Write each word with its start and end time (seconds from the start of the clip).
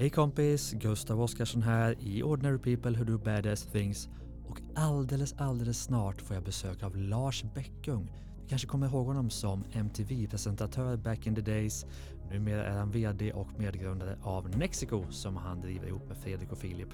Hej 0.00 0.10
kompis, 0.10 0.72
Gustav 0.72 1.20
Oscarsson 1.20 1.62
här 1.62 1.96
i 2.00 2.22
Ordinary 2.22 2.58
People 2.58 2.90
Who 2.90 3.04
Do 3.04 3.18
Badass 3.18 3.66
Things 3.66 4.08
och 4.48 4.60
alldeles, 4.74 5.34
alldeles 5.38 5.82
snart 5.82 6.22
får 6.22 6.34
jag 6.36 6.44
besök 6.44 6.82
av 6.82 6.96
Lars 6.96 7.44
Bäckung. 7.54 8.12
Du 8.42 8.48
kanske 8.48 8.68
kommer 8.68 8.86
ihåg 8.86 9.06
honom 9.06 9.30
som 9.30 9.64
MTV-presentatör 9.72 10.96
back 10.96 11.26
in 11.26 11.34
the 11.34 11.40
days. 11.40 11.86
Numera 12.30 12.64
är 12.64 12.78
han 12.78 12.90
VD 12.90 13.32
och 13.32 13.48
medgrundare 13.58 14.18
av 14.22 14.58
Nexico 14.58 15.04
som 15.10 15.36
han 15.36 15.60
driver 15.60 15.86
ihop 15.86 16.08
med 16.08 16.16
Fredrik 16.16 16.52
och 16.52 16.58
Filip. 16.58 16.90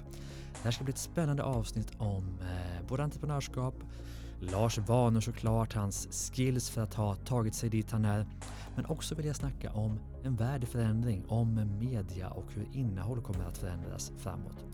Det 0.53 0.63
här 0.63 0.71
ska 0.71 0.83
bli 0.83 0.91
ett 0.91 0.97
spännande 0.97 1.43
avsnitt 1.43 1.91
om 1.97 2.39
eh, 2.41 2.87
både 2.87 3.03
entreprenörskap, 3.03 3.75
Lars 4.39 4.77
vanor 4.77 5.21
såklart, 5.21 5.73
hans 5.73 6.31
skills 6.33 6.69
för 6.69 6.81
att 6.81 6.93
ha 6.93 7.15
tagit 7.15 7.55
sig 7.55 7.69
dit 7.69 7.91
han 7.91 8.05
är. 8.05 8.25
Men 8.75 8.85
också 8.85 9.15
vill 9.15 9.25
jag 9.25 9.35
snacka 9.35 9.71
om 9.71 9.99
en 10.23 10.35
värdeförändring, 10.35 11.23
om 11.27 11.79
media 11.79 12.29
och 12.29 12.45
hur 12.53 12.67
innehåll 12.73 13.21
kommer 13.21 13.45
att 13.45 13.57
förändras 13.57 14.11
framåt. 14.17 14.65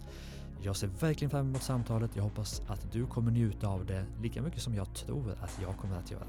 Jag 0.61 0.75
ser 0.75 0.87
verkligen 0.87 1.29
fram 1.29 1.47
emot 1.47 1.63
samtalet. 1.63 2.11
Jag 2.15 2.23
hoppas 2.23 2.61
att 2.67 2.91
du 2.91 3.05
kommer 3.05 3.31
njuta 3.31 3.67
av 3.67 3.85
det 3.85 4.05
lika 4.21 4.41
mycket 4.41 4.61
som 4.61 4.75
jag 4.75 4.93
tror 4.93 5.31
att 5.41 5.59
jag 5.61 5.77
kommer 5.77 5.97
att 5.97 6.11
göra. 6.11 6.27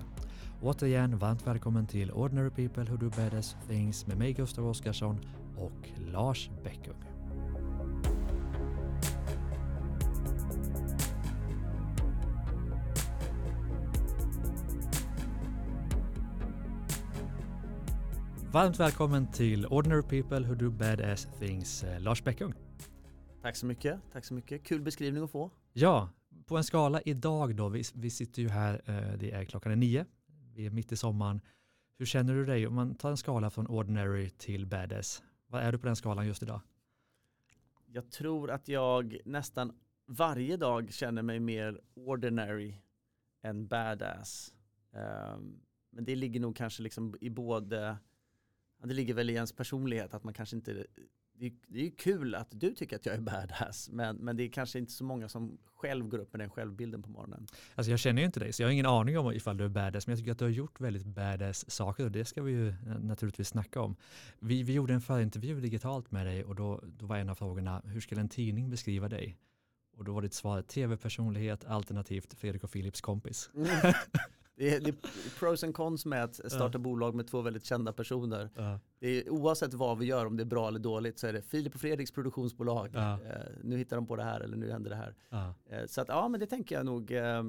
Återigen, 0.63 1.19
varmt 1.19 1.47
välkommen 1.47 1.87
till 1.87 2.11
Ordinary 2.11 2.51
People 2.51 2.85
Who 2.85 2.97
Do 2.97 3.11
Better 3.11 3.45
Things 3.69 4.07
med 4.07 4.19
mig 4.19 4.33
Gustav 4.33 4.67
Oscarsson 4.67 5.21
och 5.57 5.91
Lars 6.13 6.51
Beckung. 6.65 7.14
Varmt 18.55 18.81
välkommen 18.81 19.27
till 19.33 19.67
Ordinary 19.67 20.03
People 20.03 20.49
Who 20.49 20.55
Do 20.55 20.71
Badass 20.71 21.29
Things, 21.39 21.85
eh, 21.85 22.01
Lars 22.01 22.25
Bäckung. 22.25 22.55
Tack 23.43 23.57
så 23.57 23.67
mycket, 23.67 24.01
tack 24.13 24.25
så 24.25 24.35
mycket. 24.35 24.65
Kul 24.65 24.83
beskrivning 24.83 25.25
att 25.25 25.31
få. 25.31 25.51
Ja, 25.73 26.11
på 26.47 26.57
en 26.57 26.65
skala 26.65 27.01
idag 27.01 27.57
då, 27.57 27.69
vi, 27.69 27.83
vi 27.95 28.11
sitter 28.11 28.43
ju 28.43 28.49
här, 28.49 28.83
eh, 28.85 29.19
det 29.19 29.31
är 29.31 29.45
klockan 29.45 29.73
är 29.73 29.77
nio, 29.77 30.07
vi 30.55 30.67
är 30.67 30.71
mitt 30.71 30.93
i 30.93 30.97
sommaren. 30.97 31.41
Hur 31.99 32.07
känner 32.07 32.35
du 32.35 32.45
dig 32.45 32.67
om 32.67 32.75
man 32.75 32.95
tar 32.95 33.11
en 33.11 33.17
skala 33.17 33.51
från 33.51 33.67
ordinary 33.67 34.31
till 34.31 34.67
badass? 34.67 35.23
Vad 35.47 35.63
är 35.63 35.73
du 35.73 35.79
på 35.79 35.87
den 35.87 35.97
skalan 35.97 36.27
just 36.27 36.43
idag? 36.43 36.61
Jag 37.87 38.11
tror 38.11 38.51
att 38.51 38.69
jag 38.69 39.19
nästan 39.25 39.73
varje 40.07 40.57
dag 40.57 40.93
känner 40.93 41.23
mig 41.23 41.41
mer 41.41 41.81
ordinary 41.95 42.75
än 43.43 43.67
badass. 43.67 44.55
Um, 44.93 45.61
men 45.91 46.05
det 46.05 46.17
ligger 46.17 46.41
nog 46.41 46.57
kanske 46.57 46.83
liksom 46.83 47.15
i 47.21 47.31
både 47.31 47.99
det 48.89 48.95
ligger 48.95 49.15
väl 49.15 49.31
i 49.31 49.35
ens 49.35 49.53
personlighet 49.53 50.15
att 50.15 50.25
man 50.25 50.35
kanske 50.35 50.57
inte 50.57 50.85
det 51.39 51.47
är, 51.47 51.53
det 51.67 51.87
är 51.87 51.91
kul 51.91 52.35
att 52.35 52.49
du 52.51 52.75
tycker 52.75 52.97
att 52.97 53.07
jag 53.07 53.15
är 53.15 53.21
badass 53.21 53.89
men, 53.93 54.17
men 54.17 54.37
det 54.37 54.43
är 54.43 54.49
kanske 54.49 54.79
inte 54.79 54.93
så 54.93 55.05
många 55.05 55.29
som 55.29 55.59
själv 55.67 56.09
går 56.09 56.19
upp 56.19 56.33
med 56.33 56.41
den 56.41 56.51
självbilden 56.51 57.03
på 57.03 57.11
morgonen. 57.11 57.47
Alltså 57.75 57.91
jag 57.91 58.01
känner 58.01 58.23
ju 58.23 58.27
inte 58.27 58.41
dig 58.41 58.53
så 58.53 58.63
jag 58.63 58.67
har 58.67 58.73
ingen 58.73 58.87
aning 58.87 59.19
om 59.19 59.33
ifall 59.33 59.57
du 59.57 59.65
är 59.65 59.69
badass 59.69 60.07
men 60.07 60.13
jag 60.13 60.19
tycker 60.19 60.33
att 60.33 60.39
du 60.39 60.45
har 60.45 60.51
gjort 60.51 60.81
väldigt 60.81 61.07
badass 61.07 61.71
saker 61.71 62.05
och 62.05 62.11
det 62.11 62.25
ska 62.25 62.43
vi 62.43 62.53
ju 62.53 62.75
naturligtvis 63.01 63.49
snacka 63.49 63.81
om. 63.81 63.97
Vi, 64.39 64.63
vi 64.63 64.73
gjorde 64.73 64.95
en 64.95 65.01
förintervju 65.01 65.61
digitalt 65.61 66.11
med 66.11 66.27
dig 66.27 66.45
och 66.45 66.55
då, 66.55 66.81
då 66.85 67.07
var 67.07 67.17
en 67.17 67.29
av 67.29 67.35
frågorna 67.35 67.83
hur 67.85 68.01
skulle 68.01 68.21
en 68.21 68.29
tidning 68.29 68.71
beskriva 68.71 69.09
dig? 69.09 69.37
Och 69.97 70.05
då 70.05 70.13
var 70.13 70.23
ditt 70.23 70.35
svar 70.35 70.63
tv-personlighet 70.63 71.65
alternativt 71.65 72.35
Fredrik 72.35 72.65
och 72.65 72.73
Philips 72.73 73.01
kompis. 73.01 73.51
Mm. 73.55 73.69
Det 74.57 74.75
är, 74.75 74.81
det 74.81 74.89
är, 74.89 75.39
pros 75.39 75.65
and 75.65 75.75
cons 75.75 76.07
med 76.07 76.25
att 76.25 76.53
starta 76.53 76.79
bolag 76.79 77.15
med 77.15 77.27
två 77.27 77.41
väldigt 77.41 77.65
kända 77.65 77.93
personer. 77.93 78.51
Det 78.99 79.09
är, 79.09 79.31
oavsett 79.31 79.75
vad 79.75 79.99
vi 79.99 80.07
gör, 80.07 80.27
om 80.27 80.37
det 80.37 80.43
är 80.43 80.45
bra 80.47 80.69
eller 80.69 80.79
dåligt, 80.79 81.19
så 81.19 81.27
är 81.27 81.33
det 81.33 81.43
Filip 81.43 81.75
och 81.75 81.81
Fredriks 81.81 82.11
produktionsbolag. 82.11 82.95
Eh, 82.95 83.17
nu 83.63 83.77
hittar 83.77 83.97
de 83.97 84.07
på 84.07 84.17
det 84.17 84.23
här 84.23 84.41
eller 84.41 84.57
nu 84.57 84.71
händer 84.71 84.91
det 84.91 84.97
här. 84.97 85.15
Eh, 85.67 85.87
så 85.87 86.01
att 86.01 86.09
ja, 86.09 86.29
men 86.29 86.41
det 86.41 86.47
tänker 86.47 86.75
jag 86.75 86.87
nog. 86.87 87.11
Eh, 87.11 87.39
eh, 87.39 87.43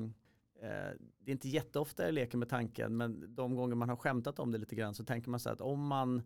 det 1.19 1.31
är 1.31 1.33
inte 1.33 1.49
jätteofta 1.49 2.05
jag 2.05 2.13
leker 2.13 2.37
med 2.37 2.49
tanken, 2.49 2.97
men 2.97 3.35
de 3.35 3.55
gånger 3.55 3.75
man 3.75 3.89
har 3.89 3.95
skämtat 3.95 4.39
om 4.39 4.51
det 4.51 4.57
lite 4.57 4.75
grann 4.75 4.93
så 4.93 5.03
tänker 5.03 5.29
man 5.29 5.39
så 5.39 5.49
att 5.49 5.61
om 5.61 5.87
man 5.87 6.23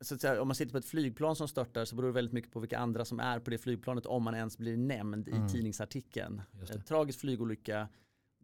så 0.00 0.14
att 0.14 0.20
säga, 0.20 0.42
om 0.42 0.48
man 0.48 0.54
sitter 0.54 0.72
på 0.72 0.78
ett 0.78 0.84
flygplan 0.84 1.36
som 1.36 1.48
störtar 1.48 1.84
så 1.84 1.96
beror 1.96 2.08
det 2.08 2.14
väldigt 2.14 2.32
mycket 2.32 2.52
på 2.52 2.60
vilka 2.60 2.78
andra 2.78 3.04
som 3.04 3.20
är 3.20 3.38
på 3.40 3.50
det 3.50 3.58
flygplanet 3.58 4.06
om 4.06 4.22
man 4.22 4.34
ens 4.34 4.58
blir 4.58 4.76
nämnd 4.76 5.28
mm. 5.28 5.46
i 5.46 5.48
tidningsartikeln. 5.48 6.42
Tragisk 6.86 7.20
flygolycka, 7.20 7.88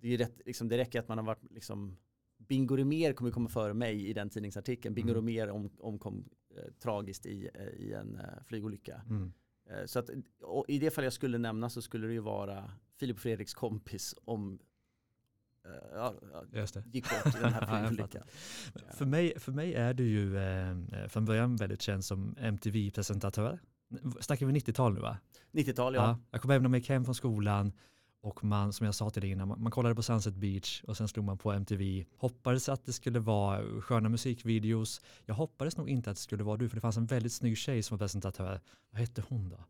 det, 0.00 0.14
är 0.14 0.18
rätt, 0.18 0.40
liksom, 0.46 0.68
det 0.68 0.78
räcker 0.78 0.98
att 0.98 1.08
man 1.08 1.18
har 1.18 1.24
varit 1.24 1.52
liksom, 1.52 1.96
Bingo 2.38 2.76
Rimér 2.76 3.12
kommer 3.12 3.30
komma 3.30 3.48
före 3.48 3.74
mig 3.74 4.08
i 4.08 4.12
den 4.12 4.30
tidningsartikeln. 4.30 4.94
Bingo 4.94 5.10
mm. 5.10 5.16
Rimér 5.16 5.50
om, 5.50 5.70
omkom 5.78 6.28
eh, 6.56 6.72
tragiskt 6.82 7.26
i, 7.26 7.50
eh, 7.54 7.66
i 7.66 7.92
en 7.92 8.16
eh, 8.16 8.42
flygolycka. 8.44 9.02
Mm. 9.08 9.32
Eh, 9.70 9.86
så 9.86 9.98
att, 9.98 10.10
i 10.68 10.78
det 10.78 10.90
fall 10.90 11.04
jag 11.04 11.12
skulle 11.12 11.38
nämna 11.38 11.70
så 11.70 11.82
skulle 11.82 12.06
det 12.06 12.12
ju 12.12 12.20
vara 12.20 12.70
Filip 12.98 13.18
Fredriks 13.18 13.54
kompis 13.54 14.14
om 14.24 14.58
eh, 15.64 15.70
ja, 15.92 16.14
gick 16.92 17.04
bort 17.10 17.34
i 17.36 17.38
den 17.40 17.52
här 17.52 17.66
flygolyckan. 17.88 18.22
ja, 18.74 18.80
för, 18.92 19.06
mig, 19.06 19.38
för 19.38 19.52
mig 19.52 19.74
är 19.74 19.94
du 19.94 20.04
ju 20.04 20.38
eh, 20.38 21.08
från 21.08 21.24
början 21.24 21.56
väldigt 21.56 21.82
känd 21.82 22.04
som 22.04 22.36
MTV-presentatör. 22.38 23.58
Snackar 24.20 24.46
vi 24.46 24.52
90-tal 24.52 24.94
nu 24.94 25.00
va? 25.00 25.18
90-tal 25.52 25.94
ja. 25.94 26.02
ja. 26.02 26.18
Jag 26.30 26.40
kommer 26.40 26.54
även 26.54 26.62
när 26.62 26.70
jag 26.70 26.80
gick 26.80 26.88
hem 26.88 27.04
från 27.04 27.14
skolan 27.14 27.72
och 28.26 28.44
man, 28.44 28.72
som 28.72 28.86
jag 28.86 28.94
sa 28.94 29.10
till 29.10 29.22
dig 29.22 29.30
innan, 29.30 29.48
man, 29.48 29.62
man, 29.62 29.72
kollade 29.72 29.94
på 29.94 30.02
Sunset 30.02 30.34
Beach 30.34 30.82
och 30.86 30.96
sen 30.96 31.08
slog 31.08 31.24
man 31.24 31.38
på 31.38 31.52
MTV. 31.52 32.04
Hoppades 32.16 32.68
att 32.68 32.84
det 32.84 32.92
skulle 32.92 33.18
vara 33.18 33.80
sköna 33.80 34.08
musikvideos. 34.08 35.00
Jag 35.26 35.34
hoppades 35.34 35.76
nog 35.76 35.88
inte 35.90 36.10
att 36.10 36.16
det 36.16 36.22
skulle 36.22 36.44
vara 36.44 36.56
du, 36.56 36.68
för 36.68 36.76
det 36.76 36.80
fanns 36.80 36.96
en 36.96 37.06
väldigt 37.06 37.32
snygg 37.32 37.58
tjej 37.58 37.82
som 37.82 37.96
var 37.96 38.04
presentatör. 38.04 38.60
Vad 38.90 39.00
hette 39.00 39.22
hon 39.28 39.48
då? 39.48 39.56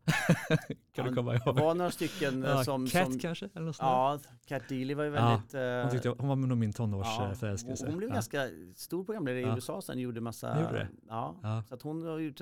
kan 0.57 0.67
ja, 0.95 1.05
du 1.05 1.15
komma 1.15 1.35
ihåg? 1.35 1.57
Det 1.57 1.63
var 1.63 1.75
några 1.75 1.91
stycken 1.91 2.43
ja, 2.43 2.65
som... 2.65 2.87
Cat 2.87 3.07
som, 3.07 3.19
kanske? 3.19 3.49
Eller 3.55 3.67
något 3.67 3.77
ja, 3.79 4.19
Cat 4.47 4.69
Deely 4.69 4.95
var 4.95 5.05
ju 5.05 5.11
väldigt... 5.11 5.55
Ja, 5.55 5.83
hon, 5.83 5.91
tyckte, 5.91 6.09
hon 6.09 6.29
var 6.29 6.37
nog 6.37 6.59
min 6.59 6.73
tonårsförälskelse. 6.73 7.85
Ja, 7.85 7.91
hon 7.91 7.99
blev 7.99 8.11
ganska 8.11 8.49
stor 8.75 9.05
programledare 9.05 9.41
i 9.41 9.55
USA 9.55 9.83
sen, 9.83 9.99
gjorde 9.99 10.21
massa... 10.21 10.61
Gjorde 10.61 10.73
det? 10.73 10.89
Ja, 11.09 11.63
så 11.69 11.75
att 11.75 11.83
hon, 11.83 12.03
har 12.07 12.19
gjort, 12.19 12.41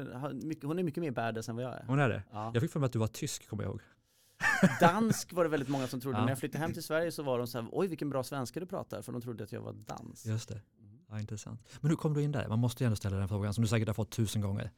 hon 0.63 0.79
är 0.79 0.83
mycket 0.83 1.01
mer 1.01 1.11
badass 1.11 1.49
än 1.49 1.57
vad 1.57 1.65
jag 1.65 1.73
är. 1.73 1.85
Hon 1.87 1.99
är 1.99 2.09
det? 2.09 2.23
Jag 2.33 2.61
fick 2.61 2.71
för 2.71 2.81
mig 2.81 2.87
att 2.87 2.93
du 2.93 2.99
var 2.99 3.07
tysk, 3.07 3.49
kommer 3.49 3.63
jag 3.63 3.71
ihåg. 3.71 3.81
Dansk 4.81 5.32
var 5.32 5.44
det 5.44 5.50
väldigt 5.50 5.69
många 5.69 5.87
som 5.87 6.00
trodde. 6.00 6.19
Ja. 6.19 6.22
När 6.22 6.31
jag 6.31 6.38
flyttade 6.38 6.59
hem 6.59 6.72
till 6.72 6.82
Sverige 6.82 7.12
så 7.12 7.22
var 7.22 7.38
de 7.38 7.47
så 7.47 7.60
här, 7.60 7.69
oj 7.72 7.87
vilken 7.87 8.10
bra 8.10 8.22
svenska 8.22 8.60
du 8.60 8.66
pratar, 8.66 9.03
för 9.03 9.12
de 9.12 9.21
trodde 9.21 9.44
att 9.44 9.53
jag 9.53 9.60
var 9.60 9.72
dansk. 9.72 10.27
Just 10.27 10.49
det, 10.49 10.60
ja, 11.09 11.21
intressant. 11.21 11.69
Men 11.81 11.91
hur 11.91 11.97
kom 11.97 12.15
du 12.15 12.22
in 12.22 12.32
där? 12.32 12.49
Man 12.49 12.59
måste 12.59 12.84
ju 12.84 12.87
ändå 12.87 12.97
ställa 12.97 13.16
den 13.16 13.28
frågan 13.28 13.54
som 13.54 13.62
du 13.62 13.69
säkert 13.69 13.88
har 13.88 13.94
fått 13.94 14.10
tusen 14.10 14.43
gånger. 14.43 14.71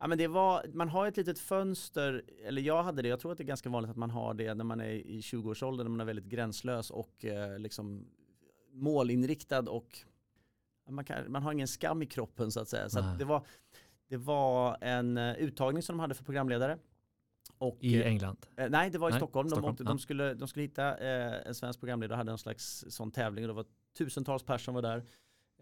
Ja 0.00 0.06
men 0.06 0.18
det 0.18 0.28
var, 0.28 0.66
man 0.74 0.88
har 0.88 1.06
ett 1.06 1.16
litet 1.16 1.38
fönster, 1.38 2.22
eller 2.44 2.62
jag 2.62 2.82
hade 2.82 3.02
det, 3.02 3.08
jag 3.08 3.20
tror 3.20 3.32
att 3.32 3.38
det 3.38 3.44
är 3.44 3.46
ganska 3.46 3.68
vanligt 3.68 3.90
att 3.90 3.96
man 3.96 4.10
har 4.10 4.34
det 4.34 4.54
när 4.54 4.64
man 4.64 4.80
är 4.80 4.90
i 4.90 5.20
20-årsåldern, 5.20 5.84
när 5.86 5.90
man 5.90 6.00
är 6.00 6.04
väldigt 6.04 6.24
gränslös 6.24 6.90
och 6.90 7.24
eh, 7.24 7.58
liksom 7.58 8.06
målinriktad 8.72 9.70
och 9.70 9.98
man, 10.90 11.04
kan, 11.04 11.32
man 11.32 11.42
har 11.42 11.52
ingen 11.52 11.68
skam 11.68 12.02
i 12.02 12.06
kroppen 12.06 12.52
så 12.52 12.60
att 12.60 12.68
säga. 12.68 12.88
Så 12.88 12.98
att 12.98 13.18
det, 13.18 13.24
var, 13.24 13.46
det 14.08 14.16
var 14.16 14.76
en 14.80 15.18
uh, 15.18 15.36
uttagning 15.36 15.82
som 15.82 15.96
de 15.96 16.00
hade 16.00 16.14
för 16.14 16.24
programledare 16.24 16.78
och, 17.58 17.78
I 17.80 18.02
England? 18.02 18.46
Eh, 18.56 18.70
nej, 18.70 18.90
det 18.90 18.98
var 18.98 19.08
i 19.08 19.12
nej, 19.12 19.20
Stockholm. 19.20 19.48
Stockholm. 19.48 19.76
De, 19.76 19.84
de, 19.84 19.98
skulle, 19.98 20.34
de 20.34 20.48
skulle 20.48 20.62
hitta 20.62 20.96
eh, 20.96 21.46
en 21.46 21.54
svensk 21.54 21.80
programledare 21.80 22.14
och 22.14 22.18
hade 22.18 22.32
en 22.32 22.38
slags 22.38 22.84
sån 22.88 23.10
tävling. 23.10 23.46
Det 23.46 23.52
var 23.52 23.66
tusentals 23.98 24.42
personer 24.42 24.74
var 24.74 24.82
där 24.82 25.04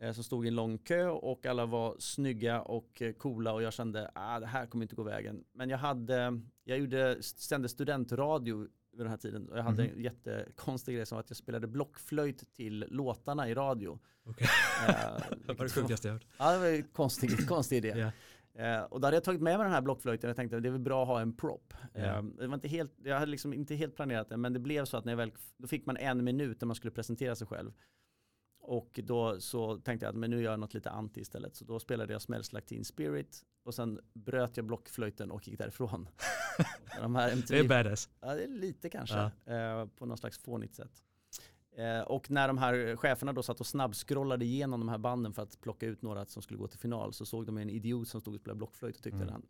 eh, 0.00 0.12
som 0.12 0.24
stod 0.24 0.44
i 0.44 0.48
en 0.48 0.54
lång 0.54 0.78
kö 0.78 1.08
och 1.08 1.47
alla 1.47 1.66
var 1.66 1.97
snygga 1.98 2.60
och 2.60 3.02
eh, 3.02 3.12
coola 3.12 3.52
och 3.52 3.62
jag 3.62 3.72
kände 3.72 4.06
att 4.06 4.12
ah, 4.14 4.41
det 4.41 4.47
här 4.47 4.66
kommer 4.66 4.84
inte 4.84 4.97
gå 4.97 5.02
vägen. 5.02 5.44
Men 5.52 5.70
jag 5.70 5.78
hade, 5.78 6.41
jag 6.64 6.78
gjorde, 6.78 7.22
sände 7.22 7.69
studentradio 7.69 8.68
vid 8.97 9.04
den 9.04 9.10
här 9.10 9.16
tiden 9.16 9.48
och 9.48 9.58
jag 9.58 9.62
hade 9.62 9.82
mm. 9.82 9.97
en 9.97 10.03
jättekonstig 10.03 10.94
grej 10.94 11.06
som 11.06 11.18
att 11.18 11.30
jag 11.30 11.36
spelade 11.36 11.66
blockflöjt 11.66 12.54
till 12.54 12.84
låtarna 12.88 13.48
i 13.48 13.54
radio. 13.54 13.98
Okay. 14.24 14.48
Eh, 14.88 14.94
det 15.47 15.53
var 15.53 15.64
det 15.64 15.72
sjukaste 15.72 16.08
jag 16.08 16.12
hört. 16.12 16.26
Ja, 16.38 16.53
det 16.53 16.58
var 16.58 16.66
en 16.66 16.82
konstig, 16.82 17.48
konstig 17.48 17.76
idé. 17.76 17.88
yeah. 17.88 18.12
Eh, 18.58 18.82
och 18.82 19.00
då 19.00 19.06
hade 19.06 19.16
jag 19.16 19.24
tagit 19.24 19.40
med 19.40 19.58
mig 19.58 19.64
den 19.64 19.72
här 19.72 19.82
blockflöjten 19.82 20.30
och 20.30 20.36
tänkte 20.36 20.56
att 20.56 20.62
det 20.62 20.68
är 20.68 20.70
väl 20.70 20.80
bra 20.80 21.03
att 21.03 21.08
ha 21.08 21.20
en 21.20 21.36
prop. 21.36 21.74
Yeah. 21.94 22.18
Eh, 22.18 22.22
det 22.22 22.47
var 22.47 22.54
inte 22.54 22.68
helt, 22.68 22.92
jag 23.04 23.18
hade 23.18 23.30
liksom 23.30 23.53
inte 23.53 23.74
helt 23.74 23.97
planerat 23.97 24.28
det 24.28 24.36
men 24.36 24.53
det 24.53 24.58
blev 24.58 24.84
så 24.84 24.97
att 24.97 25.04
när 25.04 25.12
jag 25.12 25.16
väl, 25.16 25.32
då 25.56 25.68
fick 25.68 25.86
man 25.86 25.97
en 25.97 26.24
minut 26.24 26.60
när 26.60 26.66
man 26.66 26.76
skulle 26.76 26.91
presentera 26.91 27.34
sig 27.36 27.47
själv. 27.47 27.72
Och 28.60 29.00
då 29.04 29.41
så 29.41 29.78
tänkte 29.78 30.06
jag 30.06 30.10
att 30.10 30.16
men 30.16 30.30
nu 30.30 30.42
gör 30.42 30.50
jag 30.50 30.60
något 30.60 30.74
lite 30.74 30.91
anti 30.91 31.20
istället. 31.20 31.56
Så 31.56 31.64
då 31.64 31.80
spelade 31.80 32.12
jag 32.12 32.22
Smells 32.22 32.53
Like 32.53 32.66
Teen 32.66 32.84
Spirit 32.84 33.42
och 33.64 33.74
sen 33.74 34.00
bröt 34.14 34.56
jag 34.56 34.66
blockflöjten 34.66 35.30
och 35.30 35.48
gick 35.48 35.59
därifrån. 35.59 36.09
De 37.00 37.14
här 37.14 37.32
MTV, 37.32 37.59
det 37.59 37.64
är 37.64 37.84
badass. 37.84 38.09
Ja, 38.20 38.34
det 38.34 38.44
är 38.44 38.48
lite 38.48 38.91
kanske. 38.91 39.30
Ja. 39.44 39.52
Eh, 39.52 39.86
på 39.86 40.06
någon 40.06 40.18
slags 40.18 40.38
fånigt 40.38 40.74
sätt. 40.74 41.02
Eh, 41.76 42.00
och 42.00 42.30
när 42.30 42.48
de 42.48 42.58
här 42.58 42.96
cheferna 42.96 43.32
då 43.32 43.42
satt 43.42 43.60
och 43.60 43.66
snabbskrollade 43.66 44.44
igenom 44.44 44.80
de 44.80 44.88
här 44.88 44.98
banden 44.98 45.32
för 45.32 45.42
att 45.42 45.60
plocka 45.60 45.86
ut 45.86 46.02
några 46.02 46.26
som 46.26 46.42
skulle 46.42 46.58
gå 46.58 46.68
till 46.68 46.78
final 46.78 47.12
så 47.12 47.26
såg 47.26 47.46
de 47.46 47.58
en 47.58 47.70
idiot 47.70 48.08
som 48.08 48.20
stod 48.20 48.34
och 48.34 48.40
spelade 48.40 48.58
blockflöjt 48.58 48.96
och 48.96 49.02
tyckte 49.02 49.22
mm. 49.22 49.34
att 49.34 49.42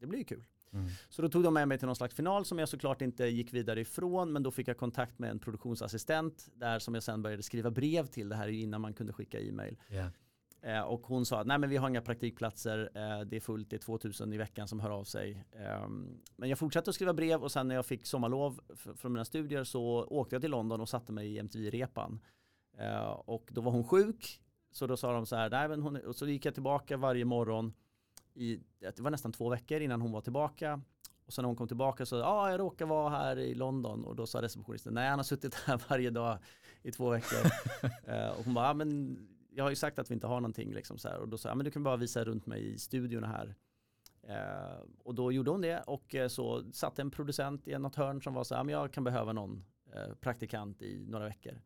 det 0.00 0.06
blir 0.06 0.18
ju 0.18 0.24
kul. 0.24 0.44
Mm. 0.72 0.88
Så 1.08 1.22
då 1.22 1.28
tog 1.28 1.42
de 1.42 1.54
med 1.54 1.68
mig 1.68 1.78
till 1.78 1.86
någon 1.86 1.96
slags 1.96 2.14
final 2.14 2.44
som 2.44 2.58
jag 2.58 2.68
såklart 2.68 3.02
inte 3.02 3.26
gick 3.26 3.52
vidare 3.52 3.80
ifrån 3.80 4.32
men 4.32 4.42
då 4.42 4.50
fick 4.50 4.68
jag 4.68 4.76
kontakt 4.76 5.18
med 5.18 5.30
en 5.30 5.38
produktionsassistent 5.38 6.48
där 6.54 6.78
som 6.78 6.94
jag 6.94 7.02
sen 7.02 7.22
började 7.22 7.42
skriva 7.42 7.70
brev 7.70 8.06
till. 8.06 8.28
Det 8.28 8.36
här 8.36 8.48
är 8.48 8.52
innan 8.52 8.80
man 8.80 8.94
kunde 8.94 9.12
skicka 9.12 9.40
e-mail. 9.40 9.78
Yeah. 9.90 10.10
Eh, 10.62 10.80
och 10.80 11.06
hon 11.06 11.26
sa 11.26 11.40
att 11.40 11.46
nej 11.46 11.58
men 11.58 11.70
vi 11.70 11.76
har 11.76 11.88
inga 11.88 12.02
praktikplatser, 12.02 12.90
eh, 12.94 13.20
det 13.20 13.36
är 13.36 13.40
fullt, 13.40 13.70
det 13.70 13.76
är 13.76 13.80
2000 13.80 14.32
i 14.32 14.36
veckan 14.36 14.68
som 14.68 14.80
hör 14.80 14.90
av 14.90 15.04
sig. 15.04 15.44
Eh, 15.52 15.88
men 16.36 16.48
jag 16.48 16.58
fortsatte 16.58 16.90
att 16.90 16.94
skriva 16.94 17.12
brev 17.12 17.42
och 17.42 17.52
sen 17.52 17.68
när 17.68 17.74
jag 17.74 17.86
fick 17.86 18.06
sommarlov 18.06 18.60
från 18.96 19.12
mina 19.12 19.24
studier 19.24 19.64
så 19.64 20.04
åkte 20.04 20.34
jag 20.34 20.42
till 20.42 20.50
London 20.50 20.80
och 20.80 20.88
satte 20.88 21.12
mig 21.12 21.34
i 21.34 21.38
MTV-repan. 21.38 22.20
Eh, 22.78 23.10
och 23.10 23.48
då 23.52 23.60
var 23.60 23.72
hon 23.72 23.84
sjuk, 23.84 24.40
så 24.70 24.86
då 24.86 24.96
sa 24.96 25.12
de 25.12 25.26
så 25.26 25.36
här, 25.36 25.50
nej 25.50 25.68
men 25.68 25.82
hon, 25.82 25.96
och 25.96 26.16
så 26.16 26.26
gick 26.26 26.44
jag 26.44 26.54
tillbaka 26.54 26.96
varje 26.96 27.24
morgon 27.24 27.72
i, 28.34 28.60
det 28.78 29.00
var 29.00 29.10
nästan 29.10 29.32
två 29.32 29.48
veckor 29.48 29.80
innan 29.80 30.00
hon 30.00 30.12
var 30.12 30.20
tillbaka. 30.20 30.80
Och 31.26 31.32
sen 31.32 31.42
när 31.42 31.46
hon 31.46 31.56
kom 31.56 31.68
tillbaka 31.68 32.06
så, 32.06 32.16
ja 32.16 32.26
ah, 32.26 32.50
jag 32.50 32.60
råkar 32.60 32.86
vara 32.86 33.10
här 33.10 33.38
i 33.38 33.54
London 33.54 34.04
och 34.04 34.16
då 34.16 34.26
sa 34.26 34.42
receptionisten, 34.42 34.94
nej 34.94 35.08
han 35.08 35.18
har 35.18 35.24
suttit 35.24 35.54
här 35.54 35.80
varje 35.88 36.10
dag 36.10 36.38
i 36.82 36.92
två 36.92 37.10
veckor. 37.10 37.38
uh, 38.08 38.28
och 38.38 38.44
hon 38.44 38.54
bara, 38.54 38.66
ja 38.66 38.74
men 38.74 39.18
jag 39.50 39.64
har 39.64 39.70
ju 39.70 39.76
sagt 39.76 39.98
att 39.98 40.10
vi 40.10 40.14
inte 40.14 40.26
har 40.26 40.40
någonting 40.40 40.74
liksom 40.74 40.98
så 40.98 41.08
här. 41.08 41.18
Och 41.18 41.28
då 41.28 41.38
sa 41.38 41.48
jag, 41.48 41.56
men 41.56 41.64
du 41.64 41.70
kan 41.70 41.82
bara 41.82 41.96
visa 41.96 42.24
runt 42.24 42.46
mig 42.46 42.72
i 42.72 42.78
studion 42.78 43.24
här. 43.24 43.54
Uh, 44.28 44.84
och 44.98 45.14
då 45.14 45.32
gjorde 45.32 45.50
hon 45.50 45.60
det 45.60 45.80
och 45.80 46.14
uh, 46.14 46.28
så 46.28 46.72
satt 46.72 46.98
en 46.98 47.10
producent 47.10 47.68
i 47.68 47.78
något 47.78 47.96
hörn 47.96 48.22
som 48.22 48.34
var 48.34 48.44
så 48.44 48.54
här, 48.54 48.64
men 48.64 48.72
jag 48.72 48.92
kan 48.92 49.04
behöva 49.04 49.32
någon 49.32 49.64
praktikant 50.20 50.82
i 50.82 51.06
några 51.08 51.24
veckor. 51.24 51.60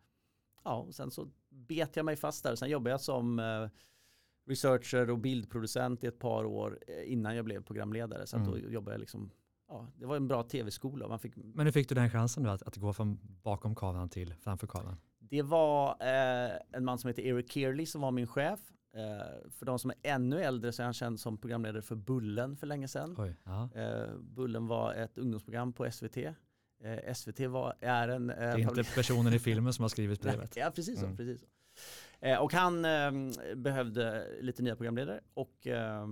Ja, 0.64 0.76
och 0.76 0.94
sen 0.94 1.10
så 1.10 1.28
bet 1.48 1.96
jag 1.96 2.04
mig 2.04 2.16
fast 2.16 2.44
där. 2.44 2.54
Sen 2.54 2.70
jobbade 2.70 2.90
jag 2.90 3.00
som 3.00 3.40
researcher 4.46 5.10
och 5.10 5.18
bildproducent 5.18 6.04
i 6.04 6.06
ett 6.06 6.18
par 6.18 6.44
år 6.44 6.78
innan 7.04 7.36
jag 7.36 7.44
blev 7.44 7.62
programledare. 7.62 8.26
Så 8.26 8.36
mm. 8.36 8.50
då 8.50 8.58
jobbade 8.58 8.94
jag 8.94 9.00
liksom 9.00 9.30
ja, 9.68 9.86
det 9.96 10.06
var 10.06 10.16
en 10.16 10.28
bra 10.28 10.42
tv-skola. 10.42 11.18
fick... 11.18 11.36
Men 11.36 11.66
hur 11.66 11.72
fick 11.72 11.88
du 11.88 11.94
den 11.94 12.10
chansen 12.10 12.42
då 12.42 12.50
att, 12.50 12.62
att 12.62 12.76
gå 12.76 12.92
från 12.92 13.18
bakom 13.42 13.74
kameran 13.74 14.08
till 14.08 14.34
framför 14.34 14.66
kameran? 14.66 14.96
Det 15.34 15.42
var 15.42 15.96
eh, 16.00 16.58
en 16.72 16.84
man 16.84 16.98
som 16.98 17.08
heter 17.08 17.22
Eric 17.22 17.52
Kearley 17.52 17.86
som 17.86 18.00
var 18.00 18.10
min 18.10 18.26
chef. 18.26 18.60
Eh, 18.96 19.50
för 19.50 19.66
de 19.66 19.78
som 19.78 19.90
är 19.90 19.96
ännu 20.02 20.40
äldre 20.40 20.72
så 20.72 20.82
är 20.82 20.84
han 20.84 20.94
känd 20.94 21.20
som 21.20 21.38
programledare 21.38 21.82
för 21.82 21.94
Bullen 21.94 22.56
för 22.56 22.66
länge 22.66 22.88
sedan. 22.88 23.16
Oj, 23.18 23.36
eh, 23.74 24.16
Bullen 24.18 24.66
var 24.66 24.94
ett 24.94 25.18
ungdomsprogram 25.18 25.72
på 25.72 25.90
SVT. 25.90 26.16
Eh, 26.16 27.14
SVT 27.14 27.40
var, 27.40 27.74
är 27.80 28.08
en... 28.08 28.26
det 28.26 28.34
är 28.34 28.58
inte 28.58 28.84
personen 28.94 29.34
i 29.34 29.38
filmen 29.38 29.72
som 29.72 29.82
har 29.82 29.88
skrivit 29.96 30.20
brevet. 30.20 30.56
ja, 30.56 30.72
precis 30.74 30.98
så. 31.00 31.04
Mm. 31.04 31.16
Precis 31.16 31.40
så. 31.40 31.46
Eh, 32.20 32.38
och 32.38 32.52
han 32.52 32.84
eh, 32.84 33.12
behövde 33.56 34.28
lite 34.40 34.62
nya 34.62 34.76
programledare 34.76 35.20
och 35.34 35.66
eh, 35.66 36.06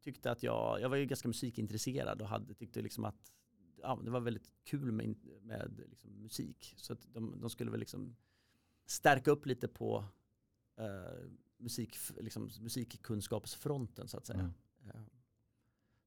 tyckte 0.00 0.30
att 0.30 0.42
jag, 0.42 0.80
jag 0.80 0.88
var 0.88 0.96
ju 0.96 1.06
ganska 1.06 1.28
musikintresserad 1.28 2.22
och 2.22 2.28
hade, 2.28 2.54
tyckte 2.54 2.82
liksom 2.82 3.04
att 3.04 3.32
ja, 3.82 4.00
det 4.04 4.10
var 4.10 4.20
väldigt 4.20 4.50
kul 4.64 4.92
med, 4.92 5.16
med 5.42 5.82
liksom 5.90 6.10
musik. 6.22 6.74
Så 6.76 6.92
att 6.92 7.06
de, 7.12 7.40
de 7.40 7.50
skulle 7.50 7.70
väl 7.70 7.80
liksom 7.80 8.16
stärka 8.86 9.30
upp 9.30 9.46
lite 9.46 9.68
på 9.68 10.04
eh, 10.78 11.28
musik, 11.56 11.96
liksom, 12.18 12.50
musikkunskapsfronten 12.60 14.08
så 14.08 14.16
att 14.16 14.26
säga. 14.26 14.38
Mm. 14.38 14.52
Eh, 14.84 15.00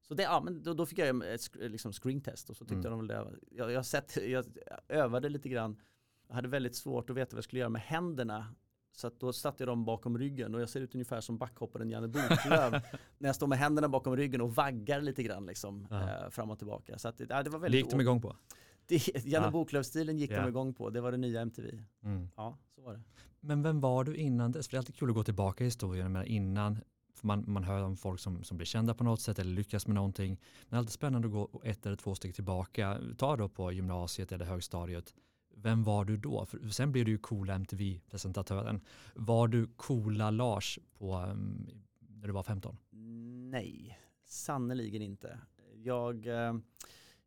så 0.02 0.14
det, 0.14 0.22
ja, 0.22 0.40
men 0.40 0.62
då, 0.62 0.74
då 0.74 0.86
fick 0.86 0.98
jag 0.98 1.34
ett 1.34 1.54
liksom 1.54 1.92
screentest 1.92 2.50
och 2.50 2.56
så 2.56 2.64
tyckte 2.64 2.88
mm. 2.88 2.90
de 2.90 2.98
väl 2.98 3.08
det. 3.08 3.38
Jag, 3.50 3.72
jag, 3.72 3.86
sett, 3.86 4.16
jag 4.26 4.44
övade 4.88 5.28
lite 5.28 5.48
grann. 5.48 5.80
Jag 6.28 6.34
hade 6.34 6.48
väldigt 6.48 6.76
svårt 6.76 7.10
att 7.10 7.16
veta 7.16 7.36
vad 7.36 7.38
jag 7.38 7.44
skulle 7.44 7.60
göra 7.60 7.70
med 7.70 7.82
händerna 7.82 8.54
så 8.96 9.10
då 9.18 9.32
satte 9.32 9.62
jag 9.62 9.68
dem 9.68 9.84
bakom 9.84 10.18
ryggen 10.18 10.54
och 10.54 10.60
jag 10.60 10.68
ser 10.68 10.80
ut 10.80 10.94
ungefär 10.94 11.20
som 11.20 11.38
backhopparen 11.38 11.90
Janne 11.90 12.08
Boklöv 12.08 12.72
när 13.18 13.28
jag 13.28 13.36
står 13.36 13.46
med 13.46 13.58
händerna 13.58 13.88
bakom 13.88 14.16
ryggen 14.16 14.40
och 14.40 14.54
vaggar 14.54 15.00
lite 15.00 15.22
grann 15.22 15.46
liksom, 15.46 15.88
eh, 15.90 16.30
fram 16.30 16.50
och 16.50 16.58
tillbaka. 16.58 16.98
Så 16.98 17.08
att, 17.08 17.20
ja, 17.28 17.42
det 17.42 17.50
var 17.50 17.58
väldigt 17.58 17.72
det 17.72 17.76
gick 17.76 17.90
de 17.90 18.00
igång 18.00 18.20
på? 18.20 18.36
Det, 18.86 19.24
Janne 19.24 19.46
ja. 19.46 19.50
Boklöv-stilen 19.50 20.18
gick 20.18 20.30
ja. 20.30 20.40
de 20.40 20.48
igång 20.48 20.74
på, 20.74 20.90
det 20.90 21.00
var 21.00 21.12
det 21.12 21.18
nya 21.18 21.40
MTV. 21.40 21.68
Mm. 22.02 22.28
Ja, 22.36 22.58
så 22.74 22.82
var 22.82 22.92
det. 22.92 23.00
Men 23.40 23.62
vem 23.62 23.80
var 23.80 24.04
du 24.04 24.16
innan 24.16 24.52
dess? 24.52 24.68
För 24.68 24.72
det 24.72 24.76
är 24.76 24.78
alltid 24.78 24.96
kul 24.96 25.08
att 25.08 25.14
gå 25.14 25.24
tillbaka 25.24 25.64
i 25.64 25.66
historien, 25.66 26.12
men 26.12 26.26
innan 26.26 26.78
för 27.14 27.26
man, 27.26 27.44
man 27.46 27.64
hör 27.64 27.82
om 27.82 27.96
folk 27.96 28.20
som, 28.20 28.44
som 28.44 28.56
blir 28.56 28.66
kända 28.66 28.94
på 28.94 29.04
något 29.04 29.20
sätt 29.20 29.38
eller 29.38 29.50
lyckas 29.50 29.86
med 29.86 29.94
någonting. 29.94 30.30
Men 30.30 30.70
det 30.70 30.74
är 30.74 30.78
alltid 30.78 30.92
spännande 30.92 31.28
att 31.28 31.32
gå 31.32 31.60
ett 31.64 31.86
eller 31.86 31.96
två 31.96 32.14
steg 32.14 32.34
tillbaka. 32.34 32.98
Ta 33.18 33.36
då 33.36 33.48
på 33.48 33.72
gymnasiet 33.72 34.32
eller 34.32 34.44
högstadiet 34.44 35.14
vem 35.56 35.82
var 35.82 36.04
du 36.04 36.16
då? 36.16 36.46
För 36.46 36.68
sen 36.68 36.92
blev 36.92 37.04
du 37.04 37.10
ju 37.10 37.18
coola 37.18 37.54
MTV-presentatören. 37.54 38.80
Var 39.14 39.48
du 39.48 39.66
coola 39.66 40.30
Lars 40.30 40.78
på, 40.98 41.16
um, 41.16 41.68
när 42.20 42.26
du 42.26 42.32
var 42.32 42.42
15? 42.42 42.76
Nej, 43.50 43.98
sannoliken 44.24 45.02
inte. 45.02 45.38
Jag, 45.74 46.26
eh, 46.26 46.54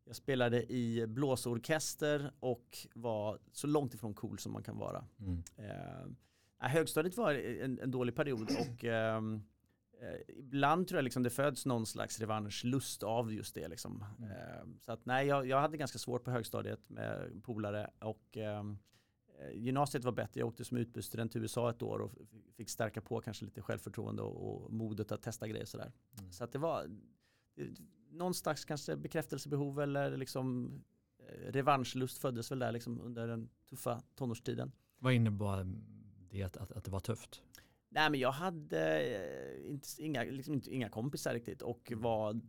jag 0.09 0.15
spelade 0.15 0.71
i 0.71 1.07
blåsorkester 1.07 2.31
och 2.39 2.87
var 2.93 3.39
så 3.51 3.67
långt 3.67 3.93
ifrån 3.93 4.13
cool 4.13 4.39
som 4.39 4.53
man 4.53 4.63
kan 4.63 4.77
vara. 4.77 5.05
Mm. 5.19 5.43
Eh, 5.57 6.69
högstadiet 6.69 7.17
var 7.17 7.33
en, 7.33 7.79
en 7.79 7.91
dålig 7.91 8.15
period 8.15 8.49
och 8.51 8.83
eh, 8.83 9.21
Eh, 10.01 10.37
ibland 10.37 10.87
tror 10.87 10.97
jag 10.97 11.03
liksom 11.03 11.23
det 11.23 11.29
föds 11.29 11.65
någon 11.65 11.85
slags 11.85 12.19
revanschlust 12.19 13.03
av 13.03 13.33
just 13.33 13.55
det. 13.55 13.67
Liksom. 13.67 14.05
Mm. 14.17 14.31
Eh, 14.31 14.65
så 14.81 14.91
att 14.91 15.05
nej, 15.05 15.27
jag, 15.27 15.47
jag, 15.47 15.61
hade 15.61 15.77
ganska 15.77 15.99
svårt 15.99 16.23
på 16.23 16.31
högstadiet 16.31 16.89
med 16.89 17.41
polare 17.43 17.89
och 17.99 18.37
ehm, 18.37 18.77
eh, 19.39 19.57
gymnasiet 19.57 20.03
var 20.03 20.11
bättre. 20.11 20.39
Jag 20.39 20.47
åkte 20.47 20.65
som 20.65 20.77
utbytesstudent 20.77 21.31
till 21.31 21.41
USA 21.41 21.69
ett 21.69 21.81
år 21.81 21.99
och 21.99 22.11
fick 22.57 22.69
stärka 22.69 23.01
på 23.01 23.21
kanske 23.21 23.45
lite 23.45 23.61
självförtroende 23.61 24.21
och, 24.21 24.63
och 24.63 24.73
modet 24.73 25.11
att 25.11 25.21
testa 25.21 25.47
grejer 25.47 25.65
sådär. 25.65 25.91
Mm. 26.19 26.31
Så 26.31 26.43
att 26.43 26.51
det 26.51 26.59
var 26.59 26.87
någon 28.09 28.33
slags 28.33 28.65
kanske 28.65 28.95
bekräftelsebehov 28.95 29.81
eller 29.81 30.17
liksom 30.17 30.73
eh, 31.19 31.51
revanschlust 31.51 32.17
föddes 32.17 32.51
väl 32.51 32.59
där 32.59 32.71
liksom 32.71 33.01
under 33.01 33.27
den 33.27 33.49
tuffa 33.69 34.01
tonårstiden. 34.15 34.71
Vad 34.99 35.13
innebar 35.13 35.67
det 36.31 36.43
att, 36.43 36.57
att, 36.57 36.71
att 36.71 36.83
det 36.83 36.91
var 36.91 36.99
tufft? 36.99 37.41
Nej 37.89 38.09
men 38.09 38.19
jag 38.19 38.31
hade 38.31 38.99
eh, 38.99 39.71
inte, 39.71 39.87
inga, 39.97 40.23
liksom 40.23 40.53
inte, 40.53 40.71
inga 40.71 40.89
kompisar 40.89 41.33
riktigt 41.33 41.61
och 41.61 41.91
mm. 41.91 42.03
var 42.03 42.41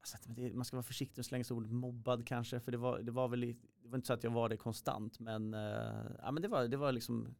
alltså, 0.00 0.30
man 0.54 0.64
ska 0.64 0.76
vara 0.76 0.82
försiktig 0.82 1.18
med 1.18 1.22
att 1.22 1.26
slänga 1.26 1.44
sig 1.44 1.54
ordet 1.54 1.72
mobbad 1.72 2.26
kanske 2.26 2.60
för 2.60 2.72
det 2.72 2.78
var, 2.78 2.98
det 2.98 3.12
var 3.12 3.28
väl 3.28 3.40
det 3.82 3.88
var 3.88 3.96
inte 3.96 4.06
så 4.06 4.12
att 4.12 4.24
jag 4.24 4.30
var 4.30 4.48
det 4.48 4.56
konstant 4.56 5.18
men, 5.18 5.54
uh, 5.54 6.10
ja, 6.18 6.30
men 6.30 6.42
det, 6.42 6.48
var, 6.48 6.68
det 6.68 6.76
var 6.76 6.92
liksom 6.92 7.34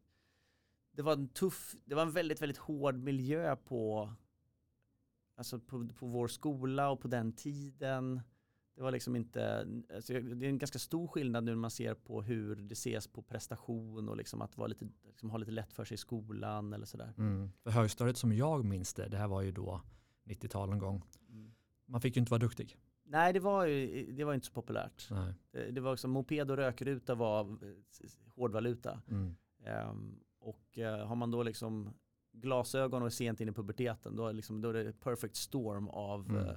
det 0.91 1.01
var 1.01 1.13
en 1.13 1.27
tuff, 1.27 1.75
det 1.85 1.95
var 1.95 2.01
en 2.01 2.11
väldigt 2.11 2.41
väldigt 2.41 2.57
hård 2.57 2.95
miljö 2.95 3.55
på 3.55 4.13
alltså 5.35 5.59
på, 5.59 5.87
på 5.87 6.07
vår 6.07 6.27
skola 6.27 6.89
och 6.89 6.99
på 6.99 7.07
den 7.07 7.33
tiden 7.33 8.21
det 8.75 8.81
var 8.81 8.91
liksom 8.91 9.15
inte, 9.15 9.67
alltså 9.95 10.13
det 10.13 10.45
är 10.45 10.49
en 10.49 10.57
ganska 10.57 10.79
stor 10.79 11.07
skillnad 11.07 11.43
nu 11.43 11.51
när 11.51 11.57
man 11.57 11.71
ser 11.71 11.93
på 11.93 12.21
hur 12.21 12.55
det 12.55 12.73
ses 12.73 13.07
på 13.07 13.21
prestation 13.21 14.09
och 14.09 14.17
liksom 14.17 14.41
att 14.41 14.57
vara 14.57 14.67
lite, 14.67 14.87
liksom 15.07 15.29
ha 15.29 15.37
lite 15.37 15.51
lätt 15.51 15.73
för 15.73 15.85
sig 15.85 15.95
i 15.95 15.97
skolan 15.97 16.73
eller 16.73 16.85
sådär. 16.85 17.13
Mm. 17.17 17.51
För 17.63 17.71
högstadiet 17.71 18.17
som 18.17 18.33
jag 18.33 18.65
minns 18.65 18.93
det, 18.93 19.07
det 19.07 19.17
här 19.17 19.27
var 19.27 19.41
ju 19.41 19.51
då 19.51 19.81
90-tal 20.25 20.69
någon 20.69 20.79
gång, 20.79 21.03
mm. 21.29 21.53
man 21.85 22.01
fick 22.01 22.15
ju 22.15 22.19
inte 22.19 22.31
vara 22.31 22.39
duktig. 22.39 22.77
Nej, 23.03 23.33
det 23.33 23.39
var, 23.39 23.65
ju, 23.65 24.11
det 24.11 24.23
var 24.23 24.33
inte 24.33 24.47
så 24.47 24.53
populärt. 24.53 25.09
Det, 25.51 25.71
det 25.71 25.81
var 25.81 25.93
också, 25.93 26.07
moped 26.07 26.51
och 26.51 26.57
rökruta 26.57 27.15
var 27.15 27.57
hårdvaluta. 28.35 29.01
Mm. 29.07 29.35
Um, 29.89 30.19
och 30.39 30.77
uh, 30.77 30.85
har 30.85 31.15
man 31.15 31.31
då 31.31 31.43
liksom 31.43 31.93
glasögon 32.41 33.01
och 33.01 33.05
är 33.05 33.11
sent 33.11 33.41
in 33.41 33.49
i 33.49 33.51
puberteten, 33.51 34.15
då 34.15 34.27
är, 34.27 34.33
liksom, 34.33 34.61
då 34.61 34.69
är 34.69 34.73
det 34.73 34.93
perfect 34.93 35.35
storm 35.35 35.89
av 35.89 36.35
uh, 36.35 36.51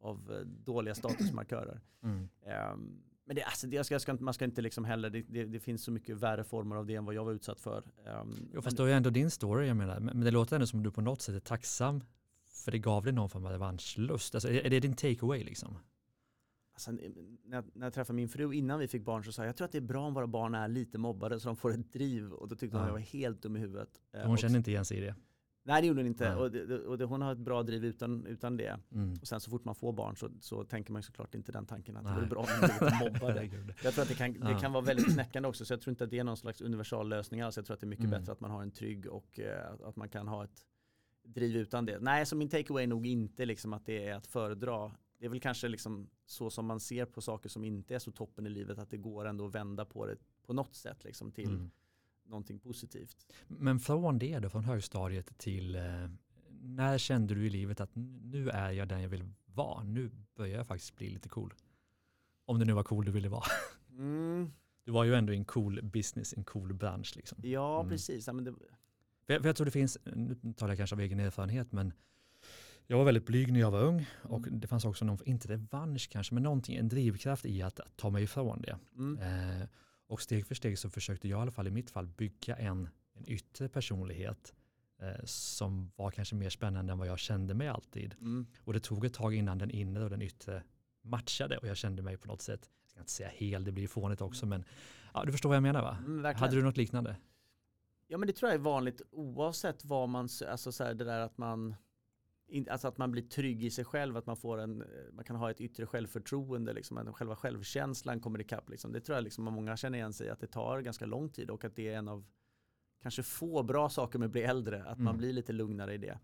av 0.00 0.32
eh, 0.32 0.46
dåliga 0.46 0.94
statusmarkörer. 0.94 1.80
Mm. 2.02 2.28
Um, 2.72 3.02
men 3.24 3.36
det, 3.36 3.42
alltså, 3.42 3.66
det, 3.66 3.90
jag 3.90 4.00
ska, 4.02 4.16
man 4.20 4.34
ska 4.34 4.44
inte 4.44 4.62
liksom 4.62 4.84
heller, 4.84 5.10
det, 5.10 5.22
det, 5.22 5.44
det, 5.44 5.60
finns 5.60 5.84
så 5.84 5.90
mycket 5.90 6.16
värre 6.16 6.44
former 6.44 6.76
av 6.76 6.86
det 6.86 6.94
än 6.94 7.04
vad 7.04 7.14
jag 7.14 7.24
var 7.24 7.32
utsatt 7.32 7.60
för. 7.60 7.82
Um, 8.22 8.50
jo, 8.54 8.62
fast 8.62 8.76
då 8.76 8.84
är 8.84 8.94
ändå 8.94 9.10
din 9.10 9.30
story, 9.30 9.66
jag 9.66 9.76
menar, 9.76 10.00
men 10.00 10.20
det 10.20 10.30
låter 10.30 10.56
ändå 10.56 10.66
som 10.66 10.78
att 10.78 10.84
du 10.84 10.90
på 10.90 11.00
något 11.00 11.22
sätt 11.22 11.34
är 11.34 11.40
tacksam 11.40 12.04
för 12.44 12.72
det 12.72 12.78
gav 12.78 13.04
dig 13.04 13.12
någon 13.12 13.30
form 13.30 13.46
av 13.46 13.52
revanschlust. 13.52 14.34
Alltså, 14.34 14.48
är, 14.48 14.66
är 14.66 14.70
det 14.70 14.80
din 14.80 14.94
takeaway 14.94 15.44
liksom? 15.44 15.78
Alltså, 16.76 16.90
när, 16.90 17.56
jag, 17.56 17.64
när 17.74 17.86
jag 17.86 17.92
träffade 17.94 18.16
min 18.16 18.28
fru 18.28 18.54
innan 18.54 18.78
vi 18.78 18.88
fick 18.88 19.04
barn 19.04 19.24
så 19.24 19.32
sa 19.32 19.42
jag, 19.42 19.48
jag 19.48 19.56
tror 19.56 19.64
att 19.64 19.72
det 19.72 19.78
är 19.78 19.82
bra 19.82 20.06
om 20.06 20.14
våra 20.14 20.26
barn 20.26 20.54
är 20.54 20.68
lite 20.68 20.98
mobbade 20.98 21.40
så 21.40 21.48
de 21.48 21.56
får 21.56 21.70
ett 21.70 21.92
driv 21.92 22.32
och 22.32 22.48
då 22.48 22.56
tyckte 22.56 22.76
hon 22.76 22.82
att 22.82 22.88
jag 22.88 22.92
var 22.92 23.00
helt 23.00 23.42
dum 23.42 23.56
i 23.56 23.60
huvudet. 23.60 24.00
Hon 24.24 24.36
kände 24.36 24.58
inte 24.58 24.70
igen 24.70 24.84
sig 24.84 24.98
i 24.98 25.00
det? 25.00 25.14
Nej 25.66 25.82
det 25.82 25.88
gjorde 25.88 26.00
hon 26.00 26.06
inte. 26.06 26.34
Och, 26.34 26.50
det, 26.50 26.78
och 26.78 26.98
det, 26.98 27.04
hon 27.04 27.22
har 27.22 27.32
ett 27.32 27.38
bra 27.38 27.62
driv 27.62 27.84
utan, 27.84 28.26
utan 28.26 28.56
det. 28.56 28.80
Mm. 28.92 29.14
Och 29.20 29.28
sen 29.28 29.40
så 29.40 29.50
fort 29.50 29.64
man 29.64 29.74
får 29.74 29.92
barn 29.92 30.16
så, 30.16 30.30
så 30.40 30.64
tänker 30.64 30.92
man 30.92 31.02
såklart 31.02 31.34
inte 31.34 31.52
den 31.52 31.66
tanken 31.66 31.96
att 31.96 32.04
Nej. 32.04 32.14
det 32.16 32.22
är 32.22 32.26
bra 32.26 32.40
om 32.40 32.46
man 32.60 32.70
blir 32.78 33.10
mobbade. 33.10 33.50
jag 33.82 33.94
tror 33.94 34.02
att 34.02 34.08
det 34.08 34.14
kan, 34.14 34.32
det 34.32 34.58
kan 34.60 34.72
vara 34.72 34.84
väldigt 34.84 35.14
knäckande 35.14 35.48
också. 35.48 35.64
Så 35.64 35.72
jag 35.72 35.80
tror 35.80 35.90
inte 35.90 36.04
att 36.04 36.10
det 36.10 36.18
är 36.18 36.24
någon 36.24 36.36
slags 36.36 36.60
universal 36.60 37.08
lösning 37.08 37.40
alls. 37.40 37.56
Jag 37.56 37.66
tror 37.66 37.74
att 37.74 37.80
det 37.80 37.86
är 37.86 37.88
mycket 37.88 38.04
mm. 38.04 38.20
bättre 38.20 38.32
att 38.32 38.40
man 38.40 38.50
har 38.50 38.62
en 38.62 38.70
trygg 38.70 39.06
och 39.06 39.40
uh, 39.42 39.88
att 39.88 39.96
man 39.96 40.08
kan 40.08 40.28
ha 40.28 40.44
ett 40.44 40.66
driv 41.24 41.56
utan 41.56 41.86
det. 41.86 41.98
Nej, 42.00 42.26
så 42.26 42.36
min 42.36 42.48
takeaway 42.48 42.84
är 42.84 42.88
nog 42.88 43.06
inte 43.06 43.46
liksom 43.46 43.72
att 43.72 43.86
det 43.86 44.08
är 44.08 44.14
att 44.14 44.26
föredra. 44.26 44.92
Det 45.18 45.26
är 45.26 45.30
väl 45.30 45.40
kanske 45.40 45.68
liksom 45.68 46.10
så 46.26 46.50
som 46.50 46.66
man 46.66 46.80
ser 46.80 47.04
på 47.04 47.20
saker 47.20 47.48
som 47.48 47.64
inte 47.64 47.94
är 47.94 47.98
så 47.98 48.12
toppen 48.12 48.46
i 48.46 48.50
livet. 48.50 48.78
Att 48.78 48.90
det 48.90 48.96
går 48.96 49.24
ändå 49.24 49.46
att 49.46 49.54
vända 49.54 49.84
på 49.84 50.06
det 50.06 50.16
på 50.42 50.52
något 50.52 50.74
sätt 50.74 51.04
liksom 51.04 51.32
till 51.32 51.48
mm 51.48 51.70
någonting 52.28 52.58
positivt. 52.58 53.26
Men 53.48 53.80
från 53.80 54.18
det 54.18 54.38
då, 54.38 54.50
från 54.50 54.64
högstadiet 54.64 55.38
till 55.38 55.74
eh, 55.74 55.82
när 56.62 56.98
kände 56.98 57.34
du 57.34 57.46
i 57.46 57.50
livet 57.50 57.80
att 57.80 57.90
nu 57.94 58.50
är 58.50 58.70
jag 58.70 58.88
den 58.88 59.02
jag 59.02 59.08
vill 59.08 59.24
vara? 59.46 59.82
Nu 59.82 60.10
börjar 60.34 60.56
jag 60.56 60.66
faktiskt 60.66 60.96
bli 60.96 61.10
lite 61.10 61.28
cool. 61.28 61.54
Om 62.44 62.58
det 62.58 62.64
nu 62.64 62.72
var 62.72 62.82
cool 62.82 63.04
du 63.04 63.12
ville 63.12 63.28
vara. 63.28 63.46
Mm. 63.90 64.52
Du 64.84 64.92
var 64.92 65.04
ju 65.04 65.14
ändå 65.14 65.32
i 65.32 65.36
en 65.36 65.44
cool 65.44 65.80
business, 65.82 66.34
en 66.36 66.44
cool 66.44 66.74
bransch 66.74 67.16
liksom. 67.16 67.38
Ja, 67.42 67.80
mm. 67.80 67.90
precis. 67.90 68.26
Ja, 68.26 68.32
men 68.32 68.44
det, 68.44 68.52
För 69.26 69.32
jag, 69.32 69.42
för 69.42 69.48
jag 69.48 69.56
tror 69.56 69.64
det 69.64 69.70
finns, 69.70 69.98
nu 70.04 70.36
talar 70.56 70.70
jag 70.70 70.78
kanske 70.78 70.96
av 70.96 71.00
egen 71.00 71.20
erfarenhet, 71.20 71.72
men 71.72 71.92
jag 72.86 72.98
var 72.98 73.04
väldigt 73.04 73.26
blyg 73.26 73.52
när 73.52 73.60
jag 73.60 73.70
var 73.70 73.82
ung 73.82 74.06
och 74.22 74.46
mm. 74.46 74.60
det 74.60 74.66
fanns 74.66 74.84
också 74.84 75.04
någon, 75.04 75.18
inte 75.24 75.48
revansch 75.48 76.08
kanske, 76.10 76.34
men 76.34 76.42
någonting, 76.42 76.76
en 76.76 76.88
drivkraft 76.88 77.46
i 77.46 77.62
att, 77.62 77.80
att 77.80 77.96
ta 77.96 78.10
mig 78.10 78.22
ifrån 78.22 78.62
det. 78.62 78.78
Mm. 78.96 79.18
Eh, 79.18 79.68
och 80.06 80.22
steg 80.22 80.46
för 80.46 80.54
steg 80.54 80.78
så 80.78 80.90
försökte 80.90 81.28
jag 81.28 81.38
i 81.38 81.42
alla 81.42 81.50
fall 81.50 81.66
i 81.66 81.70
mitt 81.70 81.90
fall 81.90 82.06
bygga 82.06 82.56
en, 82.56 82.88
en 83.14 83.28
yttre 83.30 83.68
personlighet 83.68 84.54
eh, 85.02 85.24
som 85.24 85.92
var 85.96 86.10
kanske 86.10 86.34
mer 86.34 86.50
spännande 86.50 86.92
än 86.92 86.98
vad 86.98 87.08
jag 87.08 87.18
kände 87.18 87.54
mig 87.54 87.68
alltid. 87.68 88.14
Mm. 88.20 88.46
Och 88.64 88.72
det 88.72 88.80
tog 88.80 89.04
ett 89.04 89.14
tag 89.14 89.34
innan 89.34 89.58
den 89.58 89.70
inre 89.70 90.04
och 90.04 90.10
den 90.10 90.22
yttre 90.22 90.62
matchade 91.02 91.58
och 91.58 91.66
jag 91.66 91.76
kände 91.76 92.02
mig 92.02 92.16
på 92.16 92.28
något 92.28 92.42
sätt, 92.42 92.70
jag 92.82 92.90
ska 92.90 93.00
inte 93.00 93.12
säga 93.12 93.28
hel, 93.28 93.64
det 93.64 93.72
blir 93.72 93.88
fånigt 93.88 94.20
också, 94.20 94.46
men 94.46 94.64
ja, 95.14 95.24
du 95.24 95.32
förstår 95.32 95.48
vad 95.48 95.56
jag 95.56 95.62
menar 95.62 95.82
va? 95.82 95.98
Mm, 96.06 96.36
Hade 96.36 96.56
du 96.56 96.62
något 96.62 96.76
liknande? 96.76 97.16
Ja 98.08 98.18
men 98.18 98.26
det 98.26 98.32
tror 98.32 98.50
jag 98.50 98.54
är 98.54 98.64
vanligt 98.64 99.02
oavsett 99.10 99.84
vad 99.84 100.08
man, 100.08 100.28
alltså 100.48 100.72
så 100.72 100.84
här, 100.84 100.94
det 100.94 101.04
där 101.04 101.20
att 101.20 101.38
man 101.38 101.74
Alltså 102.70 102.88
att 102.88 102.98
man 102.98 103.12
blir 103.12 103.22
trygg 103.22 103.64
i 103.64 103.70
sig 103.70 103.84
själv, 103.84 104.16
att 104.16 104.26
man 104.26 104.36
får 104.36 104.58
en, 104.58 104.84
man 105.12 105.24
kan 105.24 105.36
ha 105.36 105.50
ett 105.50 105.60
yttre 105.60 105.86
självförtroende, 105.86 106.72
liksom, 106.72 107.12
själva 107.12 107.36
självkänslan 107.36 108.20
kommer 108.20 108.40
ikapp. 108.40 108.70
Liksom. 108.70 108.92
Det 108.92 109.00
tror 109.00 109.16
jag 109.16 109.24
liksom, 109.24 109.44
många 109.44 109.76
känner 109.76 109.98
igen 109.98 110.12
sig 110.12 110.30
att 110.30 110.40
det 110.40 110.46
tar 110.46 110.80
ganska 110.80 111.06
lång 111.06 111.28
tid 111.28 111.50
och 111.50 111.64
att 111.64 111.76
det 111.76 111.88
är 111.88 111.98
en 111.98 112.08
av 112.08 112.24
kanske 113.02 113.22
få 113.22 113.62
bra 113.62 113.88
saker 113.88 114.18
med 114.18 114.26
att 114.26 114.32
bli 114.32 114.42
äldre, 114.42 114.84
att 114.84 114.98
mm. 114.98 115.04
man 115.04 115.18
blir 115.18 115.32
lite 115.32 115.52
lugnare 115.52 115.94
i 115.94 115.98
det. 115.98 116.18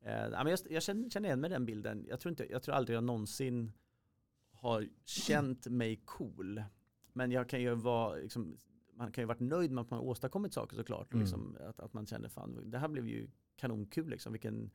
Eh, 0.00 0.12
jag, 0.14 0.58
jag 0.70 0.82
känner, 0.82 1.10
känner 1.10 1.28
igen 1.28 1.40
mig 1.40 1.50
den 1.50 1.66
bilden. 1.66 2.06
Jag 2.08 2.20
tror, 2.20 2.30
inte, 2.30 2.46
jag 2.50 2.62
tror 2.62 2.74
aldrig 2.74 2.96
jag 2.96 3.04
någonsin 3.04 3.72
har 4.52 4.88
känt 5.04 5.66
mig 5.66 6.02
cool. 6.04 6.62
Men 7.12 7.32
jag 7.32 7.48
kan 7.48 7.60
ju 7.60 7.74
vara, 7.74 8.14
liksom, 8.14 8.56
man 8.94 9.12
kan 9.12 9.22
ju 9.22 9.26
varit 9.26 9.40
nöjd 9.40 9.70
med 9.70 9.82
att 9.82 9.90
man 9.90 10.00
åstadkommit 10.00 10.52
saker 10.52 10.76
såklart. 10.76 11.12
Mm. 11.12 11.20
Liksom, 11.20 11.56
att, 11.60 11.80
att 11.80 11.92
man 11.92 12.06
känner 12.06 12.28
fan, 12.28 12.70
det 12.70 12.78
här 12.78 12.88
blev 12.88 13.06
ju 13.06 13.30
kanonkul 13.56 14.10
liksom. 14.10 14.32
Vilken 14.32 14.70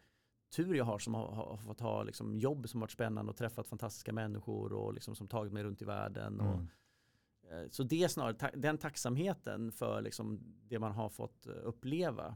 tur 0.55 0.75
jag 0.75 0.85
har 0.85 0.99
som 0.99 1.13
har, 1.13 1.27
har 1.27 1.57
fått 1.57 1.79
ha 1.79 2.03
liksom, 2.03 2.39
jobb 2.39 2.69
som 2.69 2.79
varit 2.79 2.91
spännande 2.91 3.29
och 3.29 3.37
träffat 3.37 3.67
fantastiska 3.67 4.13
människor 4.13 4.73
och 4.73 4.93
liksom, 4.93 5.15
som 5.15 5.27
tagit 5.27 5.53
mig 5.53 5.63
runt 5.63 5.81
i 5.81 5.85
världen. 5.85 6.39
Mm. 6.39 6.47
Och, 6.47 6.61
eh, 7.51 7.69
så 7.69 7.83
det 7.83 8.03
är 8.03 8.07
snarare 8.07 8.33
ta 8.33 8.49
den 8.55 8.77
tacksamheten 8.77 9.71
för 9.71 10.01
liksom, 10.01 10.39
det 10.67 10.79
man 10.79 10.91
har 10.91 11.09
fått 11.09 11.47
eh, 11.47 11.53
uppleva. 11.63 12.35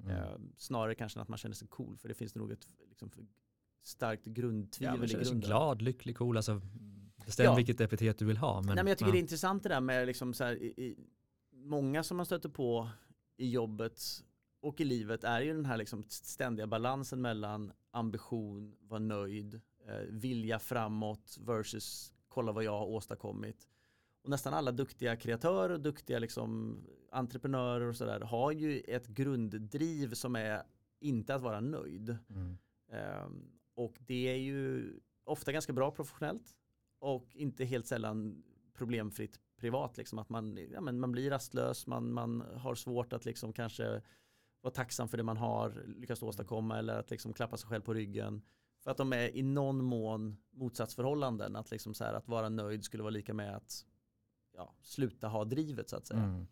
Mm. 0.00 0.16
Eh, 0.16 0.38
snarare 0.56 0.94
kanske 0.94 1.18
än 1.18 1.22
att 1.22 1.28
man 1.28 1.38
känner 1.38 1.54
sig 1.54 1.68
cool 1.68 1.96
för 1.96 2.08
det 2.08 2.14
finns 2.14 2.34
nog 2.34 2.52
ett 2.52 2.68
liksom, 2.88 3.10
starkt 3.82 4.24
grundtvivel 4.24 4.98
ja, 5.00 5.04
i 5.04 5.24
grunden. 5.24 5.40
Glad, 5.40 5.82
lycklig, 5.82 6.16
cool. 6.16 6.36
Alltså, 6.36 6.60
bestäm 7.26 7.44
ja. 7.44 7.54
vilket 7.54 7.80
epitet 7.80 8.18
du 8.18 8.24
vill 8.24 8.36
ha. 8.36 8.54
Men, 8.60 8.66
Nej, 8.66 8.76
men 8.76 8.86
jag 8.86 8.98
tycker 8.98 9.08
ja. 9.08 9.12
det 9.12 9.18
är 9.18 9.20
intressant 9.20 9.62
det 9.62 9.68
där 9.68 9.80
med 9.80 10.06
liksom, 10.06 10.34
så 10.34 10.44
här, 10.44 10.62
i, 10.62 10.66
i, 10.66 10.96
många 11.52 12.02
som 12.02 12.16
man 12.16 12.26
stöter 12.26 12.48
på 12.48 12.90
i 13.36 13.50
jobbet 13.50 14.24
och 14.60 14.80
i 14.80 14.84
livet 14.84 15.24
är 15.24 15.40
ju 15.40 15.54
den 15.54 15.64
här 15.64 15.76
liksom 15.76 16.04
ständiga 16.08 16.66
balansen 16.66 17.20
mellan 17.20 17.72
ambition, 17.90 18.76
vara 18.80 19.00
nöjd, 19.00 19.60
eh, 19.86 20.00
vilja 20.08 20.58
framåt 20.58 21.36
versus 21.40 22.14
kolla 22.28 22.52
vad 22.52 22.64
jag 22.64 22.78
har 22.78 22.86
åstadkommit. 22.86 23.68
Och 24.22 24.30
nästan 24.30 24.54
alla 24.54 24.72
duktiga 24.72 25.16
kreatörer 25.16 25.74
och 25.74 25.80
duktiga 25.80 26.18
liksom 26.18 26.78
entreprenörer 27.12 27.88
och 27.88 27.96
sådär 27.96 28.20
har 28.20 28.52
ju 28.52 28.80
ett 28.80 29.06
grunddriv 29.06 30.14
som 30.14 30.36
är 30.36 30.62
inte 31.00 31.34
att 31.34 31.42
vara 31.42 31.60
nöjd. 31.60 32.18
Mm. 32.30 32.58
Um, 33.24 33.52
och 33.74 33.96
det 34.00 34.28
är 34.28 34.36
ju 34.36 34.92
ofta 35.24 35.52
ganska 35.52 35.72
bra 35.72 35.90
professionellt 35.90 36.56
och 36.98 37.36
inte 37.36 37.64
helt 37.64 37.86
sällan 37.86 38.42
problemfritt 38.74 39.40
privat. 39.56 39.96
Liksom, 39.96 40.18
att 40.18 40.28
man, 40.28 40.58
ja, 40.72 40.80
men 40.80 41.00
man 41.00 41.12
blir 41.12 41.30
rastlös, 41.30 41.86
man, 41.86 42.12
man 42.12 42.40
har 42.40 42.74
svårt 42.74 43.12
att 43.12 43.24
liksom 43.24 43.52
kanske 43.52 44.02
vara 44.60 44.74
tacksam 44.74 45.08
för 45.08 45.16
det 45.16 45.22
man 45.22 45.36
har 45.36 45.84
lyckats 45.86 46.22
åstadkomma 46.22 46.78
eller 46.78 46.98
att 46.98 47.10
liksom 47.10 47.32
klappa 47.32 47.56
sig 47.56 47.68
själv 47.68 47.82
på 47.82 47.94
ryggen. 47.94 48.42
För 48.80 48.90
att 48.90 48.96
de 48.96 49.12
är 49.12 49.36
i 49.36 49.42
någon 49.42 49.84
mån 49.84 50.36
motsatsförhållanden. 50.50 51.56
Att, 51.56 51.70
liksom 51.70 51.94
så 51.94 52.04
här, 52.04 52.14
att 52.14 52.28
vara 52.28 52.48
nöjd 52.48 52.84
skulle 52.84 53.02
vara 53.02 53.10
lika 53.10 53.34
med 53.34 53.56
att 53.56 53.84
ja, 54.56 54.74
sluta 54.82 55.28
ha 55.28 55.44
drivet 55.44 55.88
så 55.88 55.96
att 55.96 56.06
säga. 56.06 56.20
Mm. 56.20 56.46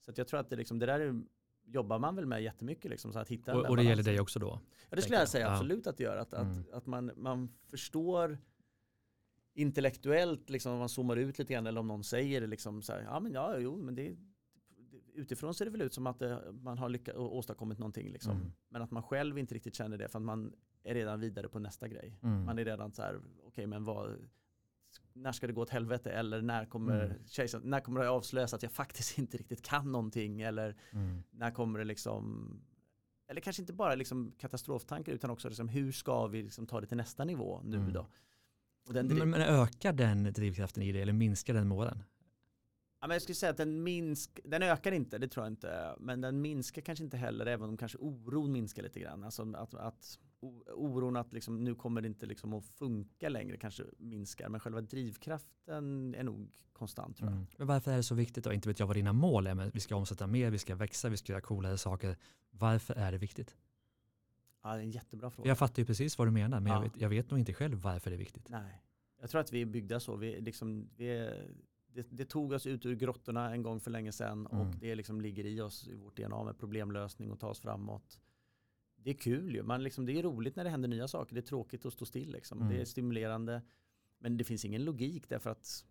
Så 0.00 0.10
att 0.10 0.18
jag 0.18 0.28
tror 0.28 0.40
att 0.40 0.50
det, 0.50 0.56
liksom, 0.56 0.78
det 0.78 0.86
där 0.86 1.00
är, 1.00 1.22
jobbar 1.64 1.98
man 1.98 2.16
väl 2.16 2.26
med 2.26 2.42
jättemycket. 2.42 2.90
Liksom, 2.90 3.12
så 3.12 3.18
att 3.18 3.28
hitta 3.28 3.56
och, 3.56 3.70
och 3.70 3.76
det 3.76 3.82
gäller 3.82 4.02
dig 4.02 4.20
också 4.20 4.38
då? 4.38 4.60
Ja 4.90 4.96
det 4.96 5.02
skulle 5.02 5.18
jag 5.18 5.28
säga 5.28 5.50
absolut 5.50 5.86
att 5.86 5.96
det 5.96 6.04
gör. 6.04 6.16
Att, 6.16 6.32
mm. 6.32 6.60
att, 6.60 6.70
att 6.70 6.86
man, 6.86 7.10
man 7.16 7.52
förstår 7.70 8.38
intellektuellt, 9.54 10.50
liksom, 10.50 10.72
om 10.72 10.78
man 10.78 10.88
zoomar 10.88 11.16
ut 11.16 11.38
lite 11.38 11.52
grann 11.52 11.66
eller 11.66 11.80
om 11.80 11.86
någon 11.88 12.04
säger 12.04 12.40
det 12.40 12.46
liksom 12.46 12.82
så 12.82 12.92
här, 12.92 13.02
ja 13.02 13.20
men 13.20 13.32
ja, 13.32 13.58
jo, 13.58 13.76
men 13.76 13.94
det, 13.94 14.16
utifrån 15.18 15.54
ser 15.54 15.64
det 15.64 15.70
väl 15.70 15.82
ut 15.82 15.94
som 15.94 16.06
att 16.06 16.18
det, 16.18 16.52
man 16.52 16.78
har 16.78 16.88
lyckats 16.88 17.18
åstadkommit 17.18 17.78
någonting. 17.78 18.10
Liksom. 18.10 18.36
Mm. 18.36 18.52
Men 18.68 18.82
att 18.82 18.90
man 18.90 19.02
själv 19.02 19.38
inte 19.38 19.54
riktigt 19.54 19.74
känner 19.74 19.98
det 19.98 20.08
för 20.08 20.18
att 20.18 20.24
man 20.24 20.52
är 20.84 20.94
redan 20.94 21.20
vidare 21.20 21.48
på 21.48 21.58
nästa 21.58 21.88
grej. 21.88 22.18
Mm. 22.22 22.44
Man 22.44 22.58
är 22.58 22.64
redan 22.64 22.92
så 22.92 23.02
här, 23.02 23.16
okej 23.16 23.46
okay, 23.46 23.66
men 23.66 23.84
vad, 23.84 24.28
när 25.12 25.32
ska 25.32 25.46
det 25.46 25.52
gå 25.52 25.62
åt 25.62 25.70
helvete 25.70 26.10
eller 26.10 26.42
när 26.42 26.64
kommer, 26.64 27.04
mm. 27.04 27.26
kejsaren, 27.26 27.70
när 27.70 27.80
kommer 27.80 28.00
det 28.00 28.10
avslöjas 28.10 28.54
att 28.54 28.62
jag 28.62 28.72
faktiskt 28.72 29.18
inte 29.18 29.38
riktigt 29.38 29.62
kan 29.62 29.92
någonting 29.92 30.40
eller 30.40 30.76
mm. 30.92 31.22
när 31.30 31.50
kommer 31.50 31.78
det 31.78 31.84
liksom 31.84 32.52
eller 33.28 33.40
kanske 33.40 33.62
inte 33.62 33.72
bara 33.72 33.94
liksom 33.94 34.32
katastroftankar 34.38 35.12
utan 35.12 35.30
också 35.30 35.48
liksom 35.48 35.68
hur 35.68 35.92
ska 35.92 36.26
vi 36.26 36.42
liksom 36.42 36.66
ta 36.66 36.80
det 36.80 36.86
till 36.86 36.96
nästa 36.96 37.24
nivå 37.24 37.60
nu 37.64 37.76
mm. 37.76 37.92
då. 37.92 38.06
men, 38.92 39.30
men 39.30 39.40
ökar 39.42 39.92
den 39.92 40.32
drivkraften 40.32 40.82
i 40.82 40.92
det 40.92 41.00
eller 41.00 41.12
minskar 41.12 41.54
den 41.54 41.68
målen? 41.68 42.02
Ja, 43.00 43.06
men 43.06 43.14
jag 43.14 43.22
skulle 43.22 43.36
säga 43.36 43.50
att 43.50 43.56
den, 43.56 43.82
minsk, 43.82 44.40
den 44.44 44.62
ökar 44.62 44.92
inte, 44.92 45.18
det 45.18 45.28
tror 45.28 45.46
jag 45.46 45.52
inte. 45.52 45.94
Men 45.98 46.20
den 46.20 46.40
minskar 46.40 46.82
kanske 46.82 47.04
inte 47.04 47.16
heller, 47.16 47.46
även 47.46 47.68
om 47.68 47.76
kanske 47.76 47.98
oron 47.98 48.52
minskar 48.52 48.82
lite 48.82 49.00
grann. 49.00 49.24
Alltså 49.24 49.52
att, 49.54 49.74
att 49.74 50.18
oron 50.74 51.16
att 51.16 51.32
liksom, 51.32 51.64
nu 51.64 51.74
kommer 51.74 52.00
det 52.00 52.08
inte 52.08 52.26
liksom 52.26 52.52
att 52.52 52.64
funka 52.64 53.28
längre 53.28 53.56
kanske 53.56 53.84
minskar. 53.98 54.48
Men 54.48 54.60
själva 54.60 54.80
drivkraften 54.80 56.14
är 56.14 56.22
nog 56.22 56.48
konstant 56.72 57.16
tror 57.16 57.30
jag. 57.30 57.36
Mm. 57.36 57.46
Men 57.56 57.66
varför 57.66 57.92
är 57.92 57.96
det 57.96 58.02
så 58.02 58.14
viktigt 58.14 58.44
då? 58.44 58.52
Inte 58.52 58.68
vet 58.68 58.78
jag 58.78 58.86
vad 58.86 58.96
dina 58.96 59.12
mål 59.12 59.46
är, 59.46 59.54
men 59.54 59.70
vi 59.74 59.80
ska 59.80 59.96
omsätta 59.96 60.26
mer, 60.26 60.50
vi 60.50 60.58
ska 60.58 60.74
växa, 60.74 61.08
vi 61.08 61.16
ska 61.16 61.32
göra 61.32 61.40
coolare 61.40 61.78
saker. 61.78 62.16
Varför 62.50 62.94
är 62.94 63.12
det 63.12 63.18
viktigt? 63.18 63.56
Ja, 64.62 64.74
det 64.74 64.80
är 64.80 64.82
en 64.82 64.90
jättebra 64.90 65.30
fråga. 65.30 65.48
Jag 65.48 65.58
fattar 65.58 65.82
ju 65.82 65.86
precis 65.86 66.18
vad 66.18 66.26
du 66.26 66.32
menar, 66.32 66.60
men 66.60 66.72
ja. 66.72 66.74
jag, 66.74 66.82
vet, 66.82 67.00
jag 67.00 67.08
vet 67.08 67.30
nog 67.30 67.40
inte 67.40 67.54
själv 67.54 67.78
varför 67.78 68.10
det 68.10 68.16
är 68.16 68.18
viktigt. 68.18 68.48
Nej, 68.48 68.82
jag 69.20 69.30
tror 69.30 69.40
att 69.40 69.52
vi 69.52 69.62
är 69.62 69.66
byggda 69.66 70.00
så. 70.00 70.16
Vi, 70.16 70.40
liksom, 70.40 70.88
vi 70.96 71.08
är 71.08 71.50
det, 71.92 72.06
det, 72.10 72.24
tog 72.24 72.52
oss 72.52 72.66
ut 72.66 72.86
ur 72.86 72.94
grottorna 72.94 73.52
en 73.52 73.62
gång 73.62 73.80
för 73.80 73.90
länge 73.90 74.12
sedan 74.12 74.46
mm. 74.46 74.60
och 74.60 74.74
det 74.80 74.94
liksom 74.94 75.20
ligger 75.20 75.46
i 75.46 75.60
oss 75.60 75.88
i 75.88 75.94
vårt 75.94 76.16
DNA 76.16 76.44
med 76.44 76.58
problemlösning 76.58 77.30
och 77.30 77.40
ta 77.40 77.48
oss 77.48 77.60
framåt. 77.60 78.20
Det 78.96 79.10
är 79.10 79.14
kul 79.14 79.54
ju, 79.54 79.62
Man 79.62 79.82
liksom, 79.82 80.06
det 80.06 80.18
är 80.18 80.22
roligt 80.22 80.56
när 80.56 80.64
det 80.64 80.70
händer 80.70 80.88
nya 80.88 81.08
saker. 81.08 81.34
Det 81.34 81.40
är 81.40 81.42
tråkigt 81.42 81.86
att 81.86 81.92
stå 81.92 82.04
still 82.04 82.32
liksom. 82.32 82.58
Mm. 82.58 82.72
Det 82.72 82.80
är 82.80 82.84
stimulerande. 82.84 83.62
Men 84.18 84.36
det 84.36 84.44
finns 84.44 84.64
ingen 84.64 84.84
logik 84.84 85.28
därför 85.28 85.50
att 85.50 85.84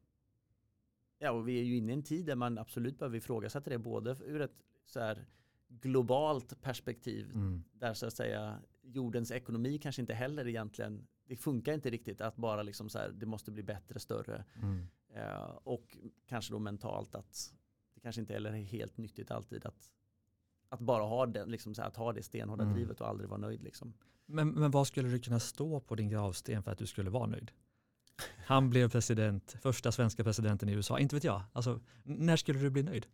ja, 1.19 1.31
och 1.31 1.47
vi 1.47 1.59
är 1.59 1.63
ju 1.63 1.77
inne 1.77 1.91
i 1.91 1.95
en 1.95 2.03
tid 2.03 2.25
där 2.25 2.35
man 2.35 2.57
absolut 2.57 2.99
behöver 2.99 3.17
ifrågasätta 3.17 3.69
det 3.69 3.77
både 3.77 4.17
ur 4.25 4.41
ett 4.41 4.63
så 4.85 4.99
här 4.99 5.25
globalt 5.67 6.61
perspektiv 6.61 7.31
mm. 7.33 7.63
där 7.71 7.93
så 7.93 8.05
att 8.05 8.13
säga 8.13 8.59
jordens 8.81 9.31
ekonomi 9.31 9.77
kanske 9.77 10.01
inte 10.01 10.13
heller 10.13 10.47
egentligen 10.47 11.07
det 11.27 11.35
funkar 11.35 11.73
inte 11.73 11.89
riktigt 11.89 12.21
att 12.21 12.35
bara 12.35 12.63
liksom 12.63 12.89
så 12.89 12.99
här, 12.99 13.09
det 13.09 13.25
måste 13.25 13.51
bli 13.51 13.63
bättre, 13.63 13.99
större. 13.99 14.45
Mm. 14.55 14.87
Eh, 15.17 15.57
och 15.63 15.97
kanske 16.25 16.53
då 16.53 16.59
mentalt 16.59 17.15
att 17.15 17.53
det 17.93 17.99
kanske 18.01 18.21
inte 18.21 18.33
heller 18.33 18.53
är 18.53 18.63
helt 18.63 18.97
nyttigt 18.97 19.31
alltid 19.31 19.65
att, 19.65 19.91
att 20.69 20.79
bara 20.79 21.03
ha 21.03 21.25
det, 21.25 21.45
liksom 21.45 21.75
så 21.75 21.81
här, 21.81 21.89
att 21.89 21.95
ha 21.95 22.13
det 22.13 22.23
stenhårda 22.23 22.63
mm. 22.63 22.75
drivet 22.75 23.01
och 23.01 23.07
aldrig 23.07 23.29
vara 23.29 23.39
nöjd. 23.39 23.63
Liksom. 23.63 23.93
Men, 24.25 24.49
men 24.49 24.71
vad 24.71 24.87
skulle 24.87 25.09
du 25.09 25.19
kunna 25.19 25.39
stå 25.39 25.79
på 25.79 25.95
din 25.95 26.09
gravsten 26.09 26.63
för 26.63 26.71
att 26.71 26.77
du 26.77 26.87
skulle 26.87 27.09
vara 27.09 27.25
nöjd? 27.25 27.51
Han 28.45 28.69
blev 28.69 28.89
president, 28.89 29.55
första 29.61 29.91
svenska 29.91 30.23
presidenten 30.23 30.69
i 30.69 30.71
USA. 30.71 30.99
Inte 30.99 31.15
vet 31.15 31.23
jag. 31.23 31.41
Alltså, 31.53 31.79
när 32.03 32.35
skulle 32.35 32.59
du 32.59 32.69
bli 32.69 32.83
nöjd? 32.83 33.07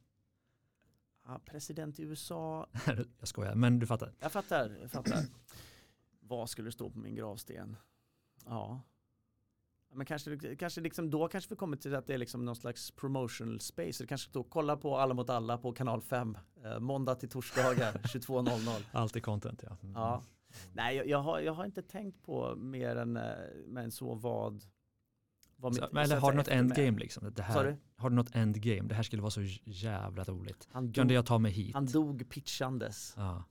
Ja, 1.26 1.42
president 1.46 2.00
i 2.00 2.04
USA. 2.04 2.68
jag 3.20 3.28
skojar, 3.28 3.56
men 3.56 3.80
du 3.80 3.88
fattar. 3.88 4.14
Jag 4.20 4.32
fattar. 4.32 4.78
Jag 4.82 4.92
fattar. 4.92 5.26
vad 6.20 6.50
skulle 6.50 6.68
det 6.68 6.72
stå 6.72 6.90
på 6.90 7.00
min 7.00 7.16
gravsten? 7.16 7.78
Ja. 8.46 8.82
Men 9.96 10.06
kanske, 10.06 10.56
kanske 10.56 10.82
liksom, 10.82 11.10
då 11.10 11.28
kanske 11.28 11.50
vi 11.50 11.56
kommer 11.56 11.78
till 11.78 11.96
att 11.96 12.08
det 12.08 12.14
är 12.14 12.18
liksom 12.18 12.46
någon 12.46 12.56
slags 12.56 12.92
promotional 12.92 13.60
space. 13.60 14.04
Det 14.04 14.08
kanske 14.08 14.30
då 14.34 14.44
kolla 14.44 14.78
på 14.78 14.98
Alla 14.98 15.14
mot 15.14 15.30
alla 15.30 15.58
på 15.58 15.72
kanal 15.74 16.02
5. 16.02 16.38
Eh, 16.64 16.80
måndag 16.80 17.16
till 17.16 17.30
torsdagar 17.30 17.92
22.00. 18.04 18.84
Alltid 18.92 19.24
content 19.24 19.64
ja. 19.64 19.78
Mm. 19.84 19.94
ja. 19.96 20.24
Nej, 20.74 20.96
jag, 20.96 21.08
jag, 21.08 21.18
har, 21.18 21.40
jag 21.40 21.54
har 21.54 21.66
inte 21.66 21.82
tänkt 21.82 22.26
på 22.26 22.56
mer 22.56 22.96
än, 22.96 23.18
eh, 23.18 23.24
men 23.66 23.92
så 23.92 24.16
vad, 24.16 24.64
vad 25.56 25.76
så, 25.76 25.86
eller 25.86 26.20
har 26.20 26.32
du 26.32 26.38
något 26.38 26.48
endgame 26.48 27.00
liksom? 27.00 27.34
Det 27.36 27.44
här, 27.44 27.78
har 27.96 28.10
du 28.10 28.16
något 28.16 28.36
endgame? 28.36 28.88
Det 28.88 28.96
här 28.96 29.04
skulle 29.04 29.22
vara 29.22 29.32
så 29.32 29.42
jävla 29.64 30.24
roligt. 30.24 30.68
Han 30.72 30.94
Kunde 30.94 31.14
jag 31.14 31.26
ta 31.26 31.38
mig 31.38 31.52
hit? 31.52 31.74
Han 31.74 31.86
dog 31.86 32.30
pitchandes. 32.30 33.14
Ja. 33.18 33.44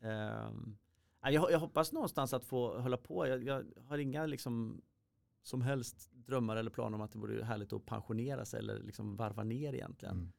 Um, 0.49 0.79
jag, 1.23 1.51
jag, 1.51 1.59
hoppas 1.59 1.93
någonstans 1.93 2.35
att 2.35 2.45
få 2.45 2.81
hålla 2.81 2.97
på. 2.97 3.27
Jag, 3.27 3.45
jag, 3.45 3.65
har 3.89 3.99
inga 3.99 4.27
liksom 4.27 4.83
som 5.43 5.63
helst 5.63 6.11
drömmar 6.13 6.57
eller 6.57 6.71
planer 6.71 6.95
om 6.97 7.01
att 7.03 7.13
det 7.13 7.19
vore 7.19 7.45
härligt 7.45 7.73
att 7.73 7.87
pensionera 7.87 8.45
sig 8.45 8.59
eller 8.59 8.79
liksom 8.83 9.17
varva 9.17 9.45
ner 9.45 9.73
egentligen. 9.75 10.33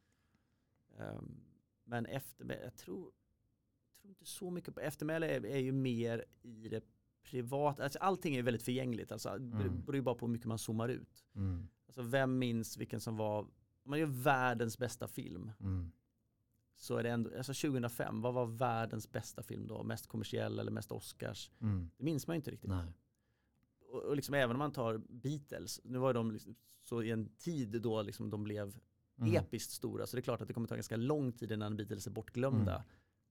Mm. 0.97 1.17
Um, 1.17 1.43
men 1.83 2.05
efter, 2.05 2.61
jag 2.63 2.75
tror, 2.75 3.11
tror 4.01 4.09
inte 4.09 4.25
så 4.25 4.49
mycket 4.51 4.73
på 4.75 4.79
eftermäle 4.79 5.27
är, 5.27 5.45
är 5.45 5.57
ju 5.59 5.71
mer 5.71 6.25
i 6.41 6.69
det 6.69 6.83
privata. 7.23 7.83
Alltså 7.83 7.99
allting 7.99 8.35
är 8.35 8.43
väldigt 8.43 8.63
förgängligt. 8.63 9.11
Alltså, 9.11 9.29
Det 9.29 9.35
Mm. 9.63 9.81
beror 9.81 9.95
ju 9.95 10.01
bara 10.01 10.15
på 10.15 10.25
hur 10.25 10.31
mycket 10.33 10.47
man 10.47 10.59
zoomar 10.59 10.89
ut. 10.89 11.25
Mm. 11.35 11.67
Alltså 11.87 12.01
vem 12.01 12.39
minns 12.39 12.77
vilken 12.77 13.01
som 13.01 13.17
var, 13.17 13.39
om 13.39 13.49
man 13.83 13.99
gör 13.99 14.05
världens 14.07 14.77
bästa 14.77 15.07
film 15.07 15.51
Mm. 15.59 15.91
så 16.75 16.97
är 16.97 17.03
det 17.03 17.09
ändå, 17.09 17.37
alltså 17.37 17.53
2005, 17.53 18.21
vad 18.21 18.33
var 18.33 18.45
världens 18.45 19.11
bästa 19.11 19.43
film 19.43 19.67
då? 19.67 19.83
Mest 19.83 20.07
kommersiell 20.07 20.59
eller 20.59 20.71
mest 20.71 20.91
Oscars? 20.91 21.51
Mm. 21.61 21.89
Det 21.97 22.03
minns 22.03 22.27
man 22.27 22.35
ju 22.35 22.37
inte 22.37 22.51
riktigt. 22.51 22.69
Nej. 22.69 22.93
Och, 23.93 24.15
liksom 24.15 24.35
även 24.35 24.51
om 24.55 24.59
man 24.59 24.71
tar 24.71 24.97
Beatles, 25.09 25.79
nu 25.83 25.97
var 25.97 26.13
de 26.13 26.31
liksom, 26.31 26.55
så 26.83 27.01
i 27.03 27.11
en 27.11 27.29
tid 27.37 27.81
då 27.81 28.01
liksom 28.01 28.29
de 28.29 28.43
blev 28.43 28.75
Mm. 29.21 29.35
episkt 29.35 29.71
stora 29.71 30.07
så 30.07 30.15
det 30.15 30.19
är 30.19 30.23
klart 30.23 30.41
att 30.41 30.47
det 30.47 30.53
kommer 30.53 30.67
ta 30.67 30.75
ganska 30.75 30.97
lång 30.97 31.31
tid 31.31 31.51
innan 31.51 31.77
Beatles 31.77 32.07
är 32.07 32.11
bortglömda. 32.11 32.75
Mm. 32.75 32.85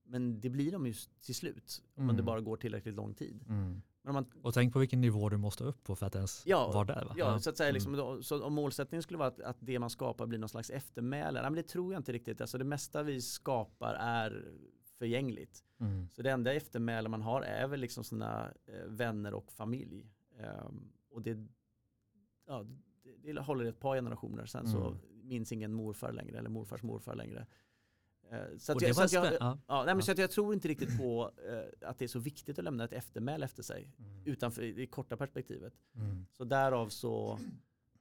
Men 0.04 0.40
det 0.40 0.50
blir 0.50 0.73
de 0.73 0.87
ju 0.87 0.95
till 1.21 1.35
slut 1.35 1.83
om 1.95 2.07
det 2.07 2.12
Mm. 2.12 2.25
bara 2.25 2.40
går 2.40 2.57
tillräckligt 2.57 2.95
lång 2.95 3.14
tid. 3.14 3.45
Mm. 3.49 3.83
Man, 4.04 4.26
Och 4.42 4.54
tänk 4.54 4.73
på 4.73 4.78
vilken 4.78 5.00
nivå 5.00 5.28
du 5.28 5.37
måste 5.37 5.64
upp 5.64 5.83
på 5.85 5.97
för 5.97 6.07
att 6.07 6.14
ens 6.14 6.42
Ja, 6.47 6.71
vara 6.73 6.85
där. 6.85 7.04
Va? 7.04 7.14
ja, 7.16 7.38
så 7.38 7.50
att 7.50 7.57
säga, 7.57 7.69
Mm. 7.69 7.75
liksom, 7.75 7.92
då, 7.97 8.23
så 8.23 8.42
om 8.45 8.52
målsättningen 8.54 9.02
skulle 9.02 9.19
vara 9.19 9.28
att, 9.28 9.40
att 9.40 9.57
det 9.61 9.78
man 9.78 9.90
skapar 9.90 10.26
blir 10.26 10.38
någon 10.38 10.49
slags 10.49 10.71
eftermäle, 10.71 11.33
nej, 11.42 11.50
men 11.50 11.54
det 11.57 11.62
tror 11.69 11.92
jag 11.92 12.00
inte 12.00 12.12
riktigt. 12.12 12.40
Alltså 12.40 12.59
det 12.59 12.64
mesta 12.64 13.02
vi 13.02 13.21
skapar 13.23 13.95
är 13.95 14.52
förgängligt. 14.99 15.64
Mm. 15.81 16.09
Så 16.11 16.23
det 16.23 16.31
enda 16.31 16.52
eftermäle 16.52 17.09
man 17.09 17.23
har 17.23 17.42
är 17.42 17.66
väl 17.69 17.81
liksom 17.81 18.04
sina 18.04 18.52
eh, 18.66 18.87
vänner 18.88 19.35
och 19.35 19.52
familj. 19.52 20.07
Ehm, 20.39 20.93
och 21.11 21.23
det, 21.23 21.47
ja, 22.47 22.67
det, 23.03 23.33
det 23.33 23.41
håller 23.41 23.65
ett 23.65 23.81
par 23.81 23.97
generationer, 23.97 24.47
sen 24.47 24.67
så 24.69 24.87
Mm. 24.87 24.99
minns 25.29 25.53
ingen 25.53 25.73
morfar 25.73 26.12
längre 26.12 26.39
eller 26.39 26.51
morfars 26.51 26.83
morfar 26.83 27.15
längre. 27.15 27.47
Eh, 28.31 28.57
så 28.59 28.73
att 28.73 28.83
jag, 28.83 28.95
så 28.95 29.01
var 29.01 29.05
att 29.05 29.12
jag, 29.12 29.25
spä- 29.27 29.37
ja. 29.41 29.59
ja, 29.67 29.77
nej, 29.77 29.87
men 29.87 29.97
Ja. 29.97 30.03
så 30.03 30.12
att 30.12 30.19
jag 30.19 30.31
tror 30.31 30.55
inte 30.55 30.69
riktigt 30.69 30.99
på 30.99 31.31
eh, 31.49 31.89
att 31.89 31.99
det 31.99 32.05
är 32.05 32.09
så 32.09 32.19
viktigt 32.19 32.59
att 32.59 32.65
lämna 32.65 32.85
ett 32.85 32.93
eftermäle 32.93 33.45
efter 33.45 33.62
sig 33.62 33.91
Mm. 33.99 34.23
utanför 34.25 34.62
det 34.62 34.87
korta 34.87 35.17
perspektivet. 35.17 35.75
Mm. 35.95 36.27
Så 36.33 36.45
därav 36.45 36.89
så, 36.89 37.39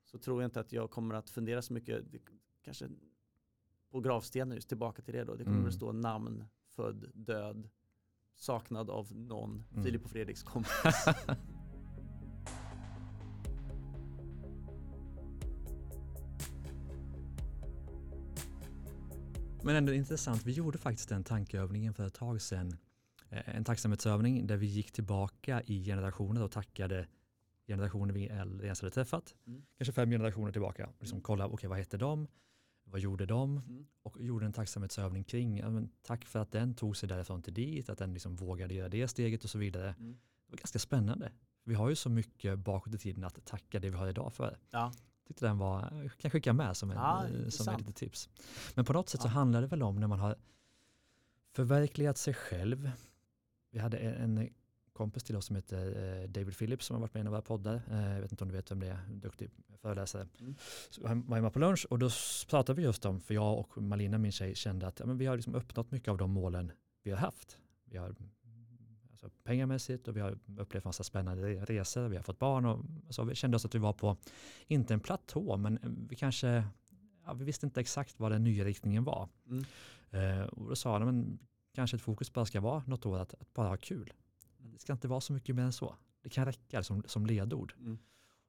så 0.03 0.17
tror 0.17 0.41
jag 0.41 0.47
inte 0.47 0.59
att 0.59 0.71
jag 0.71 0.91
kommer 0.91 1.15
att 1.15 1.29
fundera 1.29 1.61
så 1.61 1.73
mycket, 1.73 2.11
det, 2.11 2.19
kanske 2.61 2.89
på 3.91 3.99
gravstenen 3.99 4.55
just 4.55 4.67
tillbaka 4.69 5.01
till 5.01 5.13
det 5.13 5.23
då. 5.23 5.35
Det 5.35 5.43
kommer 5.43 5.57
Mm. 5.57 5.67
att 5.67 5.73
stå 5.73 5.91
namn, 5.91 6.45
född, 6.75 7.11
död, 7.13 7.69
saknad 8.35 8.89
av 8.89 9.15
någon, 9.15 9.63
Mm. 9.71 9.83
Filip 9.83 10.05
och 10.05 10.11
Fredriks 10.11 10.43
kompis. 10.43 11.05
Men 19.71 19.77
ändå 19.77 19.93
intressant, 19.93 20.45
vi 20.45 20.51
gjorde 20.51 20.77
faktiskt 20.77 21.09
den 21.09 21.23
tankeövningen 21.23 21.93
för 21.93 22.07
ett 22.07 22.13
tag 22.13 22.41
sedan. 22.41 22.77
Eh, 23.29 23.55
En 23.55 23.63
tacksamhetsövning 23.63 24.47
där 24.47 24.57
vi 24.57 24.65
gick 24.65 24.91
tillbaka 24.91 25.61
i 25.65 25.85
generationer 25.85 26.43
och 26.43 26.51
tackade 26.51 27.07
generationer 27.67 28.13
vi 28.13 28.25
ens 28.65 28.81
hade 28.81 28.91
träffat. 28.91 29.35
Mm. 29.47 29.63
Kanske 29.77 29.93
fem 29.93 30.09
generationer 30.09 30.51
tillbaka. 30.51 30.87
Och 30.87 30.95
liksom 30.99 31.21
kolla, 31.21 31.47
okej 31.47 31.69
vad 31.69 31.77
hette 31.77 31.97
de? 31.97 32.27
Vad 32.83 32.99
gjorde 32.99 33.25
de? 33.25 33.57
Mm. 33.57 33.85
Och 34.03 34.21
gjorde 34.21 34.45
en 34.45 34.53
tacksamhetsövning 34.53 35.23
kring, 35.23 35.57
ja, 35.57 35.81
tack 36.01 36.25
för 36.25 36.39
att 36.39 36.51
den 36.51 36.73
tog 36.73 36.97
sig 36.97 37.09
därifrån 37.09 37.41
till 37.41 37.53
dit, 37.53 37.89
att 37.89 37.97
den 37.97 38.13
liksom 38.13 38.35
vågade 38.35 38.73
göra 38.73 38.89
det 38.89 39.07
steget 39.07 39.43
och 39.43 39.49
så 39.49 39.57
vidare. 39.57 39.95
Mm. 39.99 40.11
Det 40.11 40.51
var 40.51 40.57
ganska 40.57 40.79
spännande. 40.79 41.31
Vi 41.63 41.73
har 41.73 41.89
ju 41.89 41.95
så 41.95 42.09
mycket 42.09 42.59
bakåt 42.59 42.93
i 42.93 42.97
tiden 42.97 43.23
att 43.23 43.45
tacka 43.45 43.79
det 43.79 43.89
vi 43.89 43.97
har 43.97 44.07
idag 44.07 44.33
för. 44.33 44.57
Ja. 44.71 44.93
Tyckte 45.27 45.45
den 45.45 45.57
var, 45.57 45.81
kan 45.89 46.09
jag 46.21 46.31
skicka 46.31 46.53
med 46.53 46.77
som, 46.77 46.91
en, 46.91 46.97
Ja, 46.97 47.27
eh, 47.27 47.49
som 47.49 47.73
ett 47.73 47.79
litet 47.79 47.95
tips. 47.95 48.29
Men 48.75 48.85
på 48.85 48.93
något 48.93 49.09
sätt 49.09 49.21
så 49.21 49.27
Ja. 49.27 49.31
handlar 49.31 49.61
det 49.61 49.67
väl 49.67 49.83
om 49.83 49.99
när 49.99 50.07
man 50.07 50.19
har 50.19 50.35
förverkligat 51.53 52.17
sig 52.17 52.33
själv. 52.33 52.91
Vi 53.71 53.79
hade 53.79 53.97
en, 53.97 54.37
en 54.37 54.49
kompis 54.93 55.23
till 55.23 55.35
oss 55.35 55.45
som 55.45 55.55
heter 55.55 56.21
eh, 56.21 56.29
David 56.29 56.57
Phillips 56.57 56.85
som 56.85 56.93
har 56.95 57.01
varit 57.01 57.13
med 57.13 57.19
i 57.19 57.21
en 57.21 57.27
av 57.27 57.31
våra 57.31 57.41
poddar. 57.41 57.81
Eh, 57.91 58.13
Jag 58.13 58.21
vet 58.21 58.31
inte 58.31 58.43
om 58.43 58.49
du 58.49 58.55
vet 58.55 58.71
vem 58.71 58.79
det 58.79 58.87
är, 58.87 58.99
duktig 59.09 59.49
föreläsare. 59.81 60.27
Mm. 60.39 60.55
Så 60.89 61.07
han 61.07 61.27
var 61.27 61.35
hemma 61.35 61.49
på 61.49 61.59
lunch 61.59 61.85
och 61.89 61.99
då 61.99 62.09
pratade 62.49 62.77
vi 62.77 62.83
just 62.83 63.05
om, 63.05 63.21
för 63.21 63.33
jag 63.33 63.59
och 63.59 63.81
Malina, 63.81 64.17
min 64.17 64.31
tjej, 64.31 64.55
kände 64.55 64.87
att 64.87 64.99
ja, 64.99 65.05
men 65.05 65.17
vi 65.17 65.25
har 65.25 65.35
liksom 65.35 65.55
uppnått 65.55 65.91
mycket 65.91 66.07
av 66.09 66.17
de 66.17 66.31
målen 66.31 66.71
vi 67.03 67.11
har 67.11 67.17
haft. 67.17 67.57
Vi 67.85 67.97
har 67.97 68.15
alltså, 69.23 69.39
pengamässigt 69.43 70.07
och 70.07 70.15
vi 70.15 70.19
har 70.21 70.39
upplevt 70.57 70.83
massa 70.85 71.03
spännande 71.03 71.43
re- 71.49 71.65
resor, 71.65 72.07
vi 72.07 72.15
har 72.15 72.23
fått 72.23 72.39
barn 72.39 72.65
och 72.65 72.85
så 73.09 73.23
vi 73.23 73.35
kände 73.35 73.57
oss 73.57 73.65
att 73.65 73.75
vi 73.75 73.79
var 73.79 73.93
på, 73.93 74.17
inte 74.67 74.93
en 74.93 74.99
platå, 74.99 75.57
men 75.57 76.05
vi 76.09 76.15
kanske, 76.15 76.63
ja, 77.25 77.33
vi 77.33 77.45
visste 77.45 77.65
inte 77.65 77.81
exakt 77.81 78.19
vad 78.19 78.31
den 78.31 78.43
nya 78.43 78.65
riktningen 78.65 79.03
var. 79.03 79.29
Mm. 79.47 79.65
Eh, 80.11 80.45
och 80.45 80.69
då 80.69 80.75
sa 80.75 80.99
de, 80.99 81.05
men 81.05 81.39
kanske 81.73 81.95
ett 81.97 82.01
fokus 82.01 82.33
bara 82.33 82.45
ska 82.45 82.61
vara 82.61 82.83
något 82.87 83.05
år 83.05 83.19
att, 83.19 83.33
att 83.33 83.53
bara 83.53 83.67
ha 83.67 83.77
kul. 83.77 84.13
Det 84.57 84.79
ska 84.79 84.93
inte 84.93 85.07
vara 85.07 85.21
så 85.21 85.33
mycket 85.33 85.55
mer 85.55 85.63
än 85.63 85.73
så. 85.73 85.95
Det 86.21 86.29
kan 86.29 86.45
räcka 86.45 86.83
som, 86.83 87.03
som 87.05 87.25
ledord. 87.25 87.73
Mm. 87.79 87.97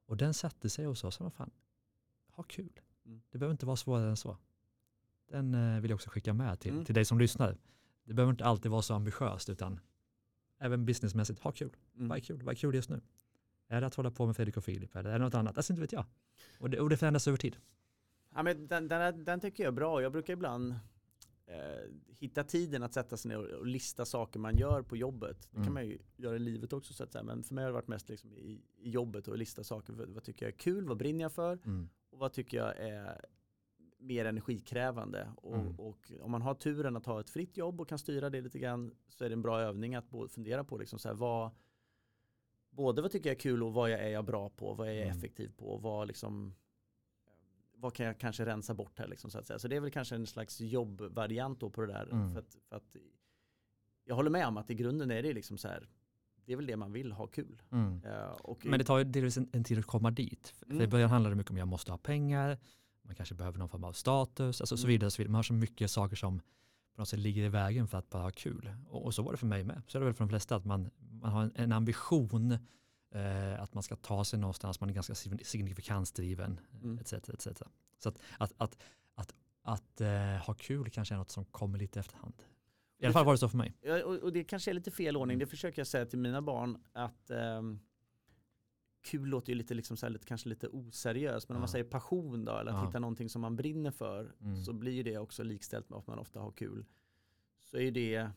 Och 0.07 0.17
den 0.17 0.35
satte 0.35 0.71
sig 0.71 0.85
hos 0.85 1.05
oss, 1.05 1.21
vad 1.21 1.33
fan, 1.33 1.51
ha 2.33 2.43
kul. 2.43 2.81
Mm. 3.07 3.23
Det 3.31 3.39
behöver 3.39 3.53
inte 3.53 3.67
vara 3.67 3.77
svårare 3.77 4.11
än 4.11 4.17
så. 4.17 4.37
Den 5.29 5.55
eh, 5.55 5.81
vill 5.81 5.91
jag 5.91 5.97
också 5.97 6.11
skicka 6.11 6.33
med 6.35 6.61
till, 6.61 6.73
Mm. 6.73 6.85
till 6.85 6.95
dig 6.95 7.05
som 7.05 7.19
lyssnar. 7.19 7.57
Det 8.05 8.15
behöver 8.15 8.31
inte 8.31 8.45
alltid 8.45 8.71
vara 8.71 8.83
så 8.83 8.95
ambitiöst 8.95 9.49
utan 9.49 9.81
även 10.63 10.85
businessmässigt, 10.85 11.41
ha 11.41 11.53
kul. 11.53 11.77
Mm. 11.97 12.09
Vad 12.09 12.19
är 12.19 12.23
kul? 12.23 12.43
Vad 12.43 12.53
är 12.53 12.57
kul 12.57 12.75
just 12.75 12.91
nu? 12.91 13.01
Är 13.69 13.81
det 13.81 13.87
att 13.87 13.95
hålla 13.95 14.11
på 14.11 14.27
med 14.27 14.37
Fredrik 14.37 14.57
och 14.57 14.65
Filip 14.65 14.97
eller 14.97 15.11
är 15.11 15.19
det 15.19 15.25
något 15.25 15.35
annat? 15.35 15.57
Alltså 15.57 15.73
inte 15.73 15.81
vet 15.81 15.93
jag. 15.93 16.05
Och 16.59 16.71
det, 16.71 16.81
och 16.81 16.91
det 16.91 16.97
förändras 16.97 17.29
över 17.29 17.39
tid. 17.39 17.57
Ja, 18.35 18.43
men 18.43 18.67
den, 18.67 18.89
den, 18.89 19.25
den 19.25 19.41
tycker 19.41 19.63
jag 19.65 19.69
är 19.73 19.77
bra. 19.77 20.03
Jag 20.03 20.13
brukar 20.13 20.33
ibland 20.33 20.75
eh, 21.47 21.91
hitta 22.09 22.45
tiden 22.45 22.83
att 22.83 22.95
sätta 22.95 23.17
sig 23.17 23.29
ner 23.29 23.39
och, 23.39 23.67
lista 23.67 24.05
saker 24.05 24.41
man 24.41 24.57
gör 24.57 24.83
på 24.83 24.97
jobbet. 24.97 25.49
Det 25.51 25.57
Mm. 25.57 25.65
kan 25.67 25.75
man 25.75 25.87
ju 25.87 25.99
göra 26.17 26.37
i 26.37 26.39
livet 26.39 26.73
också 26.73 26.95
så 26.95 27.05
att 27.05 27.13
säga. 27.13 27.23
Men 27.25 27.45
för 27.45 27.55
mig 27.55 27.65
har 27.65 27.69
det 27.71 27.75
varit 27.75 27.89
mest 27.89 28.09
liksom 28.09 28.33
i, 28.33 28.61
i 28.79 28.91
jobbet 28.91 29.29
och 29.29 29.39
lista 29.39 29.65
saker. 29.65 29.93
Vad, 29.93 30.09
vad 30.09 30.23
tycker 30.25 30.47
jag 30.47 30.53
är 30.53 30.59
kul? 30.59 30.85
Vad 30.89 30.97
brinner 30.97 31.23
jag 31.25 31.33
för? 31.33 31.59
Mm. 31.65 31.89
Och 32.11 32.19
vad 32.19 32.33
tycker 32.33 32.57
jag 32.57 32.77
är 32.79 33.25
mer 34.03 34.25
energikrävande? 34.25 35.29
Och, 35.37 35.55
Mm. 35.55 35.75
och 35.81 36.13
om 36.21 36.31
man 36.31 36.43
har 36.43 36.55
turen 36.55 36.97
att 36.97 37.07
ha 37.07 37.21
ett 37.21 37.31
fritt 37.31 37.57
jobb 37.57 37.81
och 37.81 37.89
kan 37.89 37.99
styra 37.99 38.31
det 38.31 38.41
lite 38.41 38.59
grann 38.59 38.95
så 39.09 39.25
är 39.25 39.29
det 39.29 39.33
en 39.35 39.43
bra 39.43 39.61
övning 39.61 39.95
att 39.95 40.05
fundera 40.31 40.65
på 40.65 40.79
liksom 40.79 40.99
så 40.99 41.09
här, 41.09 41.15
vad 41.15 41.51
både 42.71 43.03
vad 43.03 43.11
tycker 43.11 43.31
jag 43.31 43.37
är 43.37 43.41
kul 43.41 43.63
och 43.63 43.73
vad 43.73 43.91
jag 43.91 44.01
är 44.01 44.09
jag 44.09 44.25
bra 44.25 44.49
på, 44.51 44.75
vad 44.75 44.89
är 44.89 44.93
jag 44.93 45.03
Mm. 45.07 45.17
effektiv 45.19 45.53
på, 45.57 45.77
vad 45.77 46.07
liksom 46.09 46.55
vad 47.75 47.95
kan 47.95 48.07
jag 48.07 48.19
kanske 48.19 48.47
rensa 48.47 48.75
bort 48.75 48.99
här 48.99 49.07
liksom 49.09 49.31
så 49.31 49.39
att 49.39 49.47
säga. 49.47 49.59
Så 49.59 49.69
det 49.69 49.77
är 49.77 49.81
väl 49.81 49.91
kanske 49.91 50.15
en 50.15 50.27
slags 50.27 50.61
jobbvariant 50.61 51.61
på 51.61 51.81
det 51.81 51.87
där. 51.87 52.09
Mm. 52.13 52.33
För 52.33 52.39
att, 52.41 52.57
för 52.69 52.77
att 52.77 52.97
jag 54.05 54.15
håller 54.15 54.31
med 54.31 54.47
om 54.47 54.57
att 54.57 54.71
i 54.71 54.75
grunden 54.75 55.11
är 55.11 55.23
det 55.23 55.33
liksom 55.33 55.59
så 55.59 55.69
här, 55.69 55.89
det 56.45 56.53
är 56.53 56.57
väl 56.57 56.67
det 56.67 56.77
man 56.77 56.93
vill, 56.93 57.13
ha 57.13 57.27
kul. 57.27 57.63
Mm. 57.73 58.01
Eh, 58.05 58.27
och 58.33 58.67
Men 58.67 58.79
det 58.79 58.85
tar 58.85 58.99
ju 58.99 59.05
delvis 59.05 59.37
en, 59.37 59.49
en 59.53 59.65
tid 59.65 59.79
att 59.79 59.87
komma 59.87 60.11
dit. 60.11 60.49
För 60.49 60.67
Mm. 60.67 60.83
i 60.83 60.87
början 60.87 61.11
handlar 61.11 61.31
det 61.31 61.37
mycket 61.37 61.51
om 61.51 61.57
att 61.57 61.59
jag 61.59 61.69
måste 61.69 61.91
ha 61.91 61.99
pengar, 61.99 62.59
man 63.13 63.17
kanske 63.17 63.35
behöver 63.35 63.59
någon 63.59 63.69
form 63.69 63.85
av 63.85 63.93
status, 63.93 64.61
alltså 64.61 64.77
så 64.77 64.85
Mm. 64.87 64.89
vidare. 64.93 65.11
Så 65.11 65.19
vidare. 65.23 65.31
Man 65.33 65.39
har 65.39 65.43
så 65.43 65.53
mycket 65.53 65.91
saker 65.91 66.17
som 66.17 66.39
på 66.95 67.01
något 67.01 67.09
sätt 67.09 67.19
ligger 67.19 67.43
i 67.45 67.49
vägen 67.49 67.89
för 67.89 67.99
att 67.99 68.11
bara 68.11 68.23
ha 68.23 68.31
kul. 68.31 68.75
Och, 68.89 69.05
och 69.05 69.15
så 69.15 69.23
var 69.23 69.33
det 69.33 69.39
för 69.39 69.47
mig 69.47 69.65
med. 69.65 69.83
Så 69.87 69.99
är 69.99 70.01
det 70.01 70.05
väl 70.07 70.15
för 70.15 70.25
de 70.25 70.29
flesta 70.29 70.57
att 70.57 70.65
man, 70.65 70.91
man 71.21 71.33
har 71.33 71.43
en, 71.43 71.53
en 71.55 71.73
ambition 71.73 72.53
eh, 73.15 73.63
att 73.63 73.75
man 73.75 73.83
ska 73.83 73.97
ta 73.97 74.25
sig 74.25 74.39
någonstans, 74.39 74.81
man 74.81 74.91
är 74.91 74.95
ganska 74.95 75.13
sign- 75.15 75.45
signifikansdriven 75.45 76.61
Mm. 76.83 76.99
etc. 76.99 77.13
etc. 77.13 77.47
Så 77.99 78.09
att, 78.09 78.19
att, 78.39 78.53
att, 78.57 78.77
att, 79.15 79.35
att 79.63 80.01
eh, 80.01 80.47
ha 80.47 80.55
kul 80.55 80.91
kanske 80.91 81.15
är 81.15 81.19
något 81.19 81.31
som 81.31 81.45
kommer 81.45 81.79
lite 81.79 82.01
efterhand. 82.01 82.35
I 82.99 83.05
alla 83.05 83.13
fall 83.13 83.25
var 83.25 83.33
det 83.33 83.39
så 83.39 83.49
för 83.49 83.57
mig. 83.59 83.75
Ja, 83.83 84.05
och, 84.05 84.15
och 84.15 84.33
det 84.33 84.45
kanske 84.45 84.71
är 84.71 84.75
lite 84.75 84.91
fel 84.91 85.17
ordning, 85.17 85.35
Mm. 85.35 85.39
det 85.39 85.51
försöker 85.51 85.81
jag 85.81 85.87
säga 85.87 86.07
till 86.07 86.19
mina 86.19 86.43
barn 86.43 86.79
att 86.93 87.31
ehm, 87.31 87.81
kul 89.03 89.29
låter 89.29 89.49
ju 89.53 89.55
lite, 89.59 89.75
liksom 89.75 89.97
så 89.97 90.09
lite, 90.09 90.27
kanske 90.27 90.49
lite 90.49 90.69
oseriöst, 90.69 91.49
men 91.49 91.57
om 91.57 91.61
man 91.61 91.69
Ja. 91.69 91.73
säger 91.73 91.85
passion 91.85 92.45
då, 92.45 92.53
eller 92.59 92.71
att 92.73 92.79
Ja. 92.83 92.87
hitta 92.87 92.99
någonting 92.99 93.29
som 93.29 93.41
man 93.43 93.57
brinner 93.57 93.91
för, 93.91 94.35
Mm. 94.41 94.57
så 94.65 94.73
blir 94.73 94.93
ju 94.93 95.03
det 95.03 95.19
också 95.19 95.43
likställt 95.43 95.89
med 95.91 95.99
att 95.99 96.07
man 96.07 96.19
ofta 96.19 96.41
har 96.41 96.51
kul. 96.51 96.85
Så 97.61 97.77
är 97.79 97.91
det 97.91 98.31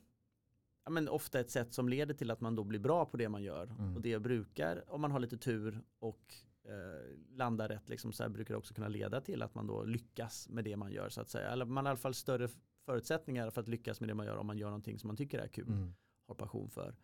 ja, 0.83 0.89
men 0.91 1.09
ofta 1.09 1.39
ett 1.39 1.49
sätt 1.49 1.73
som 1.73 1.89
leder 1.89 2.13
till 2.13 2.31
att 2.31 2.41
man 2.41 2.55
då 2.55 2.63
blir 2.63 2.79
bra 2.79 3.05
på 3.05 3.17
det 3.17 3.29
man 3.29 3.43
gör. 3.43 3.63
Mm. 3.79 3.95
Och 3.95 4.01
det 4.01 4.19
brukar, 4.19 4.83
om 4.91 5.01
man 5.01 5.11
har 5.11 5.19
lite 5.19 5.37
tur 5.37 5.81
och 5.99 6.33
eh, 6.63 7.17
landar 7.37 7.67
rätt, 7.67 7.89
liksom, 7.89 8.11
så 8.13 8.29
brukar 8.29 8.53
det 8.53 8.57
också 8.57 8.73
kunna 8.73 8.87
leda 8.87 9.21
till 9.21 9.41
att 9.41 9.55
man 9.55 9.67
då 9.67 9.83
lyckas 9.83 10.49
med 10.49 10.63
det 10.63 10.75
man 10.77 10.91
gör 10.91 11.09
så 11.09 11.21
att 11.21 11.29
säga. 11.29 11.49
Eller 11.49 11.65
man 11.65 11.85
har 11.85 11.89
i 11.89 11.91
alla 11.91 11.97
fall 11.97 12.13
större 12.13 12.49
förutsättningar 12.85 13.49
för 13.49 13.61
att 13.61 13.67
lyckas 13.67 13.99
med 13.99 14.09
det 14.09 14.13
man 14.13 14.25
gör 14.25 14.37
om 14.37 14.47
man 14.47 14.57
gör 14.57 14.67
någonting 14.67 14.99
som 14.99 15.07
man 15.07 15.15
tycker 15.17 15.39
är 15.39 15.47
kul 15.47 15.67
Mm. 15.67 15.93
har 16.27 16.35
passion 16.35 16.69
för. 16.69 16.95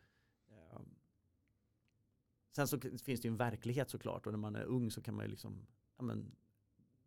Sen 2.56 2.68
så 2.68 2.80
finns 2.80 3.04
det 3.22 3.28
ju 3.28 3.32
en 3.32 3.38
verklighet 3.38 3.90
såklart 3.90 4.26
och 4.26 4.32
när 4.34 4.40
man 4.40 4.56
är 4.56 4.64
ung 4.64 4.92
så 4.92 5.02
kan 5.02 5.16
man 5.16 5.26
ju 5.26 5.32
liksom 5.32 5.68
ja, 5.98 6.04
men, 6.04 6.36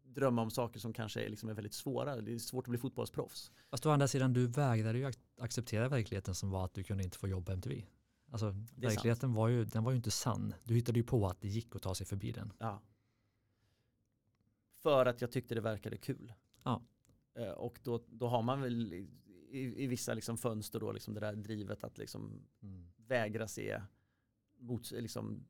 drömma 0.03 0.43
om 0.43 0.51
saker 0.51 0.81
som 0.81 0.93
kanske 0.93 1.25
är, 1.25 1.29
liksom 1.29 1.49
är 1.49 1.55
väldigt 1.55 1.75
svåra. 1.75 2.21
Det 2.21 2.33
är 2.33 2.39
svårt 2.39 2.65
att 2.65 2.71
bli 2.71 2.79
fotbollsproffs. 2.79 3.53
Fast 3.71 3.87
å 3.87 3.91
andra 3.91 4.09
sidan, 4.09 4.33
du 4.33 4.47
vägrade 4.47 4.99
ju 4.99 5.05
ac- 5.05 5.19
acceptera 5.39 5.89
verkligheten 5.89 6.35
som 6.35 6.51
var 6.51 6.65
att 6.65 6.75
du 6.75 6.83
kunde 6.85 7.05
inte 7.05 7.19
få 7.19 7.29
jobba 7.29 7.47
på 7.47 7.53
MTV. 7.53 7.85
Alltså 8.31 8.55
verkligheten 8.77 9.33
var 9.35 9.49
ju, 9.49 9.65
den 9.65 9.85
var 9.85 9.91
ju 9.93 9.97
inte 9.97 10.11
sann. 10.11 10.55
Du 10.65 10.75
hittade 10.75 10.99
ju 10.99 11.05
på 11.05 11.27
att 11.27 11.41
det 11.41 11.49
gick 11.49 11.77
att 11.77 11.83
ta 11.83 11.95
sig 11.95 12.07
förbi 12.07 12.33
den. 12.33 12.53
Ja. 12.59 12.83
För 14.83 15.07
att 15.07 15.21
jag 15.21 15.33
tyckte 15.33 15.55
det 15.55 15.61
verkade 15.61 15.97
kul. 15.97 16.33
Ja. 16.63 16.83
Eh, 17.35 17.49
Och 17.51 17.79
då, 17.83 18.05
då 18.09 18.29
har 18.29 18.43
man 18.43 18.61
väl 18.61 18.93
i- 18.93 19.09
i, 19.51 19.85
i 19.85 19.87
vissa 19.87 20.15
liksom 20.15 20.37
fönster 20.39 20.81
då, 20.81 20.93
liksom 20.93 21.15
det 21.15 21.21
där 21.21 21.33
drivet 21.35 21.85
att 21.85 21.99
liksom 21.99 22.43
mm. 22.63 22.89
vägra 22.97 23.49
se 23.49 23.83
mot, 24.65 24.91
liksom, 24.91 25.45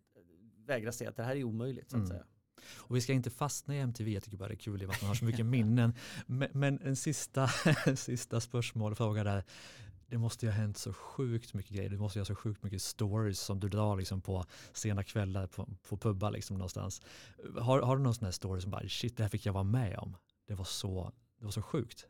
vägra 0.66 0.92
se 0.92 1.07
att 1.07 1.16
det 1.16 1.22
här 1.22 1.37
är 1.37 1.44
omöjligt 1.44 1.90
så 1.90 1.96
att 1.96 2.05
mm. 2.05 2.09
säga. 2.09 2.24
Och 2.72 2.96
vi 2.96 3.00
ska 3.00 3.12
inte 3.12 3.31
fastna 3.31 3.77
i 3.77 3.79
MTV, 3.79 4.11
jag 4.11 4.22
tycker 4.22 4.37
bara 4.37 4.48
det 4.48 4.55
är 4.55 4.57
kul 4.57 4.90
att 4.90 5.03
man 5.03 5.09
har 5.09 5.14
så 5.14 5.24
mycket 5.24 5.46
minnen. 5.46 5.94
Men, 6.27 6.48
men 6.53 6.81
en 6.83 6.96
sista, 6.96 7.50
en 7.87 7.96
sista 7.96 8.40
spörsmål, 8.40 8.94
fråga 8.94 9.24
där. 9.24 9.44
Det 10.07 10.18
måste 10.18 10.46
ju 10.46 10.53
ha 10.53 10.59
hänt 10.59 10.79
så 10.79 10.92
sjukt 10.92 11.55
mycket 11.55 11.72
grejer, 11.72 11.90
det 11.90 11.98
måste 11.98 12.18
ju 12.18 12.20
ha 12.20 12.24
så 12.27 12.35
sjukt 12.35 12.62
mycket 12.62 12.83
stories 12.83 13.40
som 13.40 13.61
du 13.61 13.68
drar 13.68 13.96
liksom 13.96 14.20
på 14.20 14.44
sena 14.72 15.05
kvällar 15.05 15.46
på, 15.46 15.68
på 15.88 15.96
pubbar 15.96 16.31
liksom 16.31 16.57
någonstans. 16.57 17.03
Har, 17.59 17.81
har 17.81 17.96
du 17.96 18.03
någon 18.03 18.14
sån 18.14 18.24
här 18.24 18.33
story 18.33 18.61
som 18.61 18.70
bara 18.70 18.88
shit, 18.88 19.16
det 19.16 19.22
här 19.22 19.31
fick 19.31 19.46
jag 19.46 19.53
vara 19.53 19.64
med 19.64 19.98
om? 19.98 20.16
Det 20.46 20.55
var 20.55 20.64
så, 20.64 21.12
det 21.38 21.44
var 21.44 21.53
så 21.53 21.62
sjukt. 21.62 22.07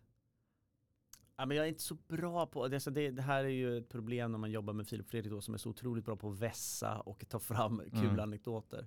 Ja, 1.36 1.46
men 1.46 1.56
jag 1.56 1.66
är 1.66 1.68
inte 1.68 1.82
så 1.82 1.94
bra 1.94 2.46
på 2.46 2.68
det. 2.68 2.90
det, 2.90 3.10
det 3.10 3.22
här 3.22 3.44
är 3.44 3.48
ju 3.48 3.78
ett 3.78 3.88
problem 3.88 4.32
när 4.32 4.38
man 4.38 4.50
jobbar 4.50 4.72
med 4.72 4.88
Filip 4.88 5.08
Fredrik 5.08 5.32
då, 5.32 5.40
som 5.40 5.54
är 5.54 5.58
så 5.58 5.70
otroligt 5.70 6.04
bra 6.04 6.16
på 6.16 6.30
att 6.30 6.38
vässa 6.38 7.00
och 7.00 7.28
ta 7.28 7.38
fram 7.38 7.82
kul 7.92 8.04
mm. 8.04 8.20
anekdoter. 8.20 8.86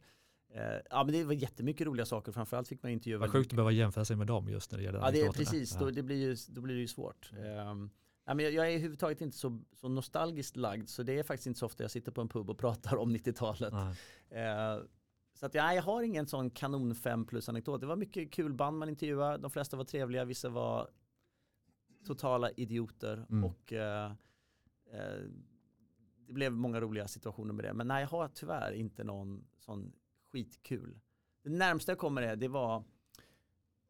Eh, 0.54 0.62
ja 0.90 1.04
men 1.04 1.14
det 1.14 1.24
var 1.24 1.34
jättemycket 1.34 1.88
roliga 1.88 2.06
saker, 2.06 2.32
framförallt 2.32 2.68
fick 2.68 2.84
man 2.84 2.92
intervjua. 2.92 3.20
Vad 3.20 3.32
sjukt 3.32 3.52
att 3.52 3.56
behöva 3.56 3.72
jämföra 3.72 4.06
sig 4.06 4.16
med 4.16 4.28
dem 4.28 4.50
just 4.50 4.72
när 4.72 4.78
det 4.78 4.84
gäller 4.84 5.00
Ja 5.00 5.12
det 5.12 5.22
är 5.22 5.32
precis, 5.32 5.74
ja. 5.74 5.80
Då, 5.80 5.92
det 5.92 6.04
blir 6.04 6.16
ju, 6.16 6.36
då 6.48 6.62
blir 6.62 6.76
det 6.76 6.82
ju 6.82 6.88
svårt. 6.88 7.32
Um, 7.34 7.90
ja, 8.26 8.34
men 8.34 8.46
jag, 8.46 8.54
jag 8.54 8.66
är 8.66 8.72
överhuvudtaget 8.72 9.22
inte 9.22 9.38
så, 9.38 9.60
så 9.74 9.90
nostalgiskt 9.90 10.58
lagd 10.58 10.90
så 10.90 11.04
det 11.04 11.20
är 11.20 11.24
faktiskt 11.24 11.48
inte 11.48 11.60
så 11.60 11.66
ofta 11.66 11.84
jag 11.84 11.92
sitter 11.92 12.12
på 12.12 12.22
en 12.22 12.30
pub 12.30 12.50
och 12.50 12.58
pratar 12.58 12.96
om 12.98 13.16
90-talet. 13.16 13.74
Uh, 13.74 14.88
så 15.34 15.46
att, 15.46 15.54
ja, 15.54 15.74
jag 15.74 15.84
har 15.84 16.02
ingen 16.02 16.28
sån 16.28 16.50
kanon 16.50 16.96
5 16.96 17.26
plus 17.26 17.50
anekdot. 17.50 17.82
Det 17.82 17.88
var 17.88 17.96
mycket 17.96 18.32
kul 18.32 18.54
band 18.54 18.78
man 18.78 18.90
intervjuade, 18.90 19.38
de 19.38 19.52
flesta 19.52 19.78
var 19.78 19.84
trevliga, 19.84 20.26
vissa 20.26 20.50
var 20.50 20.90
totala 22.08 22.52
idioter 22.52 23.26
mm. 23.30 23.44
och 23.44 23.72
uh, 23.72 24.12
uh, 24.94 25.30
det 26.28 26.34
blev 26.34 26.52
många 26.52 26.82
roliga 26.82 27.08
situationer 27.08 27.54
med 27.54 27.66
det. 27.66 27.74
Men 27.74 27.88
nej, 27.88 28.02
jag 28.02 28.10
har 28.10 28.28
tyvärr 28.28 28.72
inte 28.72 29.04
någon 29.04 29.44
sån 29.58 29.94
skitkul. 30.32 31.00
Det 31.44 31.50
närmsta 31.50 31.92
jag 31.92 32.00
kommer 32.00 32.22
är, 32.22 32.36
det 32.36 32.48
var, 32.48 32.84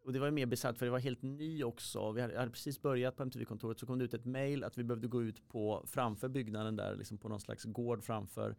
och 0.03 0.13
det 0.13 0.19
var 0.19 0.31
mer 0.31 0.45
bisarrt 0.45 0.77
för 0.77 0.85
det 0.85 0.91
var 0.91 0.99
helt 0.99 1.21
ny 1.21 1.63
också. 1.63 2.11
Vi 2.11 2.21
hade, 2.21 2.33
jag 2.33 2.39
hade 2.39 2.51
precis 2.51 2.81
börjat 2.81 3.15
på 3.15 3.23
MTV-kontoret 3.23 3.79
så 3.79 3.85
kom 3.85 3.99
det 3.99 4.05
ut 4.05 4.13
ett 4.13 4.25
mail 4.25 4.63
att 4.63 4.77
vi 4.77 4.83
behövde 4.83 5.07
gå 5.07 5.23
ut 5.23 5.47
på 5.47 5.83
framför 5.87 6.29
byggnaden 6.29 6.75
där, 6.75 6.95
liksom 6.95 7.17
på 7.17 7.29
någon 7.29 7.39
slags 7.39 7.63
gård 7.63 8.03
framför 8.03 8.55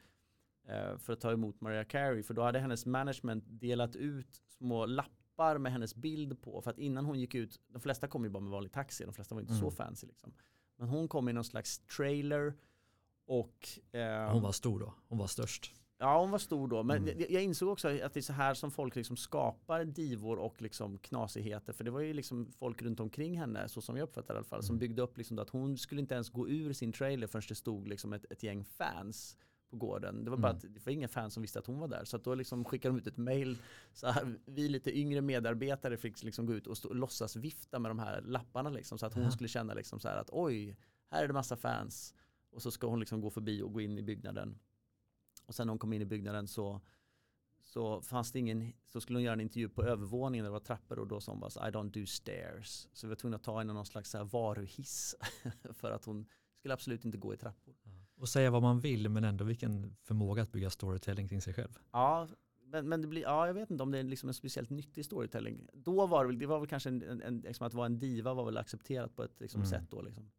eh, 0.69 0.97
för 0.99 1.13
att 1.13 1.21
ta 1.21 1.33
emot 1.33 1.61
Maria 1.61 1.85
Carey. 1.85 2.23
För 2.23 2.35
då 2.35 2.43
hade 2.43 2.59
hennes 2.59 2.87
management 2.87 3.45
delat 3.47 3.97
ut 3.97 4.43
små 4.47 4.87
lappar 4.87 5.18
med 5.59 5.73
hennes 5.73 5.95
bild 5.95 6.43
på. 6.43 6.63
För 6.63 6.71
att 6.71 6.79
innan 6.79 7.05
hon 7.05 7.21
gick 7.21 7.35
ut, 7.35 7.61
de 7.69 7.81
flesta 7.81 8.09
kom 8.09 8.25
ju 8.25 8.31
bara 8.31 8.41
med 8.41 8.51
vanlig 8.51 8.73
taxi, 8.73 9.05
de 9.05 9.13
flesta 9.13 9.35
var 9.35 9.43
inte 9.43 9.53
mm. 9.53 9.61
så 9.61 9.71
fancy 9.71 10.07
liksom. 10.07 10.33
Men 10.77 10.89
hon 10.89 11.09
kom 11.09 11.29
i 11.29 11.33
någon 11.33 11.45
slags 11.45 11.79
trailer 11.79 12.55
och... 13.27 13.69
Eh, 13.93 14.33
hon 14.33 14.43
var 14.43 14.53
stor 14.53 14.81
då, 14.81 14.95
hon 15.09 15.19
var 15.19 15.27
störst. 15.27 15.75
Ja, 16.01 16.21
hon 16.21 16.31
var 16.31 16.39
stor 16.39 16.69
då. 16.69 16.83
Men 16.83 16.97
mm. 17.09 17.25
jag 17.29 17.43
insåg 17.43 17.69
också 17.69 17.89
att 17.89 18.15
det 18.15 18.21
är 18.21 18.23
så 18.23 18.33
här 18.33 18.55
som 18.55 18.71
folk 18.71 18.97
liksom 18.97 19.17
skapar 19.17 19.85
divor 19.85 20.39
och 20.39 20.63
liksom 20.63 20.99
knasigheter. 20.99 21.73
För 21.73 21.85
det 21.85 21.91
var 21.91 22.01
ju 22.01 22.13
liksom 22.13 22.53
folk 22.59 22.83
runt 22.83 23.01
omkring 23.01 23.39
henne, 23.39 23.69
så 23.69 23.81
som 23.81 23.97
jag 23.97 24.05
uppfattar 24.05 24.35
i 24.35 24.37
alla 24.37 24.45
fall, 24.45 24.59
mm. 24.59 24.67
som 24.67 24.79
byggde 24.79 25.03
upp 25.03 25.19
liksom 25.19 25.39
att 25.39 25.51
hon 25.51 25.79
skulle 25.79 26.01
inte 26.01 26.15
ens 26.15 26.31
gå 26.31 26.49
ur 26.49 26.73
sin 26.73 26.93
trailer 26.93 27.27
förrän 27.27 27.43
det 27.49 27.55
stod 27.55 27.89
liksom 27.89 28.13
ett, 28.13 28.25
ett 28.31 28.43
gäng 28.43 28.65
fans 28.65 29.37
på 29.71 29.77
gården. 29.77 30.25
Det 30.25 30.31
var 30.31 30.37
bara 30.37 30.51
mm. 30.53 30.57
att 30.57 30.75
det 30.75 30.87
var 30.87 30.93
inga 30.93 31.09
fans 31.09 31.35
som 31.35 31.41
visste 31.41 31.59
att 31.59 31.67
hon 31.67 31.79
var 31.79 31.89
där. 31.89 32.05
Så 32.05 32.19
då 32.19 32.35
liksom 32.35 32.65
skickade 32.65 32.95
de 32.95 32.99
ut 32.99 33.07
ett 33.07 33.17
mail. 33.17 33.59
Så 33.93 34.07
här, 34.07 34.39
vi 34.45 34.69
lite 34.69 34.99
yngre 34.99 35.21
medarbetare 35.21 35.97
fick 35.97 36.23
liksom 36.23 36.47
gå 36.47 36.55
ut 36.55 36.67
och, 36.67 36.77
stå, 36.77 36.89
och 36.89 36.97
låtsas 36.97 37.37
vifta 37.37 37.79
med 37.79 37.91
de 37.91 37.99
här 37.99 38.21
lapparna 38.21 38.71
liksom, 38.71 38.99
så 38.99 39.07
att 39.07 39.15
hon 39.15 39.25
ja. 39.25 39.31
skulle 39.31 39.49
känna 39.49 39.75
liksom 39.75 40.01
så 40.01 40.09
här 40.09 40.17
att 40.17 40.31
oj, 40.33 40.77
här 41.11 41.25
är 41.25 41.29
det 41.29 41.35
massa 41.35 41.57
fans. 41.57 42.15
Och 42.51 42.63
så 42.63 42.71
ska 42.71 42.87
hon 42.87 43.01
liksom 43.01 43.21
gå 43.21 43.31
förbi 43.31 43.63
och 43.63 43.73
gå 43.73 43.81
in 43.81 43.99
i 43.99 44.03
byggnaden. 44.03 44.59
Och 45.47 45.55
sen 45.55 45.67
när 45.67 45.73
hon 45.73 45.79
kom 45.79 45.93
in 45.93 46.03
i 46.03 46.07
byggnaden 46.07 46.49
så, 46.49 46.81
så 47.63 48.03
fanns 48.03 48.33
det 48.33 48.39
ingen, 48.39 48.73
så 48.87 49.01
skulle 49.01 49.17
hon 49.17 49.25
göra 49.25 49.33
en 49.33 49.41
intervju 49.41 49.69
på 49.69 49.83
övervåningen 49.83 50.45
där 50.45 50.51
det 50.51 50.53
var 50.53 50.61
trappor 50.61 50.99
och 50.99 51.07
då 51.07 51.21
sa 51.21 51.33
hon 51.33 51.41
bara 51.41 51.69
I 51.69 51.73
don't 51.73 51.91
do 51.91 52.07
stairs. 52.07 52.89
Så 52.93 53.07
vi 53.07 53.09
var 53.09 53.17
tvungna 53.17 53.37
att 53.37 53.43
ta 53.43 53.59
henne 53.59 53.73
någon 53.73 53.87
slags 53.87 54.11
så 54.11 54.25
varuhiss 54.25 55.15
för 55.73 55.91
att 55.91 56.05
hon 56.05 56.27
skulle 56.59 56.75
absolut 56.75 57.05
inte 57.05 57.19
gå 57.19 57.35
i 57.35 57.37
trappor. 57.37 57.75
Och 58.19 58.29
säga 58.29 58.51
vad 58.51 58.63
man 58.63 58.81
vill 58.81 59.09
men 59.09 59.25
ändå 59.25 59.45
vilken 59.45 59.97
förmåga 60.03 60.43
att 60.43 60.53
bygga 60.53 60.71
storytelling 60.71 61.29
kring 61.29 61.43
sig 61.43 61.55
själv. 61.55 61.79
Ja, 61.93 62.29
men, 62.65 62.89
men 62.89 63.03
det 63.03 63.09
blir, 63.09 63.23
ja, 63.23 63.47
jag 63.47 63.55
vet 63.55 63.71
inte 63.71 63.83
om 63.83 63.91
det 63.91 63.99
är 63.99 64.03
liksom 64.03 64.29
en 64.29 64.35
speciellt 64.35 64.71
nyttig 64.71 65.05
storytelling. 65.05 65.69
Då 65.73 66.07
var 66.07 66.25
det 66.25 66.29
väl, 66.29 66.39
det 66.39 66.47
var 66.47 66.59
väl 66.59 66.69
kanske 66.69 66.89
en, 66.89 67.03
en, 67.03 67.23
en 67.23 67.41
liksom 67.41 67.67
att 67.67 67.75
vara 67.75 67.87
en 67.87 67.99
diva 67.99 68.35
var 68.35 68.45
väl 68.45 68.57
accepterat 68.57 69.17
på 69.17 69.23
ett 69.23 69.41
liksom, 69.41 69.61
mm. 69.61 69.71
sätt 69.71 69.91
då. 69.91 70.03
Liksom. 70.03 70.31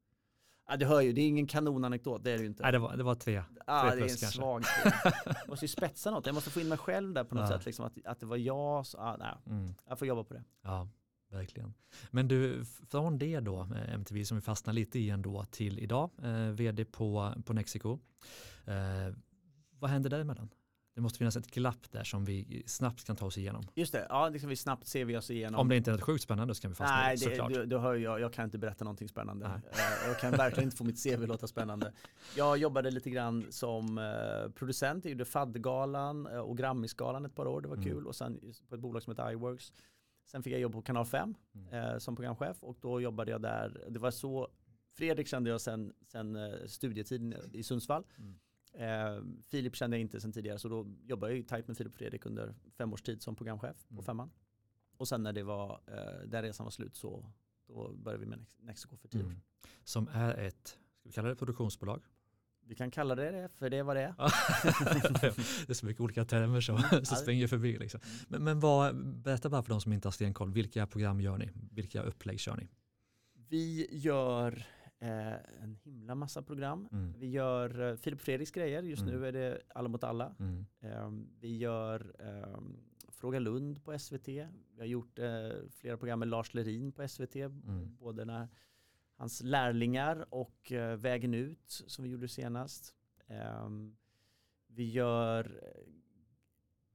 Ja, 0.67 0.77
du 0.77 0.85
hör 0.85 1.01
ju, 1.01 1.13
det 1.13 1.21
är 1.21 1.27
ingen 1.27 1.47
kanonanekdot, 1.47 2.23
det 2.23 2.31
är 2.31 2.37
det 2.37 2.41
ju 2.41 2.47
inte. 2.47 2.63
Nej, 2.63 2.71
det 2.71 2.79
var, 2.79 2.97
det 2.97 3.03
var 3.03 3.15
tre. 3.15 3.43
Ja, 3.67 3.81
tre 3.81 3.95
det 3.95 4.01
är 4.01 4.01
en 4.01 4.07
kanske. 4.07 4.27
svag 4.27 4.63
Jag 5.25 5.47
måste 5.49 5.65
ju 5.65 5.69
spetsa 5.69 6.11
något, 6.11 6.25
jag 6.25 6.35
måste 6.35 6.49
få 6.49 6.59
in 6.59 6.67
mig 6.67 6.77
själv 6.77 7.13
där 7.13 7.23
på 7.23 7.35
något 7.35 7.49
ja. 7.49 7.57
sätt, 7.57 7.65
liksom, 7.65 7.85
att, 7.85 8.05
att 8.05 8.19
det 8.19 8.25
var 8.25 8.37
jag, 8.37 8.85
så, 8.85 8.97
ah, 8.97 9.17
nej. 9.17 9.35
Mm. 9.45 9.73
jag 9.87 9.99
får 9.99 10.07
jobba 10.07 10.23
på 10.23 10.33
det. 10.33 10.43
Ja, 10.61 10.87
verkligen. 11.29 11.73
Men 12.11 12.27
du, 12.27 12.65
från 12.89 13.17
det 13.17 13.39
då, 13.39 13.67
MTV 13.87 14.25
som 14.25 14.37
vi 14.37 14.41
fastnar 14.41 14.73
lite 14.73 14.99
i 14.99 15.09
ändå, 15.09 15.45
till 15.51 15.79
idag, 15.79 16.09
eh, 16.23 16.49
vd 16.49 16.85
på, 16.85 17.33
på 17.45 17.53
Mexico. 17.53 17.99
Eh, 18.65 19.15
vad 19.79 19.91
händer 19.91 20.09
däremellan? 20.09 20.49
Det 20.99 21.01
måste 21.01 21.17
finnas 21.17 21.35
ett 21.35 21.51
glapp 21.51 21.91
där 21.91 22.03
som 22.03 22.25
vi 22.25 22.63
snabbt 22.65 23.03
kan 23.03 23.15
ta 23.15 23.25
oss 23.25 23.37
igenom. 23.37 23.67
Just 23.75 23.93
det, 23.93 24.07
ja 24.09 24.29
det 24.29 24.39
kan 24.39 24.49
vi 24.49 24.55
snabbt 24.55 24.87
se 24.87 25.03
vi 25.03 25.17
oss 25.17 25.31
igenom. 25.31 25.59
Om 25.59 25.69
det 25.69 25.77
inte 25.77 25.91
är 25.91 25.93
något 25.93 26.01
sjukt 26.01 26.23
spännande 26.23 26.55
så 26.55 26.61
kan 26.61 26.71
vi 26.71 26.75
fastna 26.75 26.95
Nej, 26.95 27.17
det, 27.17 27.23
såklart. 27.23 27.53
Du, 27.53 27.65
du 27.65 27.77
hör 27.77 27.95
jag, 27.95 28.19
jag 28.19 28.33
kan 28.33 28.45
inte 28.45 28.57
berätta 28.57 28.85
någonting 28.85 29.07
spännande. 29.07 29.47
Nej. 29.47 29.61
Eh, 29.71 30.07
jag 30.07 30.19
kan 30.19 30.31
verkligen 30.31 30.67
inte 30.67 30.77
få 30.77 30.83
mitt 30.83 31.03
CV 31.03 31.25
låta 31.25 31.47
spännande. 31.47 31.93
Jag 32.35 32.57
jobbade 32.57 32.91
lite 32.91 33.09
grann 33.09 33.45
som 33.49 33.97
eh, 33.97 34.51
producent, 34.51 35.05
jag 35.05 35.11
gjorde 35.11 35.25
FAD-galan 35.25 36.27
eh, 36.27 36.39
och 36.39 36.57
Grammisgalan 36.57 37.25
ett 37.25 37.35
par 37.35 37.47
år, 37.47 37.61
det 37.61 37.67
var 37.67 37.75
mm. 37.75 37.89
kul. 37.89 38.07
Och 38.07 38.15
sen 38.15 38.39
på 38.69 38.75
ett 38.75 38.81
bolag 38.81 39.03
som 39.03 39.11
heter 39.11 39.31
iWorks. 39.31 39.73
Sen 40.31 40.43
fick 40.43 40.53
jag 40.53 40.59
jobb 40.59 40.73
på 40.73 40.81
Kanal 40.81 41.05
5 41.05 41.35
mm. 41.53 41.99
som 41.99 42.15
programchef 42.15 42.63
och 42.63 42.77
då 42.81 43.01
jobbade 43.01 43.31
jag 43.31 43.41
där. 43.41 43.85
Det 43.89 43.99
var 43.99 44.11
så, 44.11 44.47
Fredrik 44.91 45.27
kände 45.27 45.49
jag 45.49 45.61
sen, 45.61 45.93
sen 46.07 46.37
studietiden 46.67 47.35
i 47.53 47.63
Sundsvall. 47.63 48.03
Mm. 48.17 48.39
Eh, 48.73 49.23
Filip 49.43 49.75
kände 49.75 49.97
jag 49.97 50.01
inte 50.01 50.21
sen 50.21 50.31
tidigare 50.31 50.59
så 50.59 50.69
då 50.69 50.87
jobbade 51.03 51.35
jag 51.35 51.47
tajt 51.47 51.67
med 51.67 51.77
Filip 51.77 51.93
och 51.93 51.97
Fredrik 51.97 52.25
under 52.25 52.55
fem 52.77 52.93
års 52.93 53.01
tid 53.01 53.21
som 53.21 53.35
programchef 53.35 53.87
på 53.87 53.93
mm. 53.93 54.03
femman. 54.03 54.31
Och 54.97 55.07
sen 55.07 55.23
när 55.23 55.33
det 55.33 55.43
var, 55.43 55.81
eh, 55.87 56.27
där 56.27 56.43
resan 56.43 56.63
var 56.63 56.71
slut 56.71 56.95
så 56.95 57.31
då 57.67 57.93
började 57.93 58.23
vi 58.23 58.29
med 58.29 58.45
Nexiko 58.57 58.97
för 58.97 59.07
tio 59.07 59.23
år 59.23 59.25
mm. 59.25 59.41
Som 59.83 60.07
är 60.07 60.37
ett, 60.37 60.67
ska 60.67 61.09
vi 61.09 61.11
kalla 61.11 61.29
det 61.29 61.35
produktionsbolag? 61.35 62.03
Vi 62.69 62.75
kan 62.75 62.91
kalla 62.91 63.15
det 63.15 63.31
det, 63.31 63.49
för 63.49 63.69
det 63.69 63.83
var 63.83 63.95
det 63.95 64.13
det 65.67 65.69
är 65.69 65.73
så 65.73 65.85
mycket 65.85 66.01
olika 66.01 66.25
termer 66.25 66.61
som, 66.61 66.77
som 67.03 67.17
springer 67.17 67.47
förbi. 67.47 67.77
Liksom. 67.77 68.01
Mm. 68.03 68.25
Men, 68.27 68.43
men 68.43 68.59
vad, 68.59 68.95
berätta 69.05 69.49
bara 69.49 69.63
för 69.63 69.69
de 69.69 69.81
som 69.81 69.93
inte 69.93 70.07
har 70.07 70.11
stenkoll, 70.11 70.51
vilka 70.51 70.87
program 70.87 71.21
gör 71.21 71.37
ni? 71.37 71.49
Vilka 71.71 72.01
upplägg 72.01 72.39
kör 72.39 72.55
ni? 72.55 72.67
Vi 73.49 73.87
gör 73.91 74.65
eh, 74.99 75.63
en 75.63 75.75
himla 75.83 76.15
massa 76.15 76.41
program. 76.41 76.87
Mm. 76.91 77.13
Vi 77.17 77.29
gör 77.29 77.89
eh, 77.89 77.95
Filip 77.95 78.21
Fredriks 78.21 78.51
grejer, 78.51 78.83
just 78.83 79.01
mm. 79.01 79.15
nu 79.15 79.27
är 79.27 79.31
det 79.31 79.61
Alla 79.75 79.89
mot 79.89 80.03
alla. 80.03 80.35
Mm. 80.39 80.65
Eh, 80.81 81.11
vi 81.39 81.57
gör 81.57 82.15
ehm, 82.19 82.77
Fråga 83.07 83.39
Lund 83.39 83.83
på 83.83 83.99
SVT. 83.99 84.27
Vi 84.27 84.47
har 84.79 84.85
gjort 84.85 85.19
eh, 85.19 85.49
flera 85.69 85.97
program 85.97 86.19
med 86.19 86.27
Lars 86.27 86.53
Lerin 86.53 86.91
på 86.91 87.07
SVT, 87.07 87.35
mm. 87.35 87.97
både 87.99 88.25
när 88.25 88.47
hans 89.19 89.43
lärlingar 89.43 90.33
och 90.33 90.71
eh, 90.71 90.97
Vägen 90.97 91.33
ut 91.33 91.83
som 91.87 92.03
vi 92.03 92.09
gjorde 92.09 92.27
senast. 92.27 92.95
Ehm, 93.27 93.97
vi 94.67 94.89
gör, 94.89 95.61
eh, 95.63 95.93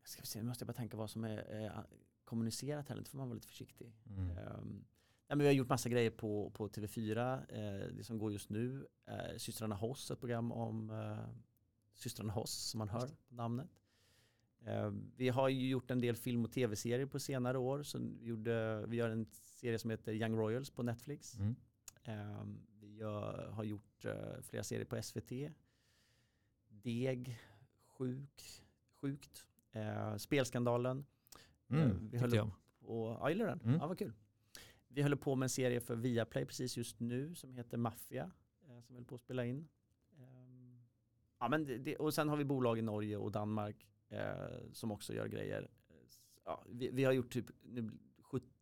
ska 0.04 0.22
vi 0.22 0.26
se, 0.26 0.38
nu 0.38 0.48
måste 0.48 0.62
jag 0.62 0.66
bara 0.66 0.72
tänka 0.72 0.96
vad 0.96 1.10
som 1.10 1.24
är 1.24 1.87
kommunicerat 2.24 2.88
här, 2.88 2.98
inte 2.98 3.10
får 3.10 3.18
man 3.18 3.28
vara 3.28 3.34
lite 3.34 3.48
försiktig. 3.48 3.92
Mm. 4.06 4.38
Um, 4.38 4.84
Ja, 5.26 5.37
men 5.37 5.38
vi 5.38 5.46
har 5.46 5.52
gjort 5.52 5.68
massa 5.68 5.88
grejer 5.88 6.10
på, 6.10 6.50
på 6.50 6.68
TV4. 6.68 7.38
Eh, 7.48 7.94
det 7.96 8.04
som 8.04 8.18
går 8.18 8.32
just 8.32 8.50
nu, 8.50 8.87
eh, 9.06 9.37
Systrarna 9.37 9.74
Hoss, 9.74 10.10
ett 10.10 10.20
program 10.20 10.52
om 10.52 10.90
eh, 10.90 11.34
systrarna 11.94 12.32
Hoss 12.32 12.52
som 12.52 12.78
man 12.78 12.88
hör 12.88 13.08
på 13.28 13.34
namnet. 13.34 13.70
Eh, 14.66 14.92
vi 15.16 15.28
har 15.28 15.48
ju 15.48 15.68
gjort 15.68 15.90
en 15.90 16.00
del 16.00 16.16
film 16.16 16.44
och 16.44 16.52
tv-serier 16.52 17.06
på 17.06 17.18
senare 17.18 17.58
år. 17.58 17.82
Så 17.82 17.98
vi, 17.98 18.26
gjorde, 18.26 18.87
vi 18.87 18.96
gör 18.96 19.10
en 19.10 19.26
serie 19.44 19.78
som 19.78 19.90
heter 19.90 20.12
Young 20.12 20.37
Royals 20.37 20.70
på 20.70 20.82
Netflix. 20.82 21.38
Mm. 21.38 21.56
Eh, 22.04 22.44
vi 22.80 22.96
gör, 22.96 23.50
har 23.50 23.64
gjort 23.64 24.04
eh, 24.04 24.40
flera 24.42 24.62
serier 24.62 24.84
på 24.84 25.02
SVT. 25.02 25.32
Deg, 26.68 27.38
Sjuk, 27.86 28.62
Sjukt, 28.94 29.46
Spelskandalen. 30.18 31.06
Mm, 31.68 32.08
vi 32.10 32.18
höll 32.18 32.34
jag. 32.34 32.50
På, 32.78 33.18
ja, 33.20 33.30
gillar 33.30 33.46
den? 33.46 33.60
Mm. 33.60 33.76
Ja, 33.80 33.86
vad 33.86 33.98
kul. 33.98 34.12
Vi 34.88 35.02
håller 35.02 35.16
på 35.16 35.34
med 35.34 35.46
en 35.46 35.50
serie 35.50 35.80
för 35.80 35.96
Viaplay 35.96 36.44
precis 36.44 36.76
just 36.76 37.00
nu 37.00 37.34
som 37.34 37.54
heter 37.54 37.76
Mafia. 37.76 38.30
Eh, 38.68 38.80
som 38.80 38.94
håller 38.94 39.06
på 39.06 39.14
att 39.14 39.20
spela 39.20 39.44
in. 39.44 39.68
Ehm, 40.18 40.82
ja, 41.40 41.48
men 41.48 41.84
det, 41.84 41.96
och 41.96 42.14
sen 42.14 42.28
har 42.28 42.36
vi 42.36 42.44
bolag 42.44 42.78
i 42.78 42.82
Norge 42.82 43.16
och 43.16 43.32
Danmark 43.32 43.86
eh, 44.08 44.24
som 44.72 44.92
också 44.92 45.14
gör 45.14 45.26
grejer. 45.26 45.70
Ja, 46.44 46.64
vi, 46.68 46.90
vi, 46.90 47.04
har 47.04 47.12
gjort 47.12 47.32
typ 47.32 47.50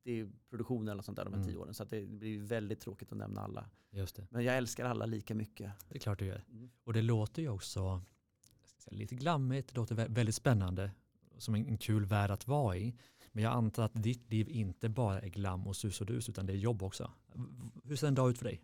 70 0.03 0.29
produktioner 0.51 0.93
eller 0.93 1.03
sånt 1.03 1.17
där 1.17 1.25
de 1.25 1.33
här 1.33 1.41
Mm. 1.41 1.49
tio 1.53 1.57
åren. 1.59 1.75
Så 1.75 1.85
det 1.85 2.07
blir 2.07 2.39
väldigt 2.39 2.81
tråkigt 2.81 3.13
att 3.13 3.19
nämna 3.19 3.41
alla. 3.41 3.71
Just 3.91 4.17
det. 4.17 4.27
Men 4.31 4.45
jag 4.45 4.57
älskar 4.57 4.85
alla 4.85 5.07
lika 5.07 5.35
mycket. 5.35 5.73
Det 5.89 5.95
är 5.95 5.99
klart 5.99 6.19
du 6.19 6.25
gör. 6.27 6.45
Mm. 6.51 6.71
Och 6.85 6.93
det 6.93 7.03
låter 7.03 7.43
ju 7.43 7.49
också 7.49 8.03
säga, 8.79 8.97
lite 8.99 9.15
glammigt, 9.15 9.69
det 9.69 9.75
låter 9.77 9.95
vä- 9.95 10.15
väldigt 10.15 10.35
spännande, 10.35 10.91
som 11.39 11.55
en, 11.55 11.67
en 11.67 11.79
kul 11.79 12.05
värld 12.05 12.31
att 12.31 12.47
vara 12.49 12.77
i. 12.77 12.95
Men 13.33 13.45
jag 13.45 13.53
antar 13.53 13.83
att 13.85 14.03
ditt 14.03 14.31
liv 14.31 14.49
inte 14.49 14.89
bara 14.89 15.21
är 15.21 15.29
glam 15.29 15.67
och 15.67 15.77
sus 15.77 16.01
och 16.01 16.07
dus, 16.07 16.29
utan 16.29 16.47
det 16.47 16.53
är 16.53 16.57
jobb 16.57 16.83
också. 16.83 17.11
Hur 17.85 17.97
ser 17.97 18.09
en 18.09 18.15
dag 18.15 18.31
ut 18.31 18.39
för 18.39 18.45
dig? 18.45 18.63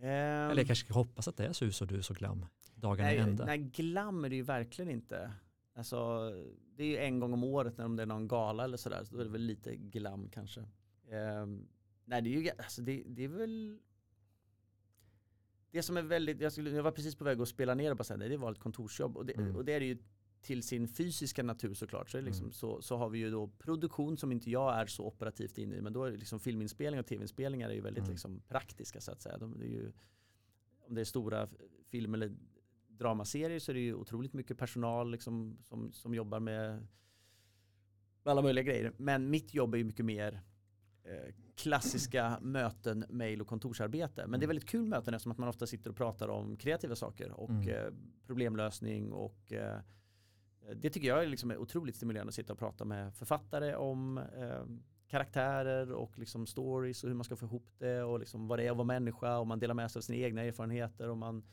Ehm, 0.00 0.50
Eller 0.50 0.56
jag 0.56 0.66
kanske 0.66 0.84
ska 0.84 0.94
hoppas 0.94 1.28
att 1.28 1.36
det 1.36 1.46
är 1.46 1.52
sus 1.52 1.80
och 1.82 1.86
dus 1.86 2.10
och 2.10 2.16
glam 2.16 2.46
dagarna 2.74 3.08
nej, 3.08 3.18
ända. 3.18 3.44
nej, 3.46 3.58
glam 3.58 4.24
är 4.24 4.28
det 4.28 4.36
ju 4.36 4.42
verkligen 4.42 4.90
inte. 4.90 5.32
Alltså, 5.80 6.30
det 6.76 6.82
är 6.84 6.88
ju 6.88 6.96
en 6.96 7.20
gång 7.20 7.32
om 7.32 7.44
året 7.44 7.78
när 7.78 7.88
det 7.88 8.02
är 8.02 8.06
någon 8.06 8.28
gala 8.28 8.64
eller 8.64 8.76
sådär. 8.76 9.04
Så 9.04 9.14
då 9.14 9.20
är 9.20 9.24
det 9.24 9.30
väl 9.30 9.42
lite 9.42 9.76
glam 9.76 10.28
kanske. 10.28 10.64
Ehm, 11.10 11.66
nej, 12.04 12.22
det 12.22 12.30
är 12.36 12.40
ju 12.42 12.50
alltså 12.58 12.82
det, 12.82 13.02
det 13.06 13.24
är 13.24 13.28
väl 13.28 13.78
det 15.70 15.82
som 15.82 15.96
är 15.96 16.02
väldigt, 16.02 16.40
jag, 16.40 16.52
skulle, 16.52 16.70
jag 16.70 16.82
var 16.82 16.92
precis 16.92 17.14
på 17.16 17.24
väg 17.24 17.40
att 17.40 17.48
spela 17.48 17.74
ner 17.74 17.94
det 17.94 18.04
säga, 18.04 18.16
nej, 18.16 18.28
det 18.28 18.36
var 18.36 18.52
ett 18.52 18.58
kontorsjobb 18.58 19.16
och 19.16 19.26
det, 19.26 19.32
Mm. 19.32 19.56
och 19.56 19.64
det 19.64 19.72
är 19.72 19.80
det 19.80 19.86
ju 19.86 19.98
till 20.42 20.62
sin 20.62 20.88
fysiska 20.88 21.42
natur 21.42 21.74
såklart. 21.74 22.10
Så, 22.10 22.16
det 22.16 22.22
liksom, 22.22 22.44
Mm. 22.44 22.52
så, 22.52 22.82
så 22.82 22.96
har 22.96 23.08
vi 23.08 23.18
ju 23.18 23.30
då 23.30 23.48
produktion 23.48 24.16
som 24.18 24.32
inte 24.32 24.50
jag 24.50 24.78
är 24.78 24.86
så 24.86 25.06
operativt 25.06 25.58
inne 25.58 25.76
i 25.76 25.80
men 25.82 25.92
då 25.92 26.04
är 26.04 26.12
liksom 26.16 26.40
filminspelning 26.40 27.00
och 27.00 27.06
tv-inspelningar 27.06 27.70
är 27.70 27.74
ju 27.74 27.80
väldigt 27.80 28.02
Mm. 28.02 28.10
liksom 28.12 28.40
praktiska 28.48 29.00
så 29.00 29.12
att 29.12 29.20
säga. 29.20 29.38
De, 29.38 29.58
det 29.58 29.66
ju, 29.66 29.92
om 30.80 30.94
det 30.94 31.00
är 31.00 31.04
stora 31.04 31.42
f- 31.42 31.50
film 31.88 32.14
eller 32.14 32.32
dramaserier 33.00 33.58
så 33.58 33.72
är 33.72 33.74
det 33.74 33.80
ju 33.80 33.94
otroligt 33.94 34.32
mycket 34.32 34.58
personal 34.58 35.10
liksom, 35.10 35.58
som, 35.62 35.92
som 35.92 36.14
jobbar 36.14 36.40
med, 36.40 36.86
alla 38.24 38.42
möjliga 38.42 38.64
grejer. 38.64 38.92
Men 38.96 39.30
mitt 39.30 39.54
jobb 39.54 39.74
är 39.74 39.78
ju 39.78 39.84
mycket 39.84 40.04
mer 40.04 40.40
eh, 41.04 41.34
klassiska 41.56 42.38
möten, 42.42 43.04
mail 43.08 43.40
och 43.40 43.46
kontorsarbete. 43.46 44.26
Men 44.26 44.40
det 44.40 44.46
är 44.46 44.48
väldigt 44.48 44.68
kul 44.68 44.86
möten 44.86 45.14
eftersom 45.14 45.32
att 45.32 45.38
man 45.38 45.48
ofta 45.48 45.66
sitter 45.66 45.90
och 45.90 45.96
pratar 45.96 46.28
om 46.28 46.56
kreativa 46.56 46.96
saker 46.96 47.30
och 47.32 47.50
Mm. 47.50 47.68
eh, 47.68 47.92
problemlösning 48.26 49.12
och 49.12 49.52
eh, 49.52 49.78
det 50.76 50.90
tycker 50.90 51.08
jag 51.08 51.22
är 51.22 51.26
liksom 51.26 51.50
otroligt 51.50 51.96
stimulerande 51.96 52.28
att 52.28 52.34
sitta 52.34 52.52
och 52.52 52.58
prata 52.58 52.84
med 52.84 53.14
författare 53.14 53.74
om 53.74 54.20
karaktärer 55.08 55.92
och 55.92 56.18
liksom 56.18 56.46
stories 56.46 57.04
och 57.04 57.08
hur 57.08 57.16
man 57.16 57.24
ska 57.24 57.36
få 57.36 57.46
ihop 57.46 57.66
det 57.78 58.02
och 58.02 58.18
liksom 58.18 58.48
vad 58.48 58.58
det 58.58 58.66
är 58.66 58.70
att 58.70 58.76
vara 58.76 58.86
människa 58.86 59.38
och 59.38 59.46
man 59.46 59.58
delar 59.58 59.74
med 59.74 59.90
sig 59.90 60.00
av 60.00 60.02
sina 60.02 60.18
egna 60.18 60.42
erfarenheter 60.42 61.08
och 61.08 61.16
man 61.16 61.44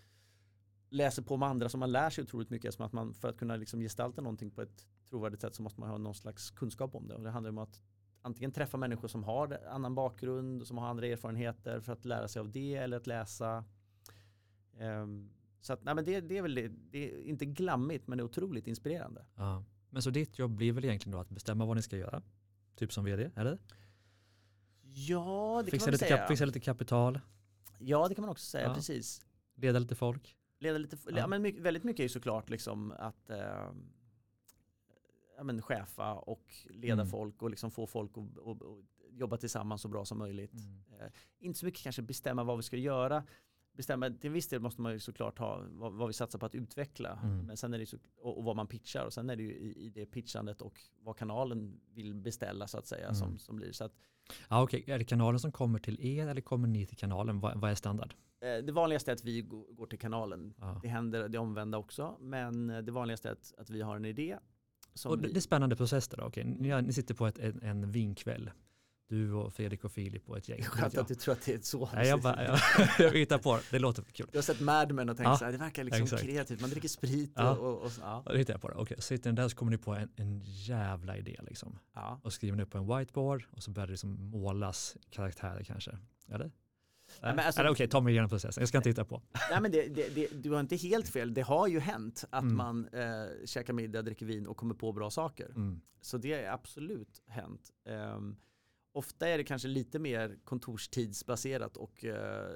läser 0.90 1.22
på 1.22 1.38
med 1.38 1.50
andra 1.50 1.70
så 1.70 1.78
man 1.78 1.92
lär 1.92 2.10
sig 2.10 2.24
otroligt 2.24 2.50
mycket 2.50 2.74
som 2.74 2.86
att 2.86 2.94
man 2.94 3.14
för 3.14 3.28
att 3.30 3.38
kunna 3.38 3.56
liksom 3.56 3.80
gestalta 3.80 4.22
någonting 4.22 4.52
på 4.52 4.62
ett 4.62 4.88
trovärdigt 5.10 5.42
sätt 5.42 5.56
så 5.56 5.62
måste 5.62 5.80
man 5.80 5.90
ha 5.90 5.98
någon 5.98 6.16
slags 6.16 6.52
kunskap 6.52 6.96
om 6.96 7.08
det 7.08 7.16
och 7.16 7.24
det 7.24 7.30
handlar 7.30 7.50
om 7.50 7.58
att 7.58 7.82
antingen 8.22 8.52
träffa 8.52 8.78
människor 8.78 9.08
som 9.08 9.24
har 9.24 9.60
annan 9.70 9.96
bakgrund 9.96 10.68
som 10.68 10.78
har 10.78 10.88
andra 10.88 11.08
erfarenheter 11.08 11.80
för 11.80 11.94
att 11.94 12.06
lära 12.06 12.28
sig 12.28 12.40
av 12.40 12.52
det 12.52 12.76
eller 12.76 12.98
att 12.98 13.08
läsa 13.08 13.64
Ehm, 14.80 15.30
så 15.62 15.74
att, 15.74 15.84
nej 15.84 15.96
men 15.96 16.06
det, 16.06 16.22
det 16.22 16.38
är 16.38 16.42
väl 16.42 16.56
det, 16.56 16.68
det 16.68 17.12
är 17.14 17.24
inte 17.24 17.46
glammigt 17.46 18.08
men 18.08 18.18
det 18.18 18.22
är 18.22 18.26
otroligt 18.26 18.68
inspirerande. 18.68 19.26
Ja. 19.36 19.64
Men 19.90 20.02
så 20.02 20.10
ditt 20.10 20.40
jobb 20.40 20.52
blir 20.52 20.72
väl 20.72 20.86
egentligen 20.86 21.12
då 21.12 21.20
att 21.20 21.30
bestämma 21.30 21.66
vad 21.66 21.76
ni 21.76 21.82
ska 21.82 21.98
göra? 21.98 22.22
Typ 22.76 22.94
som 22.94 23.06
vd, 23.06 23.32
eller? 23.36 23.60
Ja, 24.82 25.62
det 25.66 25.72
Fixa 25.72 25.86
kan 25.86 25.92
man 25.92 25.92
lite, 25.92 26.06
säga. 26.06 26.18
kap, 26.18 26.28
fixa 26.28 26.46
lite 26.46 26.60
kapital, 26.60 27.20
Ja, 27.80 28.08
det 28.08 28.16
kan 28.16 28.22
man 28.22 28.30
också 28.32 28.46
säga, 28.46 28.68
Ja. 28.68 28.74
precis. 28.74 29.26
leda 29.56 29.80
lite 29.80 29.96
folk. 29.96 30.36
Leda 30.60 30.78
lite, 30.78 30.98
Ja. 31.06 31.18
ja. 31.18 31.28
men 31.28 31.42
mycket, 31.42 31.62
väldigt 31.62 31.84
mycket 31.84 32.00
är 32.00 32.04
ju 32.04 32.10
såklart 32.10 32.50
liksom 32.50 32.94
att 33.00 33.30
eh, 33.30 33.72
ja, 35.38 35.44
men 35.44 35.62
chefa 35.62 36.14
och 36.14 36.54
leda 36.70 36.94
Mm. 36.94 37.08
folk 37.08 37.42
och 37.42 37.50
liksom 37.50 37.72
få 37.72 37.88
folk 37.88 38.12
att 38.18 38.38
och, 38.38 38.62
och 38.62 38.84
jobba 39.12 39.38
tillsammans 39.38 39.82
så 39.82 39.88
bra 39.88 40.06
som 40.06 40.18
möjligt. 40.18 40.54
Eh, 41.00 41.08
inte 41.40 41.60
så 41.60 41.66
mycket 41.66 41.82
kanske 41.84 42.02
bestämma 42.02 42.44
vad 42.44 42.58
vi 42.58 42.64
ska 42.64 42.78
göra. 42.78 43.24
Bestämma, 43.74 44.10
till 44.10 44.28
en 44.28 44.34
viss 44.34 44.48
del 44.48 44.62
måste 44.62 44.82
man 44.82 44.92
ju 44.94 45.00
såklart 45.00 45.40
ha 45.40 45.64
vad, 45.70 45.94
vad 45.94 46.08
vi 46.08 46.14
satsar 46.14 46.40
på 46.40 46.46
att 46.46 46.56
utveckla. 46.56 47.20
Mm. 47.24 47.46
Men 47.46 47.58
sen 47.58 47.74
är 47.74 47.80
det 47.80 47.86
så, 47.86 47.98
och, 48.18 48.38
och 48.38 48.44
vad 48.44 48.56
man 48.56 48.68
pitchar 48.68 49.06
och 49.06 49.14
sen 49.14 49.30
är 49.30 49.36
det 49.36 49.44
ju 49.44 49.52
i, 49.54 49.86
i 49.86 49.90
det 49.90 50.06
pitchandet 50.06 50.62
och 50.62 50.82
vad 51.00 51.18
kanalen 51.18 51.80
vill 51.94 52.14
beställa 52.16 52.68
så 52.68 52.78
att 52.78 52.88
säga 52.88 53.04
Mm. 53.06 53.16
som, 53.16 53.38
som 53.38 53.56
blir. 53.56 53.72
Så 53.72 53.84
att, 53.84 53.94
Ja, 54.50 54.64
okej. 54.64 54.84
Är 54.88 54.98
det 55.00 55.06
kanalen 55.06 55.40
som 55.40 55.52
kommer 55.52 55.80
till 55.80 56.06
er 56.06 56.28
eller 56.28 56.42
kommer 56.42 56.68
ni 56.68 56.86
till 56.86 56.98
kanalen? 56.98 57.40
Vad, 57.40 57.62
vad 57.62 57.72
är 57.72 57.76
standard? 57.76 58.14
Eh, 58.42 58.66
det 58.66 58.72
vanligaste 58.72 59.12
är 59.12 59.14
att 59.16 59.24
vi 59.24 59.42
går, 59.42 59.86
till 59.86 60.00
kanalen. 60.00 60.54
Ja. 60.60 60.80
Det 60.82 60.88
händer 60.88 61.30
det 61.30 61.38
omvända 61.38 61.78
också, 61.78 62.18
men 62.20 62.70
eh, 62.70 62.80
det 62.80 62.92
vanligaste 62.92 63.30
är 63.30 63.34
att, 63.34 63.54
att 63.58 63.70
vi 63.70 63.82
har 63.82 63.96
en 63.96 64.06
idé. 64.06 64.38
Och 65.06 65.18
det, 65.18 65.28
vi, 65.28 65.38
är 65.38 65.40
spännande 65.40 65.76
process 65.76 66.08
då. 66.08 66.24
Okej, 66.24 66.44
ni, 66.44 66.82
ni 66.82 66.94
sitter 66.94 67.14
på 67.14 67.28
ett, 67.28 67.40
en, 67.40 67.62
en 67.62 67.92
vinkväll. 67.92 68.52
Du 69.10 69.34
och 69.34 69.54
Fredrik 69.54 69.84
och 69.84 69.92
Filip 69.92 70.30
och 70.30 70.38
ett 70.38 70.50
gäng. 70.50 70.64
skönt 70.64 70.98
att 70.98 71.08
du 71.08 71.16
tror 71.16 71.34
att 71.34 71.46
det 71.46 71.54
är 71.54 71.60
så. 71.60 71.90
Nej, 71.94 72.08
jag, 72.08 72.22
bara, 72.22 72.44
jag, 72.44 72.60
jag 73.00 73.12
hittar 73.12 73.38
på 73.38 73.60
det. 73.72 73.80
Låter 73.80 74.04
kul. 74.04 74.28
Du 74.32 74.38
har 74.38 74.44
sett 74.44 74.60
Mad 74.62 74.94
Men 74.94 75.10
och 75.10 75.18
tänkt 75.18 75.28
Ja, 75.28 75.38
så 75.38 75.46
här, 75.46 75.52
det 75.52 75.58
verkar 75.58 75.84
liksom 75.84 76.04
exakt. 76.04 76.24
kreativt, 76.24 76.62
man 76.62 76.70
dricker 76.70 76.88
sprit 76.88 77.32
Ja. 77.36 77.52
och, 77.52 77.74
och, 77.74 77.86
och 77.86 77.92
ja. 78.02 78.24
Det 78.26 78.38
hittar 78.38 78.54
jag 78.54 78.62
på 78.62 78.70
det. 78.70 78.76
Okej, 78.76 78.98
så 78.98 79.02
sitter 79.02 79.32
ni 79.32 79.36
där 79.36 79.48
så 79.48 79.56
kommer 79.56 79.72
ni 79.72 79.78
på 79.78 79.96
en, 79.96 80.10
en 80.16 80.42
jävla 80.44 81.18
idé 81.18 81.40
liksom. 81.42 81.80
Ja. 81.94 82.20
Och 82.24 82.34
skriver 82.34 82.58
ni 82.58 82.64
upp 82.64 82.72
på 82.72 82.78
en 82.78 82.98
whiteboard 82.98 83.46
och 83.52 83.64
så 83.64 83.72
börjar 83.72 83.88
det 83.88 83.94
liksom 83.94 84.30
målas 84.30 84.98
karaktärer 85.10 85.64
kanske. 85.64 85.98
Eller? 86.28 86.52
Nej, 87.22 87.36
men 87.36 87.46
alltså- 87.46 87.62
Eller 87.62 87.70
okej, 87.72 87.88
ta 87.88 88.02
mig 88.02 88.12
igenom 88.14 88.30
processen. 88.30 88.62
Jag 88.62 88.68
ska 88.68 88.78
inte 88.78 88.90
hitta 88.90 89.06
på. 89.06 89.22
Nej 89.52 89.62
men 89.62 89.72
det, 89.72 89.88
det, 89.88 90.10
det, 90.16 90.28
du 90.44 90.52
har 90.52 90.60
inte 90.60 90.76
helt 90.76 91.10
fel, 91.10 91.34
det 91.34 91.42
har 91.42 91.68
ju 91.68 91.80
hänt 91.80 92.24
att 92.30 92.44
Mm. 92.44 92.58
man 92.58 92.88
eh, 92.88 93.26
käkar 93.46 93.74
middag, 93.74 94.02
dricker 94.02 94.26
vin 94.26 94.48
och 94.48 94.58
kommer 94.58 94.76
på 94.76 94.92
bra 94.92 95.10
saker. 95.10 95.46
Mm. 95.50 95.82
Så 96.02 96.18
det 96.18 96.34
är 96.34 96.52
absolut 96.52 97.22
hänt. 97.28 97.72
Ehm, 97.86 98.36
ofta 98.92 99.28
är 99.28 99.38
det 99.38 99.44
kanske 99.44 99.68
lite 99.68 100.00
mer 100.00 100.38
kontorstidsbaserat 100.44 101.78
och 101.78 102.06
eh, 102.06 102.52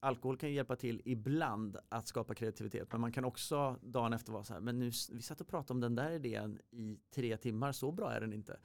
alkohol 0.00 0.36
kan 0.36 0.52
hjälpa 0.52 0.76
till 0.76 1.02
ibland 1.04 1.76
att 1.88 2.08
skapa 2.08 2.34
kreativitet. 2.34 2.88
Men 2.92 3.00
man 3.00 3.12
kan 3.12 3.24
också 3.24 3.78
dagen 3.82 4.12
efter 4.12 4.32
vara 4.32 4.44
så 4.44 4.52
här, 4.52 4.60
men 4.60 4.78
nu, 4.78 4.90
vi 5.12 5.22
satt 5.22 5.40
och 5.40 5.48
pratade 5.48 5.72
om 5.72 5.80
den 5.80 5.94
där 5.94 6.10
idén 6.10 6.58
i 6.70 6.98
tre 7.14 7.36
timmar, 7.36 7.72
så 7.72 7.92
bra 7.92 8.12
är 8.12 8.20
den 8.20 8.32
inte. 8.32 8.56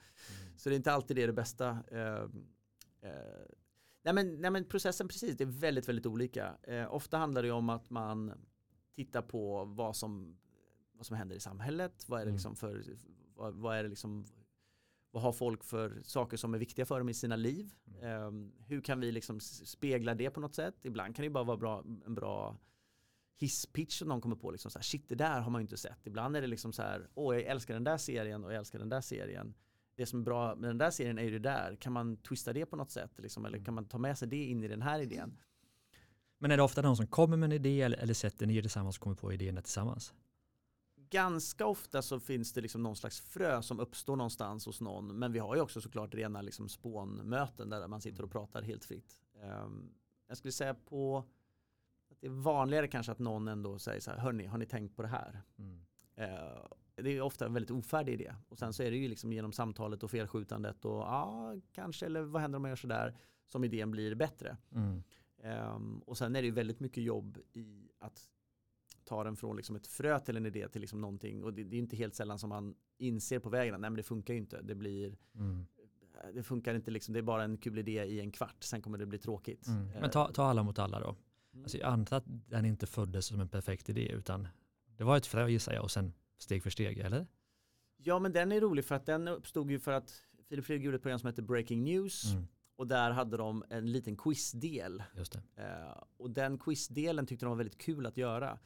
Så 0.56 0.68
det 0.68 0.74
är 0.74 0.76
inte 0.76 0.92
alltid 0.92 1.16
det, 1.16 1.22
är 1.22 1.26
det 1.26 1.32
bästa. 1.32 1.78
Eh, 1.90 2.22
eh, 3.02 3.10
nej, 4.02 4.14
men, 4.14 4.40
nej 4.40 4.50
men 4.50 4.64
processen 4.64 5.08
precis, 5.08 5.36
det 5.36 5.44
är 5.44 5.60
väldigt, 5.60 5.88
väldigt 5.88 6.06
olika. 6.06 6.56
Eh, 6.62 6.94
ofta 6.94 7.18
handlar 7.18 7.42
det 7.42 7.50
om 7.50 7.68
att 7.70 7.90
man 7.90 8.32
tittar 8.94 9.22
på 9.22 9.64
vad 9.64 9.96
som, 9.96 10.38
vad 10.92 11.06
som 11.06 11.16
händer 11.16 11.36
i 11.36 11.40
samhället, 11.40 12.04
vad 12.08 12.20
är 12.20 12.24
det 12.24 12.30
Mm. 12.30 12.34
liksom 12.34 12.56
för, 12.56 12.84
vad, 13.34 13.54
vad 13.54 13.76
är 13.76 13.82
det 13.82 13.88
liksom, 13.88 14.26
vad 15.10 15.22
har 15.22 15.32
folk 15.32 15.64
för 15.64 16.02
saker 16.04 16.36
som 16.36 16.54
är 16.54 16.58
viktiga 16.58 16.86
för 16.86 16.98
dem 16.98 17.08
i 17.08 17.14
sina 17.14 17.36
liv? 17.36 17.74
Eh, 18.02 18.30
hur 18.66 18.80
kan 18.80 19.00
vi 19.00 19.12
liksom 19.12 19.40
spegla 19.40 20.14
det 20.14 20.30
på 20.30 20.40
något 20.40 20.54
sätt? 20.54 20.74
Ibland 20.82 21.16
kan 21.16 21.22
det 21.22 21.30
bara 21.30 21.44
vara 21.44 21.56
bra, 21.56 21.84
en 22.06 22.14
bra 22.14 22.56
hisspitch 23.36 23.98
som 23.98 24.08
någon 24.08 24.20
kommer 24.20 24.36
på 24.36 24.50
liksom 24.50 24.70
så 24.70 24.78
här, 24.78 24.82
shit 24.84 25.08
det 25.08 25.14
där 25.14 25.40
har 25.40 25.50
man 25.50 25.60
ju 25.60 25.62
inte 25.62 25.76
sett. 25.76 26.06
Ibland 26.06 26.36
är 26.36 26.40
det 26.40 26.46
liksom 26.46 26.72
så 26.72 26.82
här, 26.82 27.08
åh 27.14 27.34
jag 27.34 27.44
älskar 27.44 27.74
den 27.74 27.84
där 27.84 27.96
serien 27.98 28.44
och 28.44 28.52
jag 28.52 28.58
älskar 28.58 28.78
den 28.78 28.88
där 28.88 29.00
serien. 29.00 29.54
Det 30.00 30.06
som 30.06 30.20
är 30.20 30.24
bra 30.24 30.54
med 30.54 30.70
den 30.70 30.78
där 30.78 30.90
serien 30.90 31.18
är 31.18 31.22
ju 31.22 31.30
det 31.30 31.38
där. 31.38 31.76
Kan 31.76 31.92
man 31.92 32.16
twista 32.16 32.52
det 32.52 32.66
på 32.66 32.76
något 32.76 32.90
sätt? 32.90 33.10
Liksom, 33.18 33.44
eller 33.44 33.64
kan 33.64 33.74
man 33.74 33.84
ta 33.84 33.98
med 33.98 34.18
sig 34.18 34.28
det 34.28 34.44
in 34.44 34.64
i 34.64 34.68
den 34.68 34.82
här 34.82 35.00
idén? 35.00 35.38
Men 36.38 36.50
är 36.50 36.56
det 36.56 36.62
ofta 36.62 36.82
någon 36.82 36.96
som 36.96 37.06
kommer 37.06 37.36
med 37.36 37.46
en 37.46 37.52
idé 37.52 37.82
eller, 37.82 37.98
eller 37.98 38.14
sätter 38.14 38.46
ni 38.46 38.56
er 38.56 38.62
tillsammans 38.62 38.96
och 38.96 39.02
kommer 39.02 39.16
på 39.16 39.32
idéerna 39.32 39.62
tillsammans? 39.62 40.14
Ganska 40.96 41.66
ofta 41.66 42.02
så 42.02 42.20
finns 42.20 42.52
det 42.52 42.60
liksom 42.60 42.82
någon 42.82 42.96
slags 42.96 43.20
frö 43.20 43.62
som 43.62 43.80
uppstår 43.80 44.16
någonstans 44.16 44.66
hos 44.66 44.80
någon. 44.80 45.18
Men 45.18 45.32
vi 45.32 45.38
har 45.38 45.54
ju 45.54 45.60
också 45.60 45.80
såklart 45.80 46.14
rena 46.14 46.42
liksom 46.42 46.68
spånmöten 46.68 47.70
där 47.70 47.88
man 47.88 48.00
sitter 48.00 48.24
och 48.24 48.30
pratar 48.30 48.62
helt 48.62 48.84
fritt. 48.84 49.20
Ehm, 49.42 49.94
jag 50.28 50.36
skulle 50.36 50.52
säga 50.52 50.74
på 50.74 51.18
att 52.10 52.20
det 52.20 52.26
är 52.26 52.30
vanligare 52.30 52.88
kanske 52.88 53.12
att 53.12 53.18
någon 53.18 53.48
ändå 53.48 53.78
säger 53.78 54.00
så 54.00 54.10
här, 54.10 54.18
hörni, 54.18 54.46
har 54.46 54.58
ni 54.58 54.66
tänkt 54.66 54.96
på 54.96 55.02
det 55.02 55.08
här? 55.08 55.42
Mm. 55.58 55.86
Det 57.02 57.10
är 57.16 57.20
ofta 57.20 57.46
en 57.46 57.54
väldigt 57.54 57.70
ofärdig 57.70 58.12
idé. 58.12 58.34
Och 58.48 58.58
sen 58.58 58.72
så 58.72 58.82
är 58.82 58.90
det 58.90 58.96
ju 58.96 59.08
liksom 59.08 59.32
genom 59.32 59.52
samtalet 59.52 60.02
och 60.02 60.10
felskjutandet 60.10 60.84
och 60.84 60.92
ja, 61.00 61.54
kanske, 61.72 62.06
eller 62.06 62.22
vad 62.22 62.42
händer 62.42 62.56
om 62.56 62.64
jag 62.64 62.70
gör 62.70 62.76
sådär, 62.76 63.14
som 63.46 63.64
idén 63.64 63.90
blir 63.90 64.14
bättre. 64.14 64.56
Mm. 64.74 65.02
Ehm, 65.42 65.98
och 65.98 66.18
sen 66.18 66.36
är 66.36 66.42
det 66.42 66.46
ju 66.46 66.54
väldigt 66.54 66.80
mycket 66.80 67.04
jobb 67.04 67.38
i 67.52 67.88
att 67.98 68.28
ta 69.04 69.24
den 69.24 69.36
från 69.36 69.56
liksom 69.56 69.76
ett 69.76 69.86
frö 69.86 70.20
till 70.20 70.36
en 70.36 70.46
idé 70.46 70.68
till 70.68 70.80
liksom 70.80 71.00
någonting. 71.00 71.44
Och 71.44 71.54
det, 71.54 71.64
det 71.64 71.76
är 71.76 71.78
inte 71.78 71.96
helt 71.96 72.14
sällan 72.14 72.38
som 72.38 72.48
man 72.48 72.74
inser 72.98 73.38
på 73.38 73.50
vägen 73.50 73.74
att 73.74 73.80
nej 73.80 73.90
men 73.90 73.96
det 73.96 74.02
funkar 74.02 74.34
ju 74.34 74.40
inte. 74.40 74.62
Det 74.62 74.74
blir, 74.74 75.16
Mm. 75.34 75.66
det 76.34 76.42
funkar 76.42 76.74
inte 76.74 76.90
liksom, 76.90 77.12
det 77.14 77.20
är 77.20 77.22
bara 77.22 77.44
en 77.44 77.56
kul 77.56 77.78
idé 77.78 78.04
i 78.04 78.20
en 78.20 78.32
kvart, 78.32 78.62
sen 78.62 78.82
kommer 78.82 78.98
det 78.98 79.06
bli 79.06 79.18
tråkigt. 79.18 79.66
Mm. 79.66 79.88
Eh, 79.90 80.00
Men 80.00 80.10
ta, 80.10 80.32
ta 80.32 80.44
alla 80.44 80.62
mot 80.62 80.78
alla 80.78 81.00
då. 81.00 81.08
mm. 81.52 81.64
Alltså 81.64 81.78
jag 81.78 81.88
antar 81.92 82.16
att 82.16 82.24
den 82.26 82.64
inte 82.64 82.86
föddes 82.86 83.26
som 83.26 83.40
en 83.40 83.48
perfekt 83.48 83.88
idé 83.88 84.08
utan 84.12 84.48
det 84.96 85.04
var 85.04 85.16
ett 85.16 85.26
frö 85.26 85.48
gissar 85.48 85.72
jag 85.72 85.82
och 85.82 85.90
sen 85.90 86.12
steg 86.42 86.62
för 86.62 86.70
steg, 86.70 86.98
eller? 86.98 87.26
Ja 87.96 88.18
men 88.18 88.32
den 88.32 88.52
är 88.52 88.60
rolig 88.60 88.84
för 88.84 88.94
att 88.94 89.06
den 89.06 89.28
uppstod 89.28 89.70
ju 89.70 89.78
för 89.78 89.92
att 89.92 90.22
Filip 90.48 90.64
Fredrik 90.64 90.84
gjorde 90.84 90.96
ett 90.96 91.02
program 91.02 91.18
som 91.18 91.26
heter 91.26 91.42
Breaking 91.42 91.84
News. 91.84 92.32
Mm. 92.32 92.46
Och 92.76 92.86
där 92.86 93.10
hade 93.10 93.36
de 93.36 93.64
en 93.70 93.92
liten 93.92 94.16
quizdel. 94.16 95.02
Just 95.16 95.32
det. 95.32 95.42
Eh, 95.62 96.02
och 96.16 96.30
den 96.30 96.58
quizdelen 96.58 97.26
tyckte 97.26 97.46
de 97.46 97.50
var 97.50 97.56
väldigt 97.56 97.78
kul 97.78 98.06
att 98.06 98.16
göra. 98.16 98.58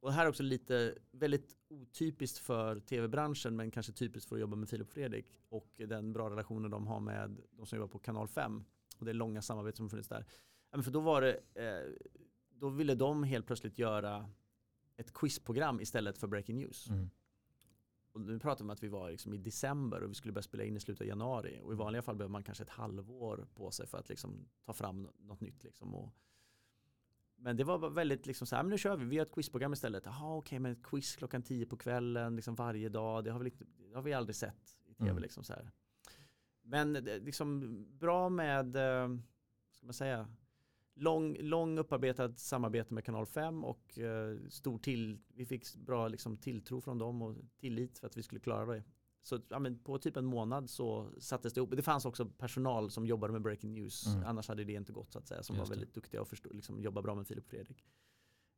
Och 0.00 0.12
här 0.12 0.24
är 0.24 0.28
också 0.28 0.42
lite 0.42 0.94
väldigt 1.12 1.56
otypiskt 1.68 2.38
för 2.38 2.80
tv-branschen 2.80 3.56
men 3.56 3.70
kanske 3.70 3.92
typiskt 3.92 4.28
för 4.28 4.36
att 4.36 4.40
jobba 4.40 4.56
med 4.56 4.68
Filip 4.68 4.86
och 4.86 4.92
Fredrik 4.92 5.26
och 5.48 5.72
den 5.76 6.12
bra 6.12 6.30
relationen 6.30 6.70
de 6.70 6.86
har 6.86 7.00
med 7.00 7.36
de 7.50 7.66
som 7.66 7.78
jobbar 7.78 7.88
på 7.88 7.98
kanal 7.98 8.28
5 8.28 8.64
och 8.98 9.06
det 9.06 9.12
långa 9.12 9.42
samarbetet 9.42 9.76
som 9.76 9.90
funnits 9.90 10.08
där. 10.08 10.24
för 10.82 10.90
då 10.90 11.00
var 11.00 11.20
det, 11.20 11.40
eh, 11.54 11.92
då 12.50 12.68
ville 12.68 12.94
de 12.94 13.22
helt 13.22 13.46
plötsligt 13.46 13.78
göra 13.78 14.30
ett 14.96 15.12
quizprogram 15.12 15.80
istället 15.80 16.18
för 16.18 16.26
breaking 16.26 16.56
news. 16.56 16.90
Mm. 16.90 17.10
Och 18.12 18.20
nu 18.20 18.38
pratar 18.38 18.64
vi 18.64 18.64
om 18.64 18.70
att 18.70 18.82
vi 18.82 18.88
var 18.88 19.10
liksom 19.10 19.34
i 19.34 19.36
december 19.36 20.02
och 20.02 20.10
vi 20.10 20.14
skulle 20.14 20.32
börja 20.32 20.42
spela 20.42 20.64
in 20.64 20.76
i 20.76 20.80
slutet 20.80 21.00
av 21.00 21.06
januari. 21.06 21.60
Och 21.62 21.72
i 21.72 21.76
vanliga 21.76 22.02
fall 22.02 22.16
behöver 22.16 22.32
man 22.32 22.42
kanske 22.42 22.64
ett 22.64 22.70
halvår 22.70 23.46
på 23.54 23.70
sig 23.70 23.86
för 23.86 23.98
att 23.98 24.08
liksom 24.08 24.48
ta 24.64 24.72
fram 24.72 25.08
något 25.18 25.40
nytt. 25.40 25.64
Liksom. 25.64 25.94
Och, 25.94 26.12
men 27.36 27.56
det 27.56 27.64
var 27.64 27.90
väldigt 27.90 28.26
liksom 28.26 28.46
så 28.46 28.56
här, 28.56 28.62
men 28.62 28.70
nu 28.70 28.78
kör 28.78 28.96
vi, 28.96 29.04
vi 29.04 29.18
har 29.18 29.26
ett 29.26 29.34
quizprogram 29.34 29.72
istället. 29.72 30.06
Jaha 30.06 30.36
okej, 30.36 30.38
okay, 30.38 30.58
men 30.58 30.72
ett 30.72 30.82
quiz 30.82 31.16
klockan 31.16 31.42
tio 31.42 31.66
på 31.66 31.76
kvällen, 31.76 32.36
liksom 32.36 32.54
varje 32.54 32.88
dag, 32.88 33.24
det 33.24 33.30
har 33.30 33.38
vi, 33.38 33.44
lite, 33.44 33.64
det 33.64 33.94
har 33.94 34.02
vi 34.02 34.12
aldrig 34.12 34.36
sett 34.36 34.78
i 34.84 34.94
tv. 34.94 35.10
Mm. 35.10 35.22
Liksom 35.22 35.44
så 35.44 35.52
här. 35.52 35.70
Men 36.62 36.92
liksom 36.92 37.78
bra 37.98 38.28
med, 38.28 38.76
eh, 38.76 39.08
ska 39.70 39.86
man 39.86 39.94
säga, 39.94 40.28
lång, 40.94 41.36
lång 41.40 41.78
upparbetad 41.78 42.34
samarbete 42.36 42.94
med 42.94 43.04
kanal 43.04 43.26
5 43.26 43.64
och 43.64 43.98
eh, 43.98 44.38
stor 44.48 44.78
till, 44.78 45.18
vi 45.28 45.46
fick 45.46 45.74
bra 45.74 46.08
liksom, 46.08 46.36
tilltro 46.36 46.80
från 46.80 46.98
dem 46.98 47.22
och 47.22 47.36
tillit 47.56 47.98
för 47.98 48.06
att 48.06 48.16
vi 48.16 48.22
skulle 48.22 48.40
klara 48.40 48.66
det. 48.66 48.84
Så 49.22 49.40
ja, 49.48 49.60
på 49.84 49.98
typ 49.98 50.16
en 50.16 50.24
månad 50.24 50.70
så 50.70 51.10
sattes 51.18 51.52
det 51.52 51.58
ihop. 51.58 51.70
Det 51.76 51.82
fanns 51.82 52.04
också 52.04 52.26
personal 52.26 52.90
som 52.90 53.06
jobbade 53.06 53.32
med 53.32 53.42
breaking 53.42 53.74
news. 53.74 54.06
Mm. 54.06 54.26
Annars 54.26 54.48
hade 54.48 54.64
det 54.64 54.72
inte 54.72 54.92
gått 54.92 55.12
så 55.12 55.18
att 55.18 55.28
säga. 55.28 55.42
Som 55.42 55.56
Just 55.56 55.68
var 55.68 55.76
väldigt 55.76 55.94
det. 55.94 56.00
duktiga 56.00 56.20
och 56.20 56.28
förstå, 56.28 56.50
liksom, 56.52 56.80
jobba 56.80 57.02
bra 57.02 57.14
med 57.14 57.26
Filip 57.26 57.44
och 57.44 57.50
Fredrik. 57.50 57.84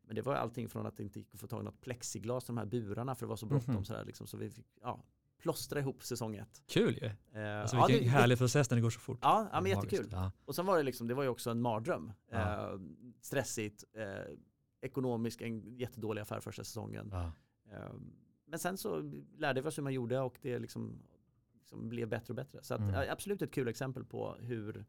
Men 0.03 0.17
det 0.17 0.23
var 0.23 0.35
allting 0.35 0.69
från 0.69 0.87
att 0.87 0.97
det 0.97 1.03
inte 1.03 1.19
gick 1.19 1.35
att 1.35 1.41
få 1.41 1.47
tag 1.47 1.61
i 1.61 1.65
något 1.65 1.81
plexiglas 1.81 2.45
till 2.45 2.55
de 2.55 2.59
här 2.59 2.67
burarna 2.67 3.15
för 3.15 3.27
det 3.27 3.29
var 3.29 3.37
så 3.37 3.47
bråttom. 3.47 3.75
Mm. 3.75 3.85
Så, 3.85 3.95
här, 3.95 4.05
liksom, 4.05 4.27
så 4.27 4.37
vi 4.37 4.51
fick 4.51 4.67
ja, 4.81 5.05
plåstra 5.39 5.81
ihop 5.81 6.03
säsong 6.03 6.37
ett. 6.37 6.63
Kul 6.67 6.99
ju. 7.03 7.41
Eh, 7.41 7.61
alltså 7.61 7.77
vilken 7.77 7.97
ja, 7.97 8.03
det, 8.03 8.09
härlig 8.09 8.39
process 8.39 8.71
när 8.71 8.77
det 8.77 8.81
går 8.81 8.91
så 8.91 9.01
fort. 9.01 9.19
Ja, 9.23 9.49
ja 9.53 9.61
men 9.61 9.71
jättekul. 9.71 10.09
Ja. 10.13 10.33
Och 10.45 10.55
sen 10.55 10.67
var 10.67 10.77
det 10.77 10.83
liksom, 10.83 11.07
det 11.07 11.15
var 11.15 11.23
ju 11.23 11.29
också 11.29 11.51
en 11.51 11.61
mardröm. 11.61 12.13
Ja. 12.31 12.73
Eh, 12.73 12.81
stressigt, 13.21 13.85
eh, 13.93 14.35
ekonomiskt 14.81 15.41
en 15.41 15.77
jättedålig 15.77 16.23
affär 16.23 16.41
första 16.41 16.65
säsongen. 16.65 17.09
Ja. 17.13 17.33
Eh, 17.73 17.95
men 18.47 18.59
sen 18.59 18.79
så 18.79 19.13
lärde 19.39 19.61
vi 19.61 19.69
oss 19.69 19.79
hur 19.79 19.83
man 19.83 19.93
gjorde 19.93 20.21
och 20.21 20.39
det 20.43 20.59
liksom, 20.59 21.03
liksom 21.59 21.89
blev 21.89 22.09
bättre 22.09 22.33
och 22.33 22.37
bättre. 22.37 22.59
Så 22.63 22.75
att, 22.75 22.81
mm. 22.81 23.13
absolut 23.13 23.43
ett 23.43 23.53
kul 23.53 23.69
exempel 23.69 24.05
på 24.05 24.37
hur 24.41 24.85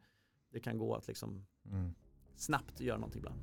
det 0.51 0.59
kan 0.59 0.77
gå 0.77 0.95
att 0.95 1.07
liksom 1.07 1.45
mm. 1.65 1.93
snabbt 2.35 2.79
göra 2.79 2.97
någonting 2.97 3.19
ibland. 3.19 3.39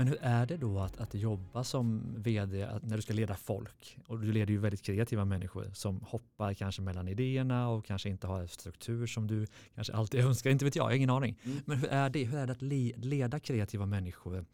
Men 0.00 0.08
hur 0.08 0.18
är 0.20 0.46
det 0.46 0.56
då 0.56 0.78
att, 0.78 1.00
att 1.00 1.14
jobba 1.14 1.64
som 1.64 2.14
vd 2.18 2.68
när 2.82 2.96
du 2.96 3.02
ska 3.02 3.12
leda 3.12 3.34
folk? 3.34 3.98
Och 4.06 4.20
du 4.20 4.32
leder 4.32 4.52
ju 4.52 4.58
väldigt 4.58 4.82
kreativa 4.82 5.24
människor 5.24 5.70
som 5.72 6.00
hoppar 6.00 6.54
kanske 6.54 6.82
mellan 6.82 7.08
idéerna 7.08 7.68
och 7.68 7.84
kanske 7.84 8.08
inte 8.08 8.26
har 8.26 8.40
en 8.40 8.48
struktur 8.48 9.06
som 9.06 9.26
du 9.26 9.46
kanske 9.74 9.92
alltid 9.92 10.20
önskar. 10.24 10.50
Inte 10.50 10.64
vet 10.64 10.76
jag, 10.76 10.84
jag 10.84 10.90
har 10.90 10.96
ingen 10.96 11.10
aning. 11.10 11.38
Mm. 11.42 11.58
Men 11.64 11.78
hur 11.78 11.88
är 11.88 12.10
det? 12.10 12.24
Hur 12.24 12.38
är 12.38 12.46
det 12.46 12.52
att 12.52 12.62
leda 13.04 13.40
kreativa 13.40 13.86
människor? 13.86 14.44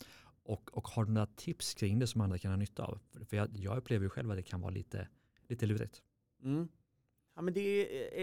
Och, 0.45 0.71
och 0.73 0.89
har 0.89 1.05
du 1.05 1.13
några 1.13 1.27
tips 1.27 1.75
kring 1.75 1.99
det 1.99 2.07
som 2.07 2.21
andra 2.21 2.39
kan 2.39 2.51
ha 2.51 2.57
nytta 2.57 2.85
av? 2.85 2.99
För 3.29 3.37
jag, 3.37 3.49
jag 3.53 3.77
upplever 3.77 4.05
ju 4.05 4.11
själv 4.11 4.31
att 4.31 4.37
det 4.37 4.43
kan 4.43 4.61
vara 4.61 4.71
lite, 4.71 5.09
lite 5.49 5.67
lurigt. 5.67 6.03
Mm. 6.43 6.69
Ja 7.35 7.43
men 7.43 7.55
det 7.55 7.61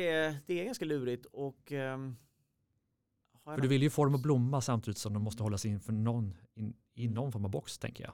är, 0.07 0.38
det 0.45 0.59
är 0.59 0.65
ganska 0.65 0.86
lurigt 0.86 1.25
och 1.25 1.71
um 1.71 2.15
för 3.43 3.62
du 3.62 3.67
vill 3.67 3.84
ju 3.84 3.89
få 3.89 4.06
dem 4.06 4.15
att 4.15 4.21
blomma 4.21 4.62
samtidigt 4.62 4.97
som 4.97 5.13
de 5.13 5.23
måste 5.23 5.43
hålla 5.43 5.58
sig 5.58 5.71
inför 5.71 5.93
någon, 5.93 6.34
in, 6.53 6.73
i 6.93 7.08
någon 7.08 7.32
form 7.32 7.45
av 7.45 7.51
box 7.51 7.77
tänker 7.77 8.03
jag. 8.03 8.13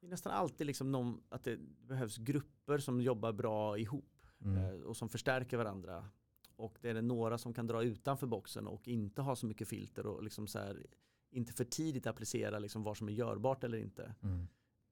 Det 0.00 0.06
är 0.06 0.10
nästan 0.10 0.32
alltid 0.32 0.66
liksom 0.66 0.92
någon, 0.92 1.20
att 1.28 1.44
det 1.44 1.58
behövs 1.88 2.16
grupper 2.16 2.78
som 2.78 3.00
jobbar 3.00 3.32
bra 3.32 3.78
ihop 3.78 4.26
mm. 4.44 4.56
Eh, 4.56 4.80
och 4.80 4.96
som 4.96 5.08
förstärker 5.08 5.56
varandra. 5.56 6.08
Och 6.56 6.78
det 6.80 6.90
är 6.90 6.94
det 6.94 7.02
några 7.02 7.38
som 7.38 7.54
kan 7.54 7.66
dra 7.66 7.82
utanför 7.82 8.26
boxen 8.26 8.66
och 8.66 8.88
inte 8.88 9.22
ha 9.22 9.36
så 9.36 9.46
mycket 9.46 9.68
filter 9.68 10.06
och 10.06 10.22
liksom 10.22 10.46
så 10.46 10.58
här, 10.58 10.86
inte 11.30 11.52
för 11.52 11.64
tidigt 11.64 12.06
applicera 12.06 12.58
liksom 12.58 12.82
vad 12.82 12.96
som 12.96 13.08
är 13.08 13.12
görbart 13.12 13.64
eller 13.64 13.78
inte. 13.78 14.14
Mm. 14.22 14.48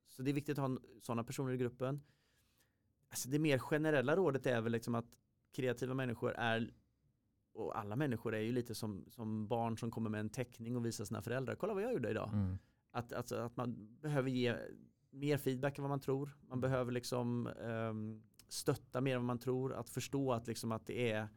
Så 0.08 0.22
det 0.22 0.30
är 0.30 0.32
viktigt 0.34 0.58
att 0.58 0.70
ha 0.70 0.78
sådana 1.02 1.24
personer 1.24 1.52
i 1.52 1.56
gruppen. 1.56 2.02
Alltså 3.08 3.28
det 3.28 3.38
mer 3.38 3.58
generella 3.58 4.16
rådet 4.16 4.46
är 4.46 4.60
väl 4.60 4.72
liksom 4.72 4.94
att 4.94 5.06
kreativa 5.52 5.94
människor 5.94 6.32
är 6.32 6.72
och 7.56 7.78
alla 7.78 7.96
människor 7.96 8.34
är 8.34 8.40
ju 8.40 8.52
lite 8.52 8.74
som, 8.74 9.04
som 9.08 9.46
barn 9.46 9.78
som 9.78 9.90
kommer 9.90 10.10
med 10.10 10.20
en 10.20 10.30
teckning 10.30 10.76
och 10.76 10.86
visar 10.86 11.04
sina 11.04 11.22
föräldrar. 11.22 11.54
Kolla 11.54 11.74
vad 11.74 11.82
jag 11.82 11.92
gjorde 11.92 12.10
idag. 12.10 12.30
Mm. 12.32 12.58
Att, 12.90 13.12
alltså, 13.12 13.36
att 13.36 13.56
man 13.56 13.96
behöver 14.00 14.30
ge 14.30 14.56
mer 15.10 15.38
feedback 15.38 15.78
än 15.78 15.82
vad 15.82 15.90
man 15.90 16.00
tror. 16.00 16.36
Man 16.48 16.60
behöver 16.60 16.92
liksom 16.92 17.46
um, 17.46 18.22
stötta 18.48 19.00
mer 19.00 19.14
än 19.14 19.20
vad 19.20 19.26
man 19.26 19.38
tror. 19.38 19.74
Att 19.74 19.90
förstå 19.90 20.32
att, 20.32 20.46
liksom, 20.46 20.72
att 20.72 20.86
det 20.86 21.10
är 21.10 21.28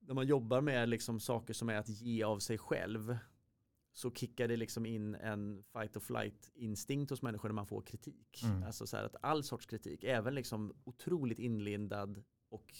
när 0.00 0.14
man 0.14 0.26
jobbar 0.26 0.60
med 0.60 0.88
liksom 0.88 1.20
saker 1.20 1.54
som 1.54 1.68
är 1.68 1.76
att 1.76 1.88
ge 1.88 2.22
av 2.22 2.38
sig 2.38 2.58
själv 2.58 3.16
så 3.92 4.10
kickar 4.10 4.48
det 4.48 4.56
liksom 4.56 4.86
in 4.86 5.14
en 5.14 5.62
fight 5.62 5.96
or 5.96 6.00
flight 6.00 6.50
instinkt 6.54 7.10
hos 7.10 7.22
människor 7.22 7.48
när 7.48 7.54
man 7.54 7.66
får 7.66 7.82
kritik. 7.82 8.42
Mm. 8.44 8.62
Alltså 8.62 8.86
så 8.86 8.96
att 8.96 9.16
all 9.22 9.44
sorts 9.44 9.66
kritik, 9.66 10.04
även 10.04 10.34
liksom 10.34 10.74
otroligt 10.84 11.38
inlindad 11.38 12.24
och 12.48 12.74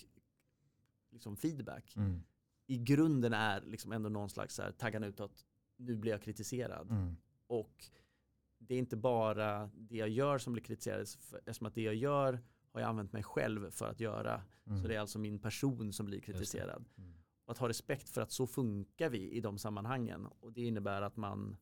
liksom 1.10 1.36
feedback 1.36 1.96
mm. 1.96 2.22
i 2.66 2.78
grunden 2.78 3.32
är 3.32 3.60
liksom 3.60 3.92
ändå 3.92 4.08
någon 4.08 4.30
slags 4.30 4.54
så 4.54 4.62
här, 4.62 4.72
taggan 4.72 5.04
utåt, 5.04 5.46
nu 5.76 5.96
blir 5.96 6.12
jag 6.12 6.22
kritiserad. 6.22 6.90
Mm. 6.90 7.16
Och 7.46 7.84
det 8.58 8.74
är 8.74 8.78
inte 8.78 8.96
bara 8.96 9.70
det 9.74 9.96
jag 9.96 10.08
gör 10.08 10.38
som 10.38 10.52
blir 10.52 10.62
kritiserad, 10.62 11.00
eftersom 11.00 11.66
att 11.66 11.74
det 11.74 11.82
jag 11.82 11.94
gör 11.94 12.40
har 12.72 12.80
jag 12.80 12.88
använt 12.88 13.12
mig 13.12 13.22
själv 13.22 13.70
för 13.70 13.88
att 13.88 14.00
göra. 14.00 14.42
Mm. 14.66 14.82
Så 14.82 14.88
det 14.88 14.94
är 14.94 15.00
alltså 15.00 15.18
min 15.18 15.38
person 15.38 15.92
som 15.92 16.06
blir 16.06 16.20
kritiserad. 16.20 16.84
Mm. 16.98 17.14
Och 17.44 17.52
att 17.52 17.58
ha 17.58 17.68
respekt 17.68 18.08
för 18.08 18.20
att 18.20 18.32
så 18.32 18.46
funkar 18.46 19.10
vi 19.10 19.30
i 19.30 19.40
de 19.40 19.58
sammanhangen. 19.58 20.26
Och 20.26 20.52
det 20.52 20.62
innebär 20.62 21.02
att 21.02 21.16
man 21.16 21.56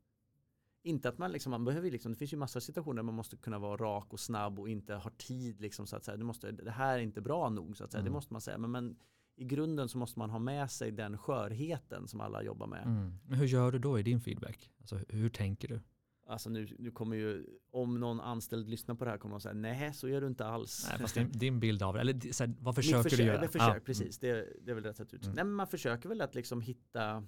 inte 0.82 1.08
att 1.08 1.18
man 1.18 1.32
liksom, 1.32 1.50
man 1.50 1.64
behöver 1.64 1.90
liksom, 1.90 2.12
det 2.12 2.18
finns 2.18 2.32
ju 2.32 2.37
massa 2.37 2.61
situationer 2.61 2.96
där 2.96 3.02
man 3.02 3.14
måste 3.14 3.37
kunna 3.37 3.58
vara 3.58 3.76
rak 3.76 4.12
och 4.12 4.20
snabb 4.20 4.58
och 4.58 4.68
inte 4.68 4.94
ha 4.94 5.11
tid 5.11 5.61
liksom 5.61 5.87
så 5.87 5.96
att 5.96 6.04
säga, 6.04 6.16
det, 6.16 6.24
måste, 6.24 6.52
det 6.52 6.70
här 6.70 6.98
är 6.98 7.02
inte 7.02 7.20
bra 7.20 7.48
nog 7.50 7.76
så 7.76 7.84
att 7.84 7.92
säga, 7.92 8.00
mm. 8.00 8.12
det 8.12 8.16
måste 8.16 8.32
man 8.32 8.40
säga. 8.40 8.58
Men, 8.58 8.70
men 8.70 8.96
i 9.38 9.44
grunden 9.44 9.88
så 9.88 9.98
måste 9.98 10.18
man 10.18 10.31
ha 10.31 10.38
med 10.38 10.70
sig 10.70 10.90
den 10.90 11.18
skörheten 11.18 12.09
som 12.09 12.20
alla 12.20 12.42
jobbar 12.42 12.66
med. 12.66 12.83
Mm. 12.83 13.18
Men 13.24 13.38
hur 13.38 13.46
gör 13.46 13.72
du 13.72 13.79
då 13.79 13.98
i 13.98 14.03
din 14.03 14.20
feedback? 14.20 14.70
Alltså, 14.81 15.01
hur 15.09 15.29
tänker 15.29 15.68
du? 15.68 15.81
Alltså 16.27 16.51
nu, 16.51 16.77
nu 16.79 16.90
kommer 16.90 17.16
ju, 17.16 17.46
om 17.70 18.01
någon 18.01 18.20
anställd 18.20 18.68
lyssnar 18.68 18.94
på 18.94 19.05
det 19.05 19.11
här 19.11 19.18
kommer 19.18 19.35
de 19.35 19.40
säga, 19.40 19.55
nej 19.55 19.94
så 19.94 20.09
gör 20.09 20.20
du 20.20 20.27
inte 20.27 20.46
alls. 20.46 20.87
Nej, 20.90 20.98
fast 20.98 21.14
din, 21.14 21.33
din 21.33 21.61
bild 21.61 21.83
av 21.83 21.94
det, 21.94 22.01
eller 22.01 22.33
så 22.33 22.44
här, 22.44 22.55
vad 22.61 22.74
försöker 22.74 23.03
försök, 23.03 23.18
du 23.18 23.24
göra? 23.24 23.48
Försök, 23.48 23.77
ah. 23.77 23.81
Precis, 23.81 24.18
det, 24.18 24.48
det 24.62 24.70
är 24.70 24.74
väl 24.74 24.85
rätt 24.85 24.96
sätt 24.96 25.14
ut. 25.14 25.24
Mm. 25.24 25.35
Nej 25.35 25.44
men 25.44 25.55
man 25.55 25.66
försöker 25.66 26.09
väl 26.09 26.20
att 26.20 26.35
liksom 26.35 26.61
hitta, 26.61 27.24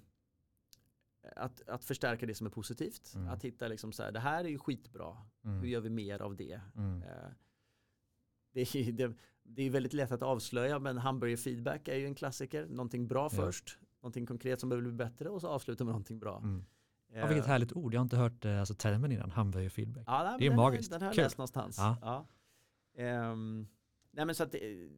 att, 1.37 1.68
att 1.68 1.85
förstärka 1.85 2.27
det 2.27 2.35
som 2.35 2.46
är 2.46 2.51
positivt. 2.51 3.12
Mm. 3.14 3.29
Att 3.29 3.44
hitta 3.44 3.68
liksom 3.68 3.92
så 3.92 4.03
här, 4.03 4.12
det 4.12 4.20
här 4.20 4.44
är 4.44 4.49
ju 4.49 4.59
skitbra, 4.59 5.16
mm. 5.44 5.61
hur 5.61 5.68
gör 5.68 5.81
vi 5.81 5.90
mer 5.90 6.23
av 6.23 6.37
det? 6.37 6.61
Uh, 6.77 7.01
det, 8.53 8.61
är, 8.61 8.92
det, 8.92 9.14
det 9.54 9.62
är 9.62 9.70
väldigt 9.70 9.92
lätt 9.92 10.12
att 10.12 10.22
avslöja 10.22 10.78
men 10.78 10.98
hamburger 10.98 11.36
feedback 11.36 11.88
är 11.88 11.96
ju 11.96 12.06
en 12.06 12.14
klassiker. 12.14 12.66
Någonting 12.66 13.08
bra 13.08 13.22
ja. 13.22 13.28
först, 13.28 13.78
någonting 14.02 14.26
konkret 14.26 14.60
som 14.60 14.68
behöver 14.68 14.88
bli 14.88 14.96
bättre 14.96 15.28
och 15.28 15.40
så 15.40 15.48
avsluta 15.48 15.84
med 15.84 15.92
någonting 15.92 16.18
bra. 16.18 16.38
Mm. 16.38 16.64
Ja, 17.12 17.26
vilket 17.26 17.46
härligt 17.46 17.72
ord. 17.72 17.94
Jag 17.94 18.00
har 18.00 18.04
inte 18.04 18.16
hört 18.16 18.44
eh, 18.44 18.60
alltså, 18.60 18.74
termen 18.74 19.12
innan, 19.12 19.30
hamburger 19.30 19.68
feedback. 19.68 20.04
Ja, 20.06 20.36
det 20.38 20.46
är 20.46 20.50
den, 20.50 20.56
magiskt. 20.56 20.90
Den 20.90 21.02
har 21.02 21.08
jag 21.08 21.16
läst 21.16 21.38
någonstans. 21.38 21.78
Ja. 21.78 21.96
Ja. 22.02 22.26
Um, 23.32 23.68
nej, 24.10 24.24
men 24.24 24.34
så 24.34 24.42
att 24.42 24.52
det, 24.52 24.88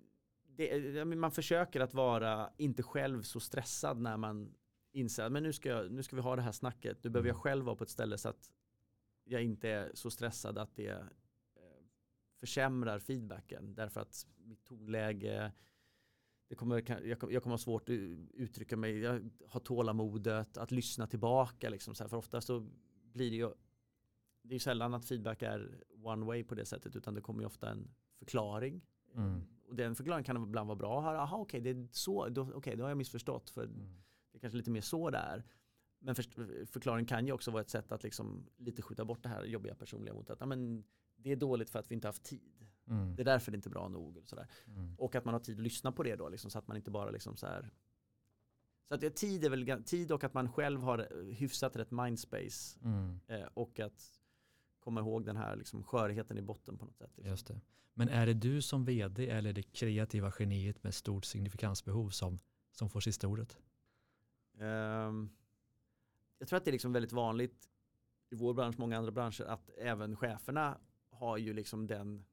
det, 0.56 1.04
man 1.04 1.30
försöker 1.30 1.80
att 1.80 1.94
vara 1.94 2.50
inte 2.56 2.82
själv 2.82 3.22
så 3.22 3.40
stressad 3.40 4.00
när 4.00 4.16
man 4.16 4.54
inser 4.92 5.22
att 5.22 5.32
nu 5.32 5.52
ska, 5.52 5.82
nu 5.82 6.02
ska 6.02 6.16
vi 6.16 6.22
ha 6.22 6.36
det 6.36 6.42
här 6.42 6.52
snacket. 6.52 6.98
Nu 7.04 7.10
behöver 7.10 7.28
jag 7.28 7.34
mm. 7.34 7.42
själv 7.42 7.64
vara 7.64 7.76
på 7.76 7.84
ett 7.84 7.90
ställe 7.90 8.18
så 8.18 8.28
att 8.28 8.50
jag 9.24 9.42
inte 9.42 9.68
är 9.68 9.90
så 9.94 10.10
stressad 10.10 10.58
att 10.58 10.76
det 10.76 11.04
försämrar 12.42 12.98
feedbacken 12.98 13.74
därför 13.74 14.00
att 14.00 14.26
mitt 14.36 14.64
tonläge 14.64 15.52
det 16.48 16.56
kommer, 16.56 17.06
jag, 17.06 17.42
kommer 17.42 17.54
ha 17.54 17.58
svårt 17.58 17.88
att 17.88 17.94
uttrycka 18.34 18.76
mig, 18.76 18.98
jag 18.98 19.30
har 19.48 19.60
tålamodet 19.60 20.56
att 20.56 20.70
lyssna 20.70 21.06
tillbaka. 21.06 21.68
Liksom, 21.68 21.94
så 21.94 22.04
här, 22.04 22.08
för 22.08 22.16
ofta 22.16 22.40
så 22.40 22.66
blir 23.12 23.30
det 23.30 23.36
ju, 23.36 23.50
det 24.42 24.54
är 24.54 24.58
sällan 24.58 24.94
att 24.94 25.04
feedback 25.04 25.42
är 25.42 25.84
one 26.02 26.26
way 26.26 26.44
på 26.44 26.54
det 26.54 26.66
sättet 26.66 26.96
utan 26.96 27.14
det 27.14 27.20
kommer 27.20 27.40
ju 27.40 27.46
ofta 27.46 27.70
en 27.70 27.94
förklaring. 28.18 28.82
Mm. 29.14 29.42
Och 29.68 29.74
den 29.74 29.94
förklaringen 29.94 30.24
kan 30.24 30.42
ibland 30.42 30.66
vara 30.66 30.76
bra. 30.76 30.98
Aha, 30.98 31.36
okej, 31.36 31.60
okay, 31.60 31.72
det 31.72 31.80
är 31.80 31.88
så, 31.92 32.28
då, 32.28 32.42
okay, 32.42 32.76
då 32.76 32.84
har 32.84 32.88
jag 32.88 32.98
missförstått 32.98 33.50
för 33.50 33.64
mm. 33.64 34.02
det 34.32 34.38
är 34.38 34.40
kanske 34.40 34.56
lite 34.56 34.70
mer 34.70 34.80
så 34.80 35.10
det 35.10 35.18
är. 35.18 35.44
Men 35.98 36.14
för, 36.14 36.66
förklaringen 36.66 37.06
kan 37.06 37.26
ju 37.26 37.32
också 37.32 37.50
vara 37.50 37.62
ett 37.62 37.70
sätt 37.70 37.92
att 37.92 38.02
liksom 38.02 38.46
lite 38.56 38.82
skjuta 38.82 39.04
bort 39.04 39.22
det 39.22 39.28
här 39.28 39.44
jobbiga 39.44 39.74
personliga 39.74 40.14
mot 40.14 40.30
att 40.30 40.40
ja, 40.40 40.46
men 40.46 40.84
det 41.22 41.32
är 41.32 41.36
dåligt 41.36 41.70
för 41.70 41.78
att 41.78 41.90
vi 41.90 41.94
inte 41.94 42.08
haft 42.08 42.22
tid. 42.22 42.66
Mm. 42.88 43.16
Det 43.16 43.22
är 43.22 43.24
därför 43.24 43.52
det 43.52 43.56
inte 43.56 43.68
är 43.68 43.70
bra 43.70 43.88
nog. 43.88 44.16
Och, 44.16 44.28
sådär. 44.28 44.46
Mm. 44.66 44.94
och 44.98 45.14
att 45.14 45.24
man 45.24 45.34
har 45.34 45.40
tid 45.40 45.56
att 45.56 45.62
lyssna 45.62 45.92
på 45.92 46.02
det 46.02 46.16
då, 46.16 46.28
liksom, 46.28 46.50
så 46.50 46.58
att 46.58 46.68
man 46.68 46.76
inte 46.76 46.90
bara 46.90 47.10
liksom 47.10 47.36
så 47.36 47.46
här. 47.46 47.70
Så 48.88 48.94
att 48.94 49.16
tid 49.16 49.44
är 49.44 49.50
väl 49.50 49.84
tid 49.84 50.12
och 50.12 50.24
att 50.24 50.34
man 50.34 50.52
själv 50.52 50.82
har 50.82 51.30
hyfsat 51.32 51.76
rätt 51.76 51.90
mindspace. 51.90 52.78
Mm. 52.84 53.20
Eh, 53.26 53.48
och 53.54 53.80
att 53.80 54.20
komma 54.80 55.00
ihåg 55.00 55.24
den 55.24 55.36
här 55.36 55.56
liksom 55.56 55.82
skörheten 55.82 56.38
i 56.38 56.42
botten 56.42 56.78
på 56.78 56.84
något 56.84 56.96
sätt. 56.96 57.10
Liksom. 57.16 57.30
Just 57.30 57.46
det. 57.46 57.60
Men 57.94 58.08
är 58.08 58.26
det 58.26 58.34
du 58.34 58.62
som 58.62 58.84
vd 58.84 59.30
eller 59.30 59.52
det 59.52 59.62
kreativa 59.62 60.32
geniet 60.38 60.82
med 60.84 60.94
stort 60.94 61.24
signifikansbehov 61.24 62.10
som, 62.10 62.38
som 62.72 62.90
får 62.90 63.00
sista 63.00 63.28
ordet? 63.28 63.58
Um, 64.58 65.30
jag 66.38 66.48
tror 66.48 66.56
att 66.56 66.64
det 66.64 66.70
är 66.70 66.72
liksom 66.72 66.92
väldigt 66.92 67.12
vanligt 67.12 67.68
i 68.30 68.34
vår 68.34 68.54
bransch, 68.54 68.78
många 68.78 68.98
andra 68.98 69.10
branscher, 69.10 69.44
att 69.44 69.70
även 69.78 70.16
cheferna 70.16 70.78
har 71.22 71.36
ju 71.36 71.52
liksom 71.52 71.86
den 71.86 72.24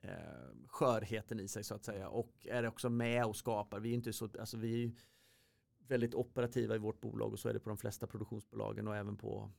eh, 0.00 0.10
skörheten 0.66 1.40
i 1.40 1.48
sig 1.48 1.64
så 1.64 1.74
att 1.74 1.84
säga 1.84 2.08
och 2.08 2.46
är 2.50 2.66
också 2.66 2.90
med 2.90 3.24
och 3.24 3.36
skapar. 3.36 3.80
Vi 3.80 3.90
är 3.90 3.94
inte 3.94 4.12
så, 4.12 4.28
alltså 4.40 4.56
vi 4.56 4.84
är 4.84 4.92
väldigt 5.88 6.14
operativa 6.14 6.74
i 6.74 6.78
vårt 6.78 7.00
bolag 7.00 7.32
och 7.32 7.38
så 7.38 7.48
är 7.48 7.52
det 7.52 7.60
på 7.60 7.68
de 7.68 7.78
flesta 7.78 8.06
produktionsbolagen 8.06 8.88
och 8.88 8.96
även 8.96 9.16
på, 9.16 9.50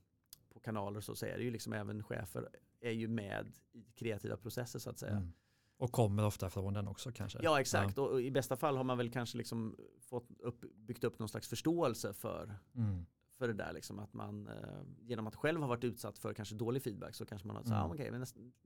på 0.49 0.59
kanaler 0.59 1.01
så, 1.01 1.15
så 1.15 1.25
är 1.25 1.37
det 1.37 1.43
ju 1.43 1.51
liksom 1.51 1.73
även 1.73 2.03
chefer 2.03 2.49
är 2.79 2.91
ju 2.91 3.07
med 3.07 3.59
i 3.71 3.91
kreativa 3.95 4.37
processer 4.37 4.79
så 4.79 4.89
att 4.89 4.99
säga. 4.99 5.15
Mm. 5.15 5.33
Och 5.77 5.91
kommer 5.91 6.25
ofta 6.25 6.49
från 6.49 6.73
den 6.73 6.87
också 6.87 7.11
kanske? 7.11 7.39
Ja 7.41 7.59
exakt 7.59 7.97
ja. 7.97 8.03
och 8.03 8.21
i 8.21 8.31
bästa 8.31 8.57
fall 8.57 8.77
har 8.77 8.83
man 8.83 8.97
väl 8.97 9.11
kanske 9.11 9.37
liksom 9.37 9.75
fått 9.99 10.39
upp, 10.39 10.65
byggt 10.75 11.03
upp 11.03 11.19
någon 11.19 11.29
slags 11.29 11.47
förståelse 11.47 12.13
för 12.13 12.55
mm 12.75 13.05
för 13.41 13.47
det 13.47 13.53
där 13.53 13.73
liksom 13.73 13.99
att 13.99 14.13
man 14.13 14.47
eh, 14.47 14.81
genom 14.99 15.27
att 15.27 15.35
själv 15.35 15.61
ha 15.61 15.67
varit 15.67 15.83
utsatt 15.83 16.19
för 16.19 16.33
kanske 16.33 16.55
dålig 16.55 16.83
feedback 16.83 17.15
så 17.15 17.25
kanske 17.25 17.47
man 17.47 17.55
har 17.55 17.63
sagt 17.63 17.71
mm. 17.71 17.83
ah, 17.83 17.93
okay, 17.93 18.11
men 18.11 18.25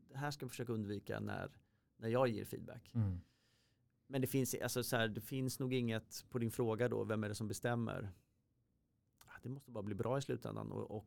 det 0.09 0.17
här 0.17 0.31
ska 0.31 0.43
jag 0.43 0.49
försöka 0.49 0.73
undvika 0.73 1.19
när, 1.19 1.51
när 1.97 2.09
jag 2.09 2.27
ger 2.27 2.45
feedback. 2.45 2.91
Mm. 2.93 3.21
Men 4.07 4.21
det 4.21 4.27
finns, 4.27 4.55
alltså, 4.63 4.83
så 4.83 4.95
här, 4.95 5.07
det 5.07 5.21
finns 5.21 5.59
nog 5.59 5.73
inget 5.73 6.25
på 6.29 6.39
din 6.39 6.51
fråga 6.51 6.89
då, 6.89 7.03
vem 7.03 7.23
är 7.23 7.29
det 7.29 7.35
som 7.35 7.47
bestämmer? 7.47 8.09
Ah, 9.19 9.39
det 9.43 9.49
måste 9.49 9.71
bara 9.71 9.83
bli 9.83 9.95
bra 9.95 10.17
i 10.17 10.21
slutändan 10.21 10.71
och, 10.71 10.91
och 10.91 11.05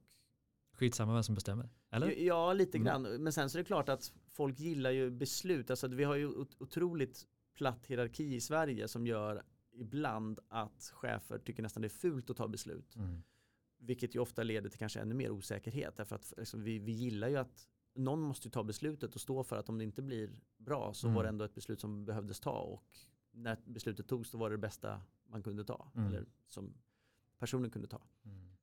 Skitsamma 0.72 1.14
vem 1.14 1.22
som 1.22 1.34
bestämmer? 1.34 1.68
Eller? 1.90 2.10
Ja, 2.10 2.52
lite 2.52 2.78
mm. 2.78 2.86
grann. 2.86 3.02
Men 3.02 3.32
sen 3.32 3.50
så 3.50 3.58
är 3.58 3.62
det 3.62 3.66
klart 3.66 3.88
att 3.88 4.12
folk 4.32 4.60
gillar 4.60 4.90
ju 4.90 5.10
beslut. 5.10 5.70
Alltså, 5.70 5.88
vi 5.88 6.04
har 6.04 6.14
ju 6.14 6.26
otroligt 6.58 7.26
platt 7.54 7.86
hierarki 7.86 8.34
i 8.34 8.40
Sverige 8.40 8.88
som 8.88 9.06
gör 9.06 9.42
ibland 9.72 10.38
att 10.48 10.90
chefer 10.94 11.38
tycker 11.38 11.62
nästan 11.62 11.80
det 11.80 11.86
är 11.86 11.98
fult 12.00 12.30
att 12.30 12.36
ta 12.36 12.48
beslut. 12.48 12.96
Mm. 12.96 13.22
Vilket 13.78 14.14
ju 14.14 14.18
ofta 14.18 14.42
leder 14.42 14.70
till 14.70 14.78
kanske 14.78 15.00
ännu 15.00 15.14
mer 15.14 15.30
osäkerhet. 15.30 15.96
Därför 15.96 16.16
att 16.16 16.32
liksom, 16.36 16.62
vi, 16.62 16.78
vi 16.78 16.92
gillar 16.92 17.28
ju 17.28 17.36
att 17.36 17.68
någon 17.94 18.20
måste 18.20 18.50
ta 18.50 18.64
beslutet 18.64 19.14
och 19.14 19.20
stå 19.20 19.44
för 19.44 19.56
att 19.56 19.68
om 19.68 19.78
det 19.78 19.84
inte 19.84 20.02
blir 20.02 20.30
bra 20.56 20.94
så 20.94 21.06
mm. 21.06 21.14
var 21.14 21.22
det 21.22 21.28
ändå 21.28 21.44
ett 21.44 21.54
beslut 21.54 21.80
som 21.80 22.04
behövdes 22.04 22.40
ta. 22.40 22.58
Och 22.58 22.84
när 23.30 23.58
beslutet 23.64 24.08
togs 24.08 24.30
då 24.30 24.38
var 24.38 24.50
det 24.50 24.56
det 24.56 24.60
bästa 24.60 25.02
man 25.26 25.42
kunde 25.42 25.64
ta. 25.64 25.90
Mm. 25.94 26.08
Eller 26.08 26.26
som 26.48 26.74
personen 27.38 27.70
kunde 27.70 27.88
ta. 27.88 28.00
Mm. 28.24 28.56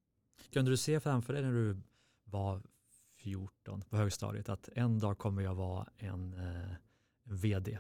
Kunde 0.51 0.72
du 0.72 0.78
se 0.78 0.99
framför 0.99 1.34
dig 1.34 1.41
när 1.41 1.53
du 1.53 1.78
var 2.24 2.61
14 3.16 3.82
på 3.82 3.97
högstadiet 3.97 4.49
att 4.49 4.70
en 4.74 4.99
dag 4.99 5.18
kommer 5.18 5.41
jag 5.41 5.55
vara 5.55 5.88
en 5.97 6.34
eh, 6.34 6.72
vd 7.24 7.80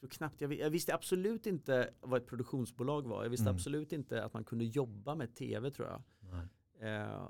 tror 0.00 0.10
knappt, 0.10 0.40
jag, 0.40 0.52
jag, 0.52 0.70
visste 0.70 0.94
absolut 0.94 1.46
inte 1.46 1.90
vad 2.00 2.22
ett 2.22 2.28
produktionsbolag 2.28 3.06
var. 3.06 3.22
Jag 3.22 3.30
visste 3.30 3.44
mm. 3.44 3.54
absolut 3.54 3.92
inte 3.92 4.24
att 4.24 4.34
man 4.34 4.44
kunde 4.44 4.64
jobba 4.64 5.14
med 5.14 5.34
tv 5.34 5.70
tror 5.70 5.88
jag. 5.88 6.02
Eh, 6.80 7.28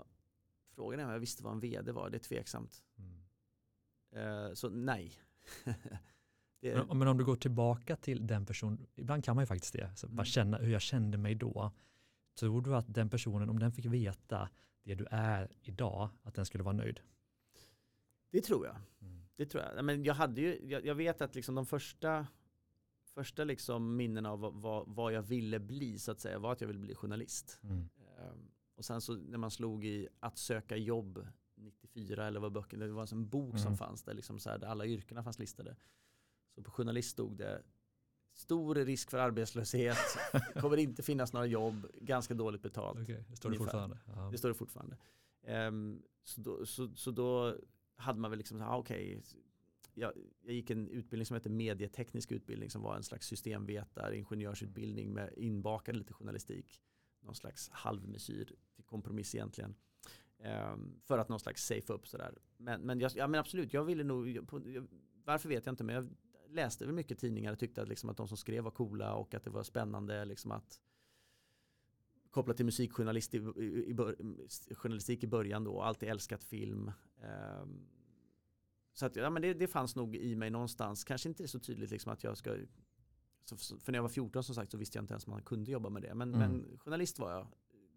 frågan 0.75 1.01
är 1.01 1.05
om 1.05 1.11
jag 1.11 1.21
visste 1.21 1.43
vad 1.43 1.53
en 1.53 1.61
vd 1.61 1.93
var, 1.93 2.11
det 2.11 2.17
är 2.17 2.19
tveksamt. 2.19 2.83
Mm. 2.99 3.21
Eh, 4.13 4.55
så 4.55 4.69
nej. 4.69 5.13
det... 6.61 6.75
men, 6.75 6.99
men, 6.99 7.09
om 7.09 7.19
du 7.19 7.25
går 7.25 7.37
tillbaka 7.37 7.97
till 7.97 8.27
den 8.27 8.47
personen, 8.47 8.87
ibland 8.95 9.25
kan 9.25 9.37
man 9.37 9.43
ju 9.43 9.47
faktiskt 9.47 9.73
det, 9.73 9.97
så 9.97 10.07
bara 10.07 10.13
mm. 10.13 10.25
känna 10.25 10.59
hur 10.59 10.73
jag 10.73 10.83
kände 10.83 11.19
mig 11.19 11.35
då. 11.35 11.73
Tror 12.39 12.63
du 12.63 12.77
att 12.77 12.95
den 12.95 13.11
personen, 13.11 13.51
om 13.51 13.59
den 13.59 13.73
fick 13.73 13.85
veta 13.85 14.49
det 14.83 14.95
du 14.95 15.07
är 15.11 15.51
idag, 15.63 16.09
att 16.23 16.35
den 16.35 16.47
skulle 16.47 16.65
vara 16.65 16.77
nöjd? 16.77 17.01
Det 18.31 18.41
tror 18.41 18.67
jag. 18.67 18.77
Mm. 19.01 19.27
Det 19.37 19.47
tror 19.47 19.63
jag. 19.63 19.85
Men 19.85 20.05
jag, 20.05 20.15
hade 20.15 20.41
ju, 20.41 20.61
jag, 20.69 20.85
jag 20.85 20.95
vet 20.95 21.21
att 21.21 21.35
liksom 21.35 21.55
de 21.55 21.67
första 21.67 22.27
första 23.15 23.45
liksom 23.45 23.97
minnen 23.97 24.27
av 24.27 24.41
vad, 24.41 24.85
vad, 24.87 25.13
jag 25.13 25.23
ville 25.23 25.59
bli 25.59 25.99
så 25.99 26.13
att 26.13 26.21
säga 26.21 26.39
var 26.39 26.53
att 26.53 26.61
jag 26.61 26.69
ville 26.69 26.81
bli 26.81 26.95
journalist. 26.95 27.61
Mm. 27.63 27.77
Um, 27.79 28.51
och 28.75 28.85
sen 28.85 29.01
så 29.01 29.15
när 29.15 29.39
man 29.39 29.51
slog 29.51 29.85
i 29.85 30.09
att 30.21 30.39
söka 30.39 30.77
jobb 30.77 31.27
94 31.55 32.27
eller 32.27 32.41
vad 32.41 32.53
böcker, 32.53 32.77
det 32.77 32.89
var 32.89 33.13
en 33.13 33.29
bok 33.29 33.51
mm. 33.51 33.63
som 33.63 33.77
fanns 33.77 34.03
där, 34.03 34.15
liksom 34.15 34.39
så 34.39 34.51
här, 34.51 34.59
där 34.59 34.67
alla 34.67 34.87
yrkena 34.87 35.23
fanns 35.23 35.39
listade. 35.39 35.77
Så 36.55 36.63
på 36.63 36.71
journalist 36.71 37.11
stod 37.11 37.37
det 37.37 37.63
stor 38.35 38.75
risk 38.75 39.11
för 39.11 39.19
arbetslöshet, 39.19 39.97
kommer 40.55 40.77
inte 40.77 41.03
finnas 41.03 41.33
några 41.33 41.47
jobb, 41.47 41.87
ganska 42.01 42.35
dåligt 42.35 42.63
betalt. 42.63 43.01
Okay, 43.01 43.25
det 43.29 43.37
står 43.37 43.51
det 43.51 43.57
fortfarande? 43.57 43.99
Det 44.31 44.39
står 44.39 44.49
det 44.49 44.55
fortfarande. 44.55 44.97
Um, 45.43 46.03
så, 46.25 46.41
då, 46.41 46.67
så, 46.67 46.95
så 46.95 47.11
då 47.11 47.57
hade 47.97 48.21
man 48.21 48.31
väl 48.31 48.39
liksom, 48.39 48.63
ah, 48.63 48.77
okej, 48.77 49.17
okay, 49.19 49.43
jag, 50.01 50.13
jag, 50.43 50.55
gick 50.55 50.71
en 50.71 50.89
utbildning 50.89 51.27
som 51.27 51.35
heter 51.35 51.51
medieteknisk 51.51 52.33
utbildning 52.33 52.71
som 52.71 52.83
var 52.83 52.97
en 52.97 53.03
slags 53.03 53.27
systemvetare, 53.27 54.17
ingenjörsutbildning 54.17 55.13
med 55.13 55.33
inbakad 55.37 55.97
lite 55.97 56.13
journalistik. 56.13 56.83
Någon 57.21 57.35
slags 57.35 57.71
halvmesyr 57.71 58.45
till 58.75 58.85
kompromiss 58.85 59.35
egentligen. 59.35 59.75
Um, 60.73 61.01
för 61.05 61.19
att 61.19 61.29
någon 61.29 61.41
slags 61.41 61.67
safe 61.67 61.93
upp 61.93 62.09
sådär. 62.09 62.39
Men, 62.57 62.81
men, 62.81 63.01
jag, 63.01 63.13
ja, 63.15 63.27
men 63.27 63.41
absolut, 63.41 63.73
jag 63.73 63.85
ville 63.85 64.05
nog, 64.05 64.49
på, 64.49 64.61
varför 65.25 65.49
vet 65.49 65.67
jag 65.67 65.73
inte, 65.73 65.85
men 65.85 65.95
jag 65.95 66.09
läste 66.49 66.87
väl 66.87 66.95
mycket 66.95 67.19
tidningar 67.19 67.53
och 67.53 67.59
tyckte 67.59 67.83
att, 67.83 67.89
liksom, 67.89 68.11
att 68.11 68.17
de 68.17 68.29
som 68.29 68.37
skrev 68.37 68.65
var 68.65 68.71
coola 68.71 69.15
och 69.15 69.35
att 69.35 69.45
det 69.45 69.51
var 69.51 69.63
spännande 69.63 70.25
liksom, 70.25 70.51
att 70.51 70.81
kopplat 72.31 72.57
till 72.57 72.67
musikjournalistik 72.67 73.43
i, 73.57 73.61
i, 73.61 73.91
i, 73.91 74.75
journalistik 74.75 75.25
i 75.25 75.27
början 75.27 75.65
då, 75.65 75.83
alltid 75.83 76.09
älskat 76.09 76.45
film. 76.45 76.93
Um, 77.63 77.87
så 79.01 79.07
att, 79.07 79.17
ja, 79.17 79.31
men 79.31 79.43
det, 79.43 79.55
det 79.55 79.69
fanns 79.69 79.97
nog 79.97 80.17
i 80.17 80.37
mig 80.37 80.51
någonstans, 80.51 81.05
kanske 81.05 81.29
inte 81.29 81.49
så 81.49 81.59
tydligt 81.59 81.91
liksom 81.91 82.13
att 82.13 82.25
jag 82.25 82.37
ska 82.37 82.57
för 83.59 83.93
när 83.93 83.99
jag 83.99 84.03
var 84.03 84.09
14 84.09 84.45
som 84.45 84.55
sagt 84.55 84.71
så 84.71 84.79
visste 84.79 84.99
jag 84.99 85.03
inte 85.03 85.13
ens 85.13 85.27
om 85.27 85.31
man 85.31 85.43
kunde 85.43 85.71
jobba 85.71 85.89
med 85.91 86.03
det. 86.03 86.15
Men, 86.15 86.35
mm. 86.35 86.51
men 86.51 86.79
journalist 86.79 87.19
var 87.19 87.33
jag, 87.33 87.47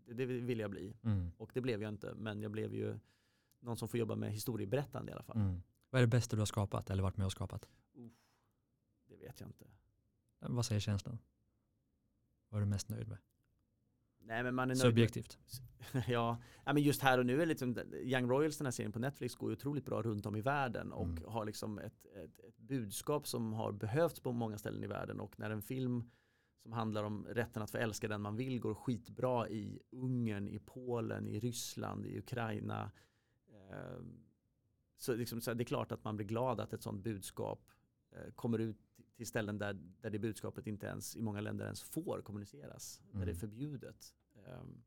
det, 0.05 0.13
det 0.13 0.25
ville 0.25 0.61
jag 0.61 0.71
bli. 0.71 0.97
Mm. 1.03 1.31
Och 1.37 1.51
det 1.53 1.61
blev 1.61 1.81
jag 1.81 1.89
inte, 1.89 2.13
men 2.15 2.41
jag 2.41 2.51
blev 2.51 2.73
ju 2.73 2.99
någon 3.59 3.77
som 3.77 3.87
får 3.87 3.99
jobba 3.99 4.15
med 4.15 4.31
historieberättande 4.31 5.11
i 5.11 5.13
alla 5.13 5.23
fall. 5.23 5.37
Mm. 5.37 5.61
Vad 5.89 6.01
är 6.01 6.03
det 6.03 6.11
bästa 6.11 6.35
du 6.35 6.41
har 6.41 6.45
skapat 6.45 6.89
eller 6.89 7.03
varit 7.03 7.17
med 7.17 7.25
och 7.25 7.31
skapat? 7.31 7.69
Uh, 7.97 8.09
det 9.07 9.15
vet 9.15 9.39
jag 9.39 9.49
inte. 9.49 9.65
Vad 10.39 10.65
säger 10.65 10.81
känslan? 10.81 11.17
Vad 12.49 12.61
är 12.61 12.65
du 12.65 12.69
mest 12.69 12.89
nöjd 12.89 13.07
med? 13.07 13.17
Nej, 14.25 14.43
men 14.43 14.55
man 14.55 14.71
är 14.71 14.75
Subjektivt. 14.75 15.37
ja, 16.07 16.37
men 16.65 16.77
just 16.77 17.01
här 17.01 17.17
och 17.17 17.25
nu 17.25 17.41
är 17.41 17.45
liksom 17.45 17.77
Young 17.93 18.29
Royals, 18.29 18.57
den 18.57 18.65
här 18.65 18.71
serien 18.71 18.91
på 18.91 18.99
Netflix, 18.99 19.35
går 19.35 19.49
ju 19.49 19.55
otroligt 19.55 19.85
bra 19.85 20.01
runt 20.01 20.25
om 20.25 20.35
i 20.35 20.41
världen 20.41 20.91
och 20.91 21.07
mm. 21.07 21.23
har 21.27 21.45
liksom 21.45 21.79
ett, 21.79 22.05
ett, 22.05 22.39
ett, 22.39 22.57
budskap 22.57 23.27
som 23.27 23.53
har 23.53 23.71
behövts 23.71 24.19
på 24.19 24.31
många 24.31 24.57
ställen 24.57 24.83
i 24.83 24.87
världen 24.87 25.19
och 25.19 25.39
när 25.39 25.49
en 25.49 25.61
film 25.61 26.09
som 26.63 26.73
handlar 26.73 27.03
om 27.03 27.25
rätten 27.25 27.61
att 27.61 27.71
få 27.71 27.77
älska 27.77 28.07
den 28.07 28.21
man 28.21 28.35
vill 28.35 28.59
går 28.59 28.73
skitbra 28.73 29.49
i 29.49 29.79
Ungern, 29.91 30.47
i 30.47 30.59
Polen, 30.59 31.27
i 31.27 31.39
Ryssland, 31.39 32.05
i 32.05 32.19
Ukraina. 32.19 32.91
Eh, 33.47 34.03
så, 34.97 35.15
liksom, 35.15 35.41
så 35.41 35.53
det 35.53 35.63
är 35.63 35.65
klart 35.65 35.91
att 35.91 36.03
man 36.03 36.15
blir 36.15 36.27
glad 36.27 36.59
att 36.59 36.73
ett 36.73 36.83
sånt 36.83 37.03
budskap 37.03 37.71
eh, 38.11 38.33
kommer 38.33 38.59
ut 38.59 38.92
till 39.15 39.27
ställen 39.27 39.57
där, 39.57 39.73
där 40.01 40.09
det 40.09 40.19
budskapet 40.19 40.67
inte 40.67 40.85
ens 40.85 41.15
i 41.15 41.21
många 41.21 41.41
länder 41.41 41.65
ens 41.65 41.81
får 41.81 42.21
kommuniceras. 42.21 43.01
Mm. 43.03 43.19
Där 43.19 43.25
det 43.25 43.31
är 43.31 43.33
mm. 43.33 43.39
förbjudet. 43.39 44.13
Um, 44.61 44.83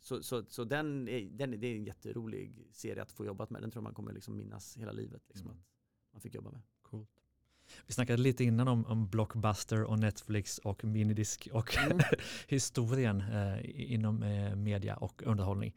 så, 0.00 0.22
så, 0.22 0.44
så 0.48 0.64
den, 0.64 1.08
är, 1.08 1.20
den 1.20 1.60
det 1.60 1.66
är 1.66 1.76
en 1.76 1.84
jätterolig 1.84 2.66
serie 2.72 3.02
att 3.02 3.12
få 3.12 3.26
jobbat 3.26 3.50
med. 3.50 3.62
Den 3.62 3.70
tror 3.70 3.82
man 3.82 3.94
kommer 3.94 4.12
liksom 4.12 4.36
minnas 4.36 4.76
hela 4.76 4.92
livet. 4.92 5.22
Liksom, 5.28 5.46
mm. 5.46 5.58
att 5.58 6.12
man 6.12 6.20
fick 6.20 6.34
jobba 6.34 6.50
med. 6.50 6.60
Coolt. 6.82 7.10
Vi 7.86 7.92
snackade 7.92 8.22
lite 8.22 8.44
innan 8.44 8.68
om, 8.68 8.86
om 8.86 9.08
Blockbuster 9.08 9.82
och 9.82 9.98
Netflix 9.98 10.58
och 10.58 10.84
minidisk 10.84 11.48
och 11.52 11.76
mm. 11.76 11.98
historien 12.48 13.20
eh, 13.20 13.92
inom 13.92 14.22
eh, 14.22 14.56
media 14.56 14.96
och 14.96 15.22
underhållning. 15.26 15.74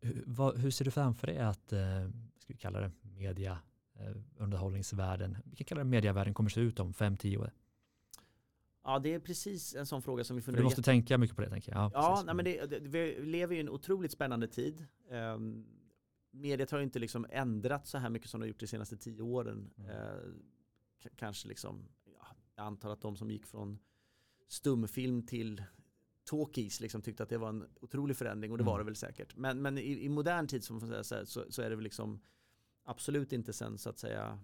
Hur, 0.00 0.24
vad, 0.26 0.58
hur, 0.58 0.70
ser 0.70 0.84
du 0.84 0.90
framför 0.90 1.26
dig 1.26 1.38
att, 1.38 1.72
eh, 1.72 2.08
ska 2.38 2.52
vi 2.52 2.56
kalla 2.56 2.80
det, 2.80 2.90
media 3.02 3.58
underhållningsvärlden, 4.36 5.36
vi 5.44 5.56
kan 5.56 5.64
kalla 5.64 5.78
det 5.78 5.84
medievärlden, 5.84 6.34
kommer 6.34 6.50
se 6.50 6.60
ut 6.60 6.80
om 6.80 6.92
5-10 6.92 7.36
år? 7.36 7.52
Ja, 8.84 8.98
det 8.98 9.14
är 9.14 9.20
precis 9.20 9.74
en 9.74 9.86
sån 9.86 10.02
fråga 10.02 10.24
som 10.24 10.36
vi 10.36 10.42
funderar 10.42 10.60
Du 10.60 10.64
måste 10.64 10.82
tänka 10.82 11.18
mycket 11.18 11.36
på 11.36 11.42
det, 11.42 11.50
tänker 11.50 11.72
jag. 11.72 11.80
Ja, 11.80 11.90
ja 11.94 12.22
nej, 12.26 12.34
men 12.34 12.44
det, 12.44 12.66
det, 12.66 12.78
vi 12.80 13.24
lever 13.24 13.56
i 13.56 13.60
en 13.60 13.68
otroligt 13.68 14.12
spännande 14.12 14.48
tid. 14.48 14.86
Um, 15.10 15.66
mediet 16.30 16.70
har 16.70 16.78
ju 16.78 16.84
inte 16.84 16.98
liksom 16.98 17.26
ändrat 17.30 17.86
så 17.86 17.98
här 17.98 18.10
mycket 18.10 18.30
som 18.30 18.40
det 18.40 18.44
har 18.44 18.48
gjort 18.48 18.60
de 18.60 18.66
senaste 18.66 18.96
tio 18.96 19.22
åren. 19.22 19.70
Mm. 19.76 19.90
Uh, 19.90 20.34
kanske 21.16 21.48
liksom, 21.48 21.88
ja, 22.18 22.26
jag 22.56 22.66
antar 22.66 22.90
att 22.90 23.00
de 23.00 23.16
som 23.16 23.30
gick 23.30 23.46
från 23.46 23.78
stumfilm 24.48 25.26
till 25.26 25.62
talkies 26.24 26.80
liksom 26.80 27.02
tyckte 27.02 27.22
att 27.22 27.28
det 27.28 27.38
var 27.38 27.48
en 27.48 27.64
otrolig 27.80 28.16
förändring 28.16 28.52
och 28.52 28.58
det 28.58 28.64
var 28.64 28.78
det 28.78 28.84
väl 28.84 28.96
säkert. 28.96 29.36
Men, 29.36 29.62
men 29.62 29.78
i, 29.78 30.04
i 30.04 30.08
modern 30.08 30.46
tid 30.46 30.64
som 30.64 30.80
så, 30.80 31.04
så, 31.24 31.44
så, 31.48 31.62
är 31.62 31.70
det 31.70 31.76
väl 31.76 31.84
liksom 31.84 32.20
absolut 32.84 33.32
inte 33.32 33.52
sen 33.52 33.78
så 33.78 33.90
att 33.90 33.98
säga 33.98 34.38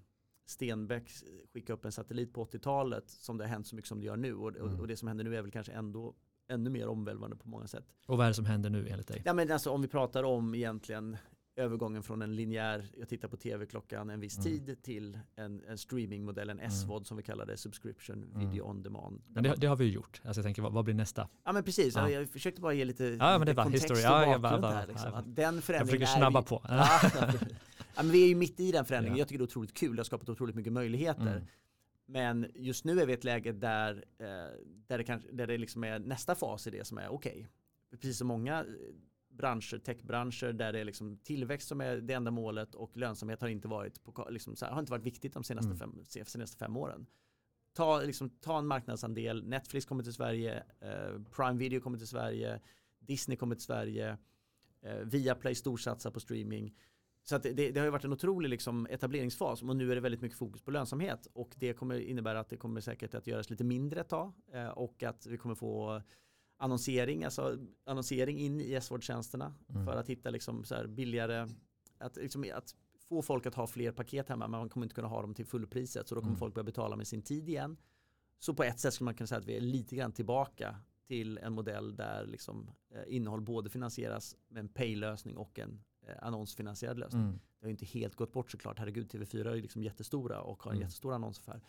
Stenbeck 0.46 1.10
skickade 1.52 1.72
upp 1.72 1.84
en 1.84 1.92
satellit 1.92 2.32
på 2.32 2.44
80-talet 2.44 3.10
som 3.10 3.38
det 3.38 3.44
har 3.44 3.48
hänt 3.48 3.66
så 3.66 3.76
mycket 3.76 3.88
som 3.88 4.00
det 4.00 4.06
gör 4.06 4.16
nu 4.16 4.34
och, 4.34 4.56
mm. 4.56 4.80
och, 4.80 4.88
det 4.88 4.96
som 4.96 5.08
händer 5.08 5.24
nu 5.24 5.36
är 5.36 5.42
väl 5.42 5.50
kanske 5.50 5.72
ändå 5.72 6.14
ännu 6.48 6.70
mer 6.70 6.88
omvälvande 6.88 7.36
på 7.36 7.48
många 7.48 7.66
sätt. 7.66 7.84
Och 8.06 8.18
vad 8.18 8.26
är 8.26 8.30
det 8.30 8.34
som 8.34 8.44
händer 8.44 8.70
nu 8.70 8.88
enligt 8.88 9.08
dig? 9.08 9.22
Ja 9.24 9.34
men 9.34 9.52
alltså 9.52 9.70
om 9.70 9.82
vi 9.82 9.88
pratar 9.88 10.24
om 10.24 10.54
egentligen 10.54 11.16
övergången 11.58 12.02
från 12.02 12.22
en 12.22 12.36
linjär, 12.36 12.86
jag 12.96 13.08
tittar 13.08 13.28
på 13.28 13.36
tv-klockan 13.36 14.10
en 14.10 14.20
viss 14.20 14.38
mm. 14.38 14.44
tid 14.44 14.82
till 14.82 15.18
en, 15.36 15.62
en 15.68 15.78
streamingmodell, 15.78 16.50
en 16.50 16.70
SVOD 16.70 16.96
mm. 16.96 17.04
som 17.04 17.16
vi 17.16 17.22
kallar 17.22 17.46
det, 17.46 17.56
subscription 17.56 18.24
mm. 18.34 18.50
video 18.50 18.62
on 18.62 18.82
demand. 18.82 19.22
Men 19.26 19.42
det, 19.42 19.54
det, 19.56 19.66
har 19.66 19.76
vi 19.76 19.84
ju 19.84 19.90
gjort, 19.90 20.20
alltså 20.24 20.38
jag 20.38 20.44
tänker 20.44 20.62
vad, 20.62 20.72
vad 20.72 20.84
blir 20.84 20.94
nästa? 20.94 21.28
Ja 21.44 21.52
men 21.52 21.64
precis, 21.64 21.94
ja. 21.96 22.10
Jag, 22.10 22.22
jag 22.22 22.28
försökte 22.28 22.60
bara 22.60 22.72
ge 22.72 22.84
lite, 22.84 23.04
ja, 23.04 23.38
men 23.38 23.46
det 23.46 23.52
var 23.52 23.64
kontext 23.64 23.84
historia. 23.84 24.34
och 24.34 24.40
bakgrund 24.40 24.64
ja, 24.64 24.68
bara, 24.68 24.74
här. 24.74 24.86
Liksom. 24.86 25.10
Den 25.26 25.62
förändringen 25.62 26.00
jag 26.00 26.08
försöker 26.08 26.20
snabba 26.20 26.40
vi, 26.40 26.46
på. 26.46 26.62
ja, 26.68 27.00
men 28.02 28.12
vi 28.12 28.24
är 28.24 28.28
ju 28.28 28.34
mitt 28.34 28.60
i 28.60 28.72
den 28.72 28.84
förändringen, 28.84 29.18
jag 29.18 29.28
tycker 29.28 29.38
det 29.38 29.42
är 29.42 29.46
otroligt 29.46 29.74
kul, 29.74 29.96
det 29.96 30.00
har 30.00 30.04
skapat 30.04 30.28
otroligt 30.28 30.54
mycket 30.54 30.72
möjligheter. 30.72 31.36
Mm. 31.36 31.46
Men 32.06 32.46
just 32.54 32.84
nu 32.84 33.00
är 33.00 33.06
vi 33.06 33.12
i 33.12 33.14
ett 33.14 33.24
läge 33.24 33.52
där, 33.52 34.04
eh, 34.18 34.26
där, 34.86 34.98
det, 34.98 35.04
kanske, 35.04 35.32
där 35.32 35.46
det 35.46 35.58
liksom 35.58 35.84
är 35.84 35.98
nästa 35.98 36.34
fas 36.34 36.66
i 36.66 36.70
det 36.70 36.84
som 36.84 36.98
är 36.98 37.08
okej. 37.08 37.32
Okay. 37.32 37.46
Precis 37.90 38.18
som 38.18 38.26
många 38.26 38.66
branscher, 39.28 39.78
techbranscher 39.78 40.52
där 40.52 40.72
det 40.72 40.80
är 40.80 40.84
liksom 40.84 41.16
tillväxt 41.16 41.68
som 41.68 41.80
är 41.80 41.96
det 41.96 42.14
enda 42.14 42.30
målet 42.30 42.74
och 42.74 42.96
lönsamhet 42.96 43.40
har 43.40 43.48
inte 43.48 43.68
varit, 43.68 44.04
på, 44.04 44.28
liksom 44.30 44.54
här, 44.60 44.70
har 44.70 44.80
inte 44.80 44.92
varit 44.92 45.06
viktigt 45.06 45.34
de 45.34 45.44
senaste, 45.44 45.70
mm. 45.70 45.78
fem, 45.78 46.24
senaste 46.26 46.56
fem 46.56 46.76
åren. 46.76 47.06
Ta, 47.72 48.00
liksom, 48.00 48.30
ta 48.30 48.58
en 48.58 48.66
marknadsandel, 48.66 49.44
Netflix 49.44 49.86
kommer 49.86 50.02
till 50.02 50.12
Sverige, 50.12 50.62
eh, 50.80 51.22
Prime 51.36 51.58
Video 51.58 51.80
kommer 51.80 51.98
till 51.98 52.06
Sverige, 52.06 52.60
Disney 52.98 53.36
kommer 53.36 53.54
till 53.54 53.64
Sverige, 53.64 54.18
eh, 54.82 54.98
Viaplay 55.04 55.54
storsatsar 55.54 56.10
på 56.10 56.20
streaming. 56.20 56.74
Så 57.28 57.36
att 57.36 57.42
det, 57.42 57.52
det, 57.52 57.76
har 57.76 57.84
ju 57.84 57.90
varit 57.90 58.04
en 58.04 58.12
otrolig 58.12 58.48
liksom 58.48 58.86
etableringsfas 58.90 59.62
och 59.62 59.76
nu 59.76 59.90
är 59.90 59.94
det 59.94 60.00
väldigt 60.00 60.20
mycket 60.20 60.38
fokus 60.38 60.62
på 60.62 60.70
lönsamhet 60.70 61.28
och 61.32 61.54
det 61.56 61.72
kommer 61.72 62.00
innebära 62.00 62.40
att 62.40 62.48
det 62.48 62.56
kommer 62.56 62.80
säkert 62.80 63.14
att 63.14 63.26
göras 63.26 63.50
lite 63.50 63.64
mindre 63.64 64.00
ett 64.00 64.08
tag 64.08 64.32
eh, 64.52 64.68
och 64.68 65.02
att 65.02 65.26
vi 65.26 65.38
kommer 65.38 65.54
få 65.54 66.02
annonsering, 66.56 67.24
alltså 67.24 67.58
annonsering 67.84 68.38
in 68.38 68.60
i 68.60 68.74
S-vårdstjänsterna 68.74 69.54
mm. 69.68 69.86
för 69.86 69.96
att 69.96 70.08
hitta 70.08 70.30
liksom 70.30 70.64
så 70.64 70.88
billigare, 70.88 71.48
att, 71.98 72.16
liksom, 72.16 72.44
att 72.54 72.74
få 73.08 73.22
folk 73.22 73.46
att 73.46 73.54
ha 73.54 73.66
fler 73.66 73.92
paket 73.92 74.28
hemma 74.28 74.48
men 74.48 74.60
man 74.60 74.68
kommer 74.68 74.86
inte 74.86 74.94
kunna 74.94 75.08
ha 75.08 75.22
dem 75.22 75.34
till 75.34 75.46
fullpriset 75.46 76.08
så 76.08 76.14
då 76.14 76.20
kommer 76.20 76.30
mm. 76.30 76.38
folk 76.38 76.54
börja 76.54 76.64
betala 76.64 76.96
med 76.96 77.06
sin 77.06 77.22
tid 77.22 77.48
igen. 77.48 77.76
Så 78.38 78.54
på 78.54 78.64
ett 78.64 78.80
sätt 78.80 78.94
skulle 78.94 79.04
man 79.04 79.14
kunna 79.14 79.26
säga 79.26 79.38
att 79.38 79.48
vi 79.48 79.56
är 79.56 79.60
lite 79.60 79.96
grann 79.96 80.12
tillbaka 80.12 80.76
till 81.06 81.38
en 81.38 81.52
modell 81.52 81.96
där 81.96 82.26
liksom, 82.26 82.70
eh, 82.90 83.14
innehåll 83.16 83.40
både 83.40 83.70
finansieras 83.70 84.36
med 84.48 84.60
en 84.60 84.68
pay-lösning 84.68 85.36
och 85.36 85.58
en 85.58 85.80
annonsfinansierad 86.22 86.98
lösning. 86.98 87.22
Mm. 87.22 87.32
Det 87.32 87.64
har 87.64 87.68
ju 87.68 87.70
inte 87.70 87.86
helt 87.86 88.14
gått 88.14 88.32
bort 88.32 88.50
såklart. 88.50 88.78
Herregud, 88.78 89.12
TV4 89.12 89.50
är 89.50 89.54
ju 89.54 89.62
liksom 89.62 89.82
jättestora 89.82 90.40
och 90.40 90.62
har 90.62 90.70
en 90.70 90.76
mm. 90.76 90.82
jättestor 90.82 91.14
annonsaffär. 91.14 91.60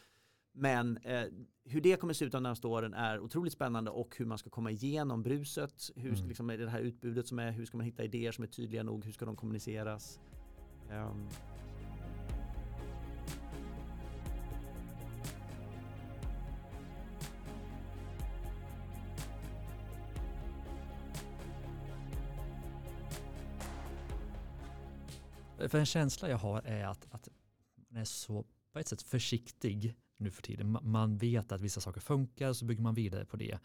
Men 0.52 0.98
eh, 0.98 1.24
hur 1.64 1.82
det 1.82 2.00
kommer 2.00 2.14
se 2.14 2.26
ut 2.26 2.32
de 2.32 2.44
närmaste 2.44 2.68
åren 2.68 2.94
är 2.94 3.20
otroligt 3.20 3.54
spännande 3.54 3.92
och 3.92 4.16
hur 4.18 4.26
man 4.26 4.38
ska 4.38 4.50
komma 4.50 4.72
igenom 4.72 5.24
bruset. 5.24 5.90
Hur 5.96 6.14
mm. 6.14 6.28
liksom, 6.28 6.48
det 6.48 6.70
här 6.70 6.80
utbudet 6.80 7.28
som 7.28 7.40
är, 7.40 7.52
hur 7.52 7.66
ska 7.66 7.78
man 7.78 7.86
hitta 7.86 8.04
idéer 8.04 8.32
som 8.32 8.44
är 8.44 8.48
tydliga 8.48 8.84
nog, 8.84 9.06
hur 9.06 9.12
ska 9.12 9.26
de 9.26 9.36
kommuniceras? 9.36 10.20
Um. 10.92 11.28
För 25.68 25.78
en 25.78 25.86
känsla 25.86 26.30
jag 26.30 26.38
har 26.38 26.62
är 26.62 26.86
att, 26.86 27.07
att 27.12 27.30
man 27.89 28.01
är 28.01 28.05
så 28.05 28.45
på 28.74 28.80
ett 28.80 28.88
sätt 28.88 29.01
försiktig 29.01 29.95
nu 30.18 30.32
för 30.32 30.41
tiden. 30.41 30.78
Man 30.82 31.18
vet 31.18 31.51
att 31.51 31.62
vissa 31.62 31.82
saker 31.82 32.01
funkar 32.01 32.53
så 32.53 32.66
bygger 32.66 32.82
man 32.82 32.93
vidare 32.93 33.26
på 33.26 33.38
det. 33.38 33.60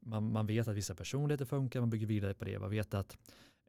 Man, 0.00 0.32
man 0.32 0.46
vet 0.46 0.68
att 0.68 0.76
vissa 0.76 0.94
personligheter 0.94 1.44
funkar, 1.44 1.80
man 1.80 1.90
bygger 1.90 2.06
vidare 2.06 2.34
på 2.34 2.44
det. 2.44 2.58
Man 2.58 2.70
vet 2.70 2.94
att 2.94 3.18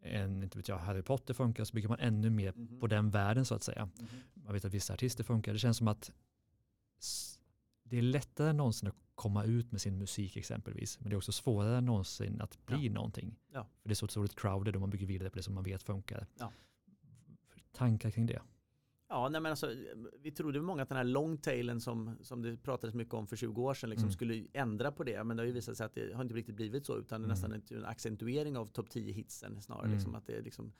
en, 0.01 0.43
inte 0.43 0.57
vet 0.57 0.67
jag, 0.67 0.77
Harry 0.77 1.01
Potter 1.01 1.33
funkar 1.33 1.63
så 1.63 1.73
bygger 1.73 1.89
man 1.89 1.99
ännu 1.99 2.29
mer 2.29 2.53
mm 2.53 2.67
-hmm. 2.67 2.79
på 2.79 2.87
den 2.87 3.09
världen 3.09 3.45
så 3.45 3.55
att 3.55 3.63
säga. 3.63 3.81
Mm 3.81 3.91
-hmm. 3.95 4.43
Man 4.43 4.53
vet 4.53 4.65
att 4.65 4.73
vissa 4.73 4.93
artister 4.93 5.23
funkar. 5.23 5.53
Det 5.53 5.59
känns 5.59 5.77
som 5.77 5.87
att 5.87 6.11
det 7.83 7.97
är 7.97 8.01
lättare 8.01 8.49
än 8.49 8.57
någonsin 8.57 8.89
att 8.89 8.95
komma 9.15 9.43
ut 9.43 9.71
med 9.71 9.81
sin 9.81 9.97
musik 9.97 10.37
exempelvis. 10.37 10.99
Men 10.99 11.09
det 11.09 11.13
är 11.13 11.17
också 11.17 11.31
svårare 11.31 11.77
än 11.77 11.85
någonsin 11.85 12.41
att 12.41 12.65
bli 12.65 12.87
ja. 12.87 12.93
någonting. 12.93 13.35
Ja. 13.53 13.67
För 13.81 13.89
det 13.89 13.93
är 13.93 13.95
så 13.95 14.05
otroligt 14.05 14.35
crowded 14.35 14.75
och 14.75 14.81
man 14.81 14.89
bygger 14.89 15.07
vidare 15.07 15.29
på 15.29 15.35
det 15.35 15.43
som 15.43 15.53
man 15.53 15.63
vet 15.63 15.83
funkar. 15.83 16.27
Ja. 16.39 16.51
Tankar 17.71 18.11
kring 18.11 18.25
det? 18.25 18.41
Ja, 19.07 19.29
nej 19.29 19.41
men 19.41 19.49
alltså, 19.49 19.75
vi 20.21 20.31
trodde 20.31 20.61
många 20.61 20.83
att 20.83 20.89
den 20.89 20.97
här 20.97 21.03
longtailen 21.03 21.81
som, 21.81 22.17
som 22.21 22.41
det 22.41 22.57
pratades 22.57 22.95
mycket 22.95 23.13
om 23.13 23.27
för 23.27 23.35
20 23.35 23.61
år 23.61 23.73
sedan 23.73 23.89
liksom 23.89 24.05
mm. 24.05 24.13
skulle 24.13 24.47
ändra 24.53 24.91
på 24.91 25.03
det. 25.03 25.23
Men 25.23 25.37
det 25.37 25.43
har 25.43 25.47
ju 25.47 25.53
visat 25.53 25.77
sig 25.77 25.85
att 25.85 25.95
det 25.95 26.13
har 26.13 26.21
inte 26.21 26.35
riktigt 26.35 26.55
blivit 26.55 26.85
så 26.85 26.97
utan 26.97 27.15
mm. 27.15 27.29
nästan 27.29 27.51
en, 27.53 27.61
en 27.69 27.85
accentuering 27.85 28.57
av 28.57 28.65
topp 28.65 28.89
10 28.89 29.13
hitsen 29.13 29.61
snarare. 29.61 29.85
Mm. 29.85 29.95
Liksom, 29.95 30.15
att 30.15 30.27
det 30.27 30.33
är 30.33 30.41
liksom, 30.41 30.73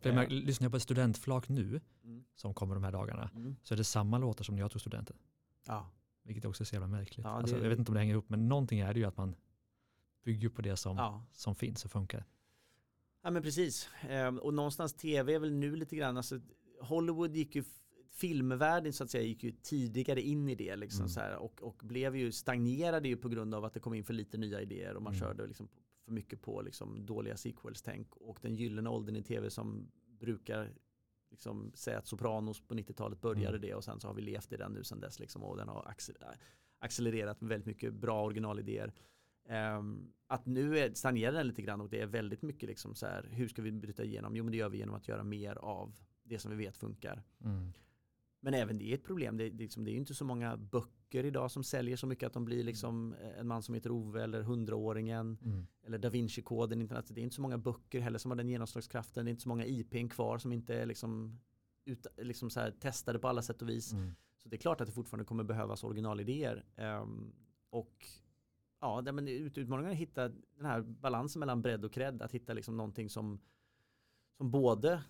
för 0.00 0.10
jag, 0.10 0.24
eh, 0.24 0.30
lyssnar 0.30 0.64
jag 0.64 0.72
på 0.72 0.76
ett 0.76 0.82
studentflak 0.82 1.48
nu 1.48 1.80
mm. 2.04 2.24
som 2.34 2.54
kommer 2.54 2.74
de 2.74 2.84
här 2.84 2.92
dagarna 2.92 3.30
mm. 3.34 3.56
så 3.62 3.74
är 3.74 3.76
det 3.76 3.84
samma 3.84 4.18
låtar 4.18 4.44
som 4.44 4.54
när 4.54 4.62
jag 4.62 4.70
tog 4.70 4.80
studenten. 4.80 5.16
Ja. 5.66 5.90
Vilket 6.22 6.44
också 6.44 6.62
är 6.62 6.64
så 6.64 6.74
jävla 6.74 6.88
märkligt. 6.88 7.24
Ja, 7.24 7.30
alltså, 7.30 7.58
jag 7.58 7.68
vet 7.68 7.78
inte 7.78 7.90
om 7.90 7.94
det 7.94 8.00
hänger 8.00 8.12
ihop 8.12 8.28
men 8.28 8.48
någonting 8.48 8.80
är 8.80 8.94
det 8.94 9.00
ju 9.00 9.06
att 9.06 9.16
man 9.16 9.34
bygger 10.24 10.48
på 10.48 10.62
det 10.62 10.76
som, 10.76 10.96
ja. 10.96 11.24
som 11.32 11.54
finns 11.54 11.84
och 11.84 11.90
funkar. 11.90 12.24
Ja 13.28 13.32
men 13.32 13.42
precis. 13.42 13.88
Ehm, 14.08 14.38
och 14.38 14.54
någonstans 14.54 14.94
tv 14.94 15.34
är 15.34 15.38
väl 15.38 15.52
nu 15.52 15.76
lite 15.76 15.96
grann, 15.96 16.16
alltså 16.16 16.40
Hollywood 16.80 17.36
gick 17.36 17.56
ju 17.56 17.64
filmvärlden 18.06 18.92
så 18.92 19.04
att 19.04 19.10
säga 19.10 19.24
gick 19.24 19.44
ju 19.44 19.50
tidigare 19.50 20.22
in 20.22 20.48
i 20.48 20.54
det 20.54 20.76
liksom 20.76 21.00
mm. 21.00 21.08
så 21.08 21.20
här, 21.20 21.36
och, 21.36 21.62
och 21.62 21.80
blev 21.84 22.16
ju 22.16 22.32
stagnerade 22.32 23.08
ju 23.08 23.16
på 23.16 23.28
grund 23.28 23.54
av 23.54 23.64
att 23.64 23.74
det 23.74 23.80
kom 23.80 23.94
in 23.94 24.04
för 24.04 24.14
lite 24.14 24.38
nya 24.38 24.60
idéer 24.60 24.94
och 24.94 25.02
man 25.02 25.12
mm. 25.12 25.20
körde 25.20 25.46
liksom 25.46 25.68
för 26.04 26.12
mycket 26.12 26.42
på 26.42 26.62
liksom 26.62 27.06
dåliga 27.06 27.36
sequels-tänk 27.36 28.16
och 28.16 28.38
den 28.42 28.54
gyllene 28.54 28.90
åldern 28.90 29.16
i 29.16 29.22
tv 29.22 29.50
som 29.50 29.90
brukar 30.06 30.72
liksom 31.30 31.72
säga 31.74 31.98
att 31.98 32.06
Sopranos 32.06 32.60
på 32.60 32.74
90-talet 32.74 33.20
började 33.20 33.56
mm. 33.56 33.60
det 33.60 33.74
och 33.74 33.84
sen 33.84 34.00
så 34.00 34.08
har 34.08 34.14
vi 34.14 34.22
levt 34.22 34.52
i 34.52 34.56
den 34.56 34.72
nu 34.72 34.84
sedan 34.84 35.00
dess 35.00 35.20
liksom 35.20 35.42
och 35.42 35.56
den 35.56 35.68
har 35.68 35.94
accelererat 36.78 37.40
med 37.40 37.48
väldigt 37.48 37.66
mycket 37.66 37.94
bra 37.94 38.24
originalidéer. 38.24 38.92
Um, 39.48 40.12
att 40.26 40.46
nu 40.46 40.94
stagnerar 40.94 41.32
den 41.32 41.46
lite 41.46 41.62
grann 41.62 41.80
och 41.80 41.88
det 41.88 42.00
är 42.00 42.06
väldigt 42.06 42.42
mycket 42.42 42.68
liksom 42.68 42.94
så 42.94 43.06
här 43.06 43.28
hur 43.32 43.48
ska 43.48 43.62
vi 43.62 43.72
bryta 43.72 44.04
igenom? 44.04 44.36
Jo 44.36 44.44
men 44.44 44.50
det 44.50 44.58
gör 44.58 44.68
vi 44.68 44.78
genom 44.78 44.94
att 44.94 45.08
göra 45.08 45.24
mer 45.24 45.56
av 45.56 45.94
det 46.22 46.38
som 46.38 46.50
vi 46.50 46.56
vet 46.56 46.76
funkar. 46.76 47.22
Mm. 47.44 47.72
Men 48.40 48.54
även 48.54 48.78
det 48.78 48.90
är 48.90 48.94
ett 48.94 49.04
problem. 49.04 49.36
Det, 49.36 49.50
det, 49.50 49.62
liksom, 49.64 49.84
det 49.84 49.90
är 49.90 49.94
inte 49.94 50.14
så 50.14 50.24
många 50.24 50.56
böcker 50.56 51.24
idag 51.24 51.50
som 51.50 51.64
säljer 51.64 51.96
så 51.96 52.06
mycket 52.06 52.26
att 52.26 52.32
de 52.32 52.44
blir 52.44 52.64
liksom 52.64 53.14
en 53.38 53.46
man 53.46 53.62
som 53.62 53.74
heter 53.74 53.90
Ove 53.90 54.22
eller 54.22 54.42
hundraåringen 54.42 55.38
mm. 55.44 55.66
eller 55.86 55.98
Da 55.98 56.10
Vinci-koden. 56.10 56.88
Det 56.88 57.20
är 57.20 57.24
inte 57.24 57.36
så 57.36 57.42
många 57.42 57.58
böcker 57.58 58.00
heller 58.00 58.18
som 58.18 58.30
har 58.30 58.36
den 58.36 58.48
genomslagskraften. 58.48 59.24
Det 59.24 59.28
är 59.28 59.30
inte 59.30 59.42
så 59.42 59.48
många 59.48 59.66
IPn 59.66 60.08
kvar 60.08 60.38
som 60.38 60.52
inte 60.52 60.74
är 60.74 60.86
liksom, 60.86 61.40
ut, 61.84 62.06
liksom 62.16 62.50
så 62.50 62.60
här, 62.60 62.70
testade 62.70 63.18
på 63.18 63.28
alla 63.28 63.42
sätt 63.42 63.62
och 63.62 63.68
vis. 63.68 63.92
Mm. 63.92 64.14
Så 64.36 64.48
det 64.48 64.56
är 64.56 64.58
klart 64.58 64.80
att 64.80 64.86
det 64.86 64.92
fortfarande 64.92 65.24
kommer 65.24 65.44
behövas 65.44 65.84
originalidéer. 65.84 66.64
Um, 66.76 67.32
och 67.70 68.06
ja, 68.80 69.02
men 69.12 69.28
utmaningen 69.28 69.90
är 69.90 69.94
att 69.94 70.00
hitta 70.00 70.28
den 70.28 70.66
här 70.66 70.80
balansen 70.80 71.40
mellan 71.40 71.62
bredd 71.62 71.84
och 71.84 71.92
cred. 71.92 72.22
Att 72.22 72.32
hitta 72.32 72.52
liksom 72.52 72.76
någonting 72.76 73.10
som, 73.10 73.40
som 74.36 74.50
både 74.50 75.02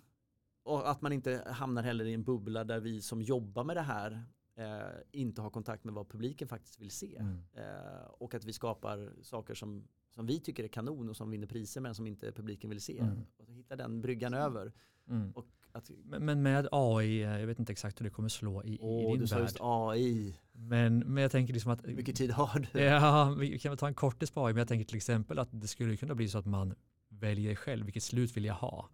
och 0.62 0.91
att 0.91 1.03
man 1.03 1.12
inte 1.12 1.45
hamnar 1.47 1.83
heller 1.83 2.05
i 2.05 2.14
en 2.14 2.25
bubbla 2.25 2.64
där 2.64 2.81
vi 2.81 3.03
som 3.03 3.23
jobbar 3.23 3.64
med 3.64 3.77
det 3.77 3.83
här 3.83 4.25
eh, 4.55 5.01
inte 5.11 5.43
har 5.43 5.51
kontakt 5.51 5.85
med 5.85 5.95
vad 5.95 6.09
publiken 6.09 6.49
faktiskt 6.49 6.81
vill 6.81 6.91
se. 6.91 7.16
Mm. 7.16 7.39
Eh, 7.53 8.05
och 8.19 8.35
att 8.35 8.45
vi 8.45 8.53
skapar 8.53 9.12
saker 9.23 9.55
som, 9.55 9.89
som 10.11 10.27
vi 10.27 10.41
tycker 10.41 10.64
är 10.64 10.69
kanon 10.69 11.09
och 11.09 11.16
som 11.16 11.31
vinner 11.31 11.47
priser 11.47 11.81
men 11.81 11.95
som 11.95 12.07
inte 12.07 12.33
publiken 12.33 12.71
vill 12.71 12.81
se. 12.81 12.99
Mm. 12.99 13.27
Och 13.37 13.53
hitta 13.53 13.77
den 13.77 14.01
bryggan 14.01 14.35
över. 14.35 14.73
Mm. 15.09 15.33
Och 15.33 15.47
att, 15.79 15.91
men 16.05 16.43
med 16.43 16.68
AI, 16.72 17.22
eh, 17.22 17.41
jag 17.41 17.47
vet 17.47 17.59
inte 17.59 17.72
exakt 17.72 18.01
hur 18.01 18.05
det 18.05 18.11
kommer 18.11 18.29
slå 18.29 18.64
i, 18.64 18.79
åh, 18.81 19.03
i 19.03 19.07
din 19.07 19.20
du 19.20 19.26
sa 19.26 19.39
just 19.39 19.57
AI. 19.61 20.39
Men, 20.53 20.99
men 20.99 21.22
jag 21.22 21.33
tänker 21.33 21.53
liksom 21.55 21.72
att... 21.72 21.87
Hur 21.87 21.95
mycket 21.95 22.16
tid 22.16 22.31
har 22.31 22.66
du? 22.72 22.81
Ja, 22.81 23.37
vi 23.39 23.59
kan 23.59 23.76
ta 23.76 23.89
en 23.89 23.95
kortis 23.95 24.31
på 24.31 24.47
AI, 24.47 24.53
men 24.53 24.59
jag 24.59 24.68
tänker 24.68 24.85
till 24.85 24.97
exempel 24.97 25.39
att 25.39 25.49
det 25.51 25.68
skulle 25.68 25.97
kunna 25.97 26.14
bli 26.14 26.29
så 26.29 26.39
att 26.39 26.47
man 26.47 26.74
väljer 27.09 27.55
själv, 27.55 27.85
vilket 27.85 28.03
slut 28.03 28.37
vill 28.37 28.45
jag 28.45 28.55
ha? 28.55 28.89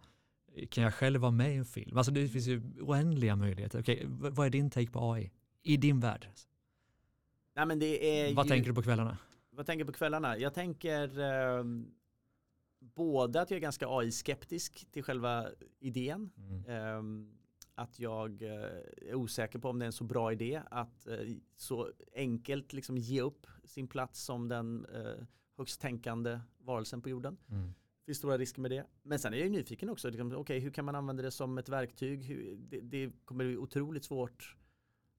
kan 0.69 0.83
jag 0.83 0.93
själv 0.93 1.21
vara 1.21 1.31
med 1.31 1.53
i 1.53 1.55
en 1.55 1.65
film? 1.65 1.97
Alltså 1.97 2.11
det 2.11 2.27
finns 2.27 2.47
ju 2.47 2.61
oändliga 2.81 3.35
möjligheter. 3.35 3.79
Okej, 3.79 4.05
vad 4.07 4.45
är 4.45 4.49
din 4.49 4.69
take 4.69 4.91
på 4.91 5.13
AI? 5.13 5.31
I 5.63 5.77
din 5.77 5.99
värld? 5.99 6.27
Nej, 7.55 7.65
men 7.65 7.79
det 7.79 8.19
är 8.21 8.35
vad 8.35 8.45
ju, 8.45 8.49
tänker 8.49 8.69
du 8.69 8.75
på 8.75 8.81
kvällarna? 8.81 9.17
Vad 9.49 9.65
tänker 9.65 9.85
du 9.85 9.91
på 9.91 9.97
kvällarna? 9.97 10.37
Jag 10.37 10.53
tänker 10.53 11.19
eh, 11.19 11.63
både 12.93 13.41
att 13.41 13.51
jag 13.51 13.57
är 13.57 13.61
ganska 13.61 13.87
AI-skeptisk 13.89 14.87
till 14.91 15.03
själva 15.03 15.49
idén. 15.79 16.31
Mm. 16.37 16.65
Eh, 16.65 17.27
att 17.75 17.99
jag 17.99 18.41
eh, 18.41 19.09
är 19.09 19.15
osäker 19.15 19.59
på 19.59 19.69
om 19.69 19.79
det 19.79 19.85
är 19.85 19.87
en 19.87 19.93
så 19.93 20.03
bra 20.03 20.31
idé 20.31 20.61
att 20.71 21.07
eh, 21.07 21.17
så 21.55 21.91
enkelt 22.15 22.73
liksom 22.73 22.97
ge 22.97 23.21
upp 23.21 23.47
sin 23.63 23.87
plats 23.87 24.21
som 24.23 24.47
den 24.47 24.85
eh, 24.85 25.25
högst 25.57 25.81
tänkande 25.81 26.39
varelsen 26.57 27.01
på 27.01 27.09
jorden. 27.09 27.37
Mm. 27.49 27.67
Det 27.67 28.05
finns 28.05 28.17
stora 28.17 28.37
risker 28.37 28.61
med 28.61 28.71
det. 28.71 28.85
Men 29.03 29.19
sen 29.19 29.33
är 29.33 29.37
jag 29.37 29.51
nyfiken 29.51 29.89
också. 29.89 30.09
Liksom, 30.09 30.31
okay, 30.31 30.59
hur 30.59 30.71
kan 30.71 30.85
man 30.85 30.95
använda 30.95 31.23
det 31.23 31.31
som 31.31 31.57
ett 31.57 31.69
verktyg? 31.69 32.23
Hur, 32.23 32.55
det, 32.57 32.81
det, 32.81 33.11
kommer 33.25 33.45
bli 33.45 33.57
otroligt 33.57 34.03
svårt 34.05 34.55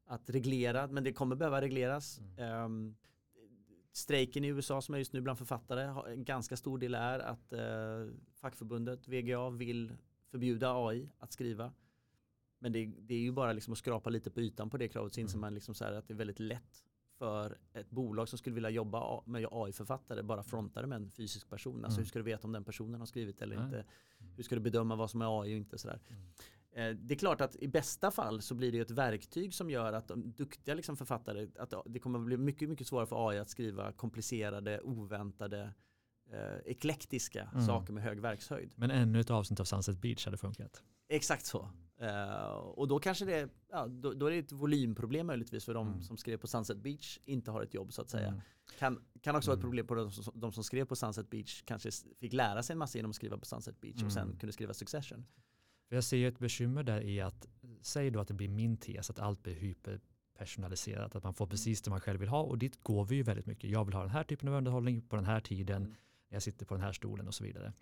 att 0.06 0.30
reglera, 0.30 0.86
men 0.86 1.04
det 1.04 1.12
kommer 1.12 1.36
behöva 1.36 1.60
regleras. 1.60 2.20
Mm. 2.38 2.64
Um, 2.64 2.96
strejken 3.96 4.44
i 4.44 4.48
USA 4.48 4.82
som 4.82 4.94
är 4.94 4.98
just 4.98 5.12
nu 5.12 5.20
bland 5.20 5.38
författare, 5.38 6.12
en 6.12 6.24
ganska 6.24 6.56
stor 6.56 6.78
del 6.78 6.94
är 6.94 7.18
att 7.18 7.52
uh, 7.52 8.14
fackförbundet 8.34 9.08
VGA 9.08 9.50
vill 9.50 9.92
förbjuda 10.30 10.86
AI 10.86 11.10
att 11.18 11.32
skriva. 11.32 11.72
Men 12.58 12.72
det, 12.72 12.92
det, 12.98 13.14
är 13.14 13.18
ju 13.18 13.32
bara 13.32 13.52
liksom 13.52 13.72
att 13.72 13.78
skrapa 13.78 14.10
lite 14.10 14.30
på 14.30 14.40
ytan 14.40 14.70
på 14.70 14.76
det 14.76 14.88
kravet 14.88 15.14
så 15.14 15.20
inser 15.20 15.34
mm. 15.34 15.40
man 15.40 15.54
liksom 15.54 15.74
så 15.74 15.84
att 15.84 16.08
det 16.08 16.14
är 16.14 16.18
väldigt 16.18 16.38
lätt 16.38 16.84
för 17.18 17.58
ett 17.72 17.90
bolag 17.90 18.28
som 18.28 18.38
skulle 18.38 18.54
vilja 18.54 18.70
jobba 18.70 19.22
med 19.24 19.48
AI-författare 19.50 20.22
bara 20.22 20.42
fronta 20.42 20.80
det 20.80 20.86
med 20.86 20.96
en 20.96 21.10
fysisk 21.10 21.50
person. 21.50 21.84
Alltså 21.84 21.98
mm. 21.98 22.04
hur 22.04 22.08
ska 22.08 22.18
du 22.18 22.22
veta 22.24 22.46
om 22.46 22.52
den 22.52 22.64
personen 22.64 23.00
har 23.00 23.06
skrivit 23.06 23.42
eller 23.42 23.64
inte? 23.64 23.84
Hur 24.36 24.42
ska 24.42 24.54
du 24.54 24.60
bedöma 24.60 24.96
vad 24.96 25.10
som 25.10 25.22
är 25.22 25.42
AI 25.42 25.54
och 25.54 25.56
inte 25.56 25.78
sådär. 25.78 26.00
Eh, 26.76 26.90
det 26.90 27.14
är 27.14 27.18
klart 27.18 27.40
att 27.40 27.56
i 27.56 27.68
bästa 27.68 28.10
fall 28.10 28.42
så 28.42 28.54
blir 28.54 28.72
det 28.72 28.78
ett 28.78 28.90
verktyg 28.90 29.54
som 29.54 29.70
gör 29.70 29.92
att 29.92 30.08
de 30.08 30.32
duktiga 30.32 30.74
liksom 30.74 30.96
författare, 30.96 31.48
att 31.58 31.74
det 31.86 31.98
kommer 31.98 32.18
att 32.18 32.24
bli 32.24 32.36
mycket, 32.36 32.68
mycket 32.68 32.86
svårare 32.86 33.06
för 33.06 33.28
AI 33.28 33.38
att 33.38 33.50
skriva 33.50 33.92
komplicerade, 33.92 34.80
oväntade, 34.80 35.74
eh, 36.32 36.56
eklektiska 36.64 37.48
mm. 37.52 37.66
saker 37.66 37.92
med 37.92 38.02
hög 38.02 38.20
verkshöjd. 38.20 38.72
Men 38.76 38.90
ännu 38.90 39.20
ett 39.20 39.30
avsnitt 39.30 39.60
av 39.60 39.64
Sunset 39.64 39.98
Beach 39.98 40.24
hade 40.24 40.36
funkat. 40.36 40.82
Exakt 41.08 41.46
så. 41.46 41.70
Uh, 42.02 42.48
och 42.54 42.88
då 42.88 42.98
kanske 42.98 43.24
det, 43.24 43.48
ja, 43.68 43.86
då, 43.86 44.12
då, 44.12 44.26
är 44.26 44.30
det 44.30 44.38
ett 44.38 44.52
volymproblem 44.52 45.26
möjligtvis 45.26 45.64
för 45.64 45.74
de 45.74 45.88
mm. 45.88 46.02
som 46.02 46.16
skrev 46.16 46.36
på 46.36 46.46
Sunset 46.46 46.76
Beach 46.76 47.18
inte 47.24 47.50
har 47.50 47.62
ett 47.62 47.74
jobb 47.74 47.92
så 47.92 48.02
att 48.02 48.10
säga. 48.10 48.28
Mm. 48.28 48.40
Kan, 48.78 49.04
kan 49.20 49.36
också 49.36 49.50
vara 49.50 49.54
ett 49.54 49.62
mm. 49.62 49.68
problem 49.70 49.86
på 49.86 49.94
de 49.94 50.10
som, 50.10 50.40
de 50.40 50.52
som, 50.52 50.64
skrev 50.64 50.84
på 50.84 50.96
Sunset 50.96 51.30
Beach 51.30 51.62
kanske 51.62 51.90
fick 52.20 52.32
lära 52.32 52.62
sig 52.62 52.74
en 52.74 52.78
massa 52.78 52.98
genom 52.98 53.10
att 53.10 53.16
skriva 53.16 53.38
på 53.38 53.46
Sunset 53.46 53.80
Beach 53.80 54.02
och 54.02 54.12
sen 54.12 54.22
mm. 54.22 54.38
kunde 54.38 54.52
skriva 54.52 54.74
Succession. 54.74 55.26
För 55.88 55.96
jag 55.96 56.04
ser 56.04 56.16
ju 56.16 56.28
ett 56.28 56.38
bekymmer 56.38 56.82
där 56.82 57.00
i 57.00 57.20
att, 57.20 57.48
säg 57.80 58.10
då 58.10 58.20
att 58.20 58.28
det 58.28 58.34
blir 58.34 58.48
min 58.48 58.76
tes, 58.76 59.10
att 59.10 59.18
allt 59.18 59.42
blir 59.42 59.54
hyperpersonaliserat, 59.54 61.16
att 61.16 61.24
man 61.24 61.34
får 61.34 61.46
precis 61.46 61.82
det 61.82 61.90
man 61.90 62.00
själv 62.00 62.20
vill 62.20 62.28
ha 62.28 62.42
och 62.42 62.58
dit 62.58 62.82
går 62.82 63.04
vi 63.04 63.16
ju 63.16 63.22
väldigt 63.22 63.46
mycket. 63.46 63.70
Jag 63.70 63.84
vill 63.84 63.94
ha 63.94 64.00
den 64.00 64.10
här 64.10 64.24
typen 64.24 64.48
av 64.48 64.54
underhållning 64.54 65.02
på 65.02 65.16
den 65.16 65.24
här 65.24 65.40
tiden, 65.40 65.82
mm. 65.82 65.94
jag 66.28 66.42
sitter 66.42 66.66
på 66.66 66.74
den 66.74 66.82
här 66.82 66.92
stolen 66.92 67.28
och 67.28 67.34
så 67.34 67.44
vidare. 67.44 67.72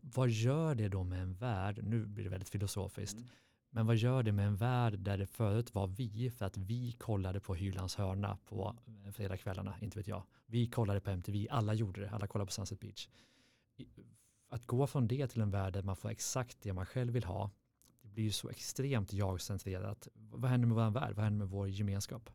Vad 0.00 0.30
gör 0.30 0.74
det 0.74 0.88
då 0.88 1.04
med 1.04 1.22
en 1.22 1.34
värld, 1.34 1.80
nu 1.82 2.06
blir 2.06 2.24
det 2.24 2.30
väldigt 2.30 2.48
filosofiskt, 2.48 3.16
mm. 3.16 3.28
men 3.70 3.86
vad 3.86 3.96
gör 3.96 4.22
det 4.22 4.32
med 4.32 4.46
en 4.46 4.56
värld 4.56 4.98
där 4.98 5.18
det 5.18 5.26
förut 5.26 5.74
var 5.74 5.86
vi 5.86 6.30
för 6.30 6.46
att 6.46 6.56
vi 6.56 6.92
kollade 6.92 7.40
på 7.40 7.54
Hylands 7.54 7.96
hörna 7.96 8.38
på 8.44 8.76
fredagskvällarna, 9.12 9.74
inte 9.80 9.98
vet 9.98 10.08
jag. 10.08 10.22
Vi 10.46 10.66
kollade 10.66 11.00
på 11.00 11.10
MTV, 11.10 11.48
alla 11.50 11.74
gjorde 11.74 12.00
det, 12.00 12.10
alla 12.10 12.26
kollade 12.26 12.46
på 12.46 12.52
Sunset 12.52 12.80
Beach 12.80 13.08
att 14.48 14.66
gå 14.66 14.86
från 14.86 15.08
det 15.08 15.26
till 15.26 15.40
en 15.40 15.50
värld 15.50 15.72
där 15.72 15.82
man 15.82 15.96
får 15.96 16.10
exakt 16.10 16.60
det 16.60 16.72
man 16.72 16.86
själv 16.86 17.12
vill 17.12 17.24
ha, 17.24 17.50
det 18.02 18.08
blir 18.08 18.24
ju 18.24 18.32
så 18.32 18.48
extremt 18.48 19.12
jag-centrerat. 19.12 20.08
Vad 20.14 20.50
händer 20.50 20.68
med 20.68 20.76
vår 20.76 20.90
värld? 20.90 21.14
Vad 21.14 21.24
händer 21.24 21.38
med 21.38 21.48
vår 21.48 21.68
gemenskap? 21.68 22.30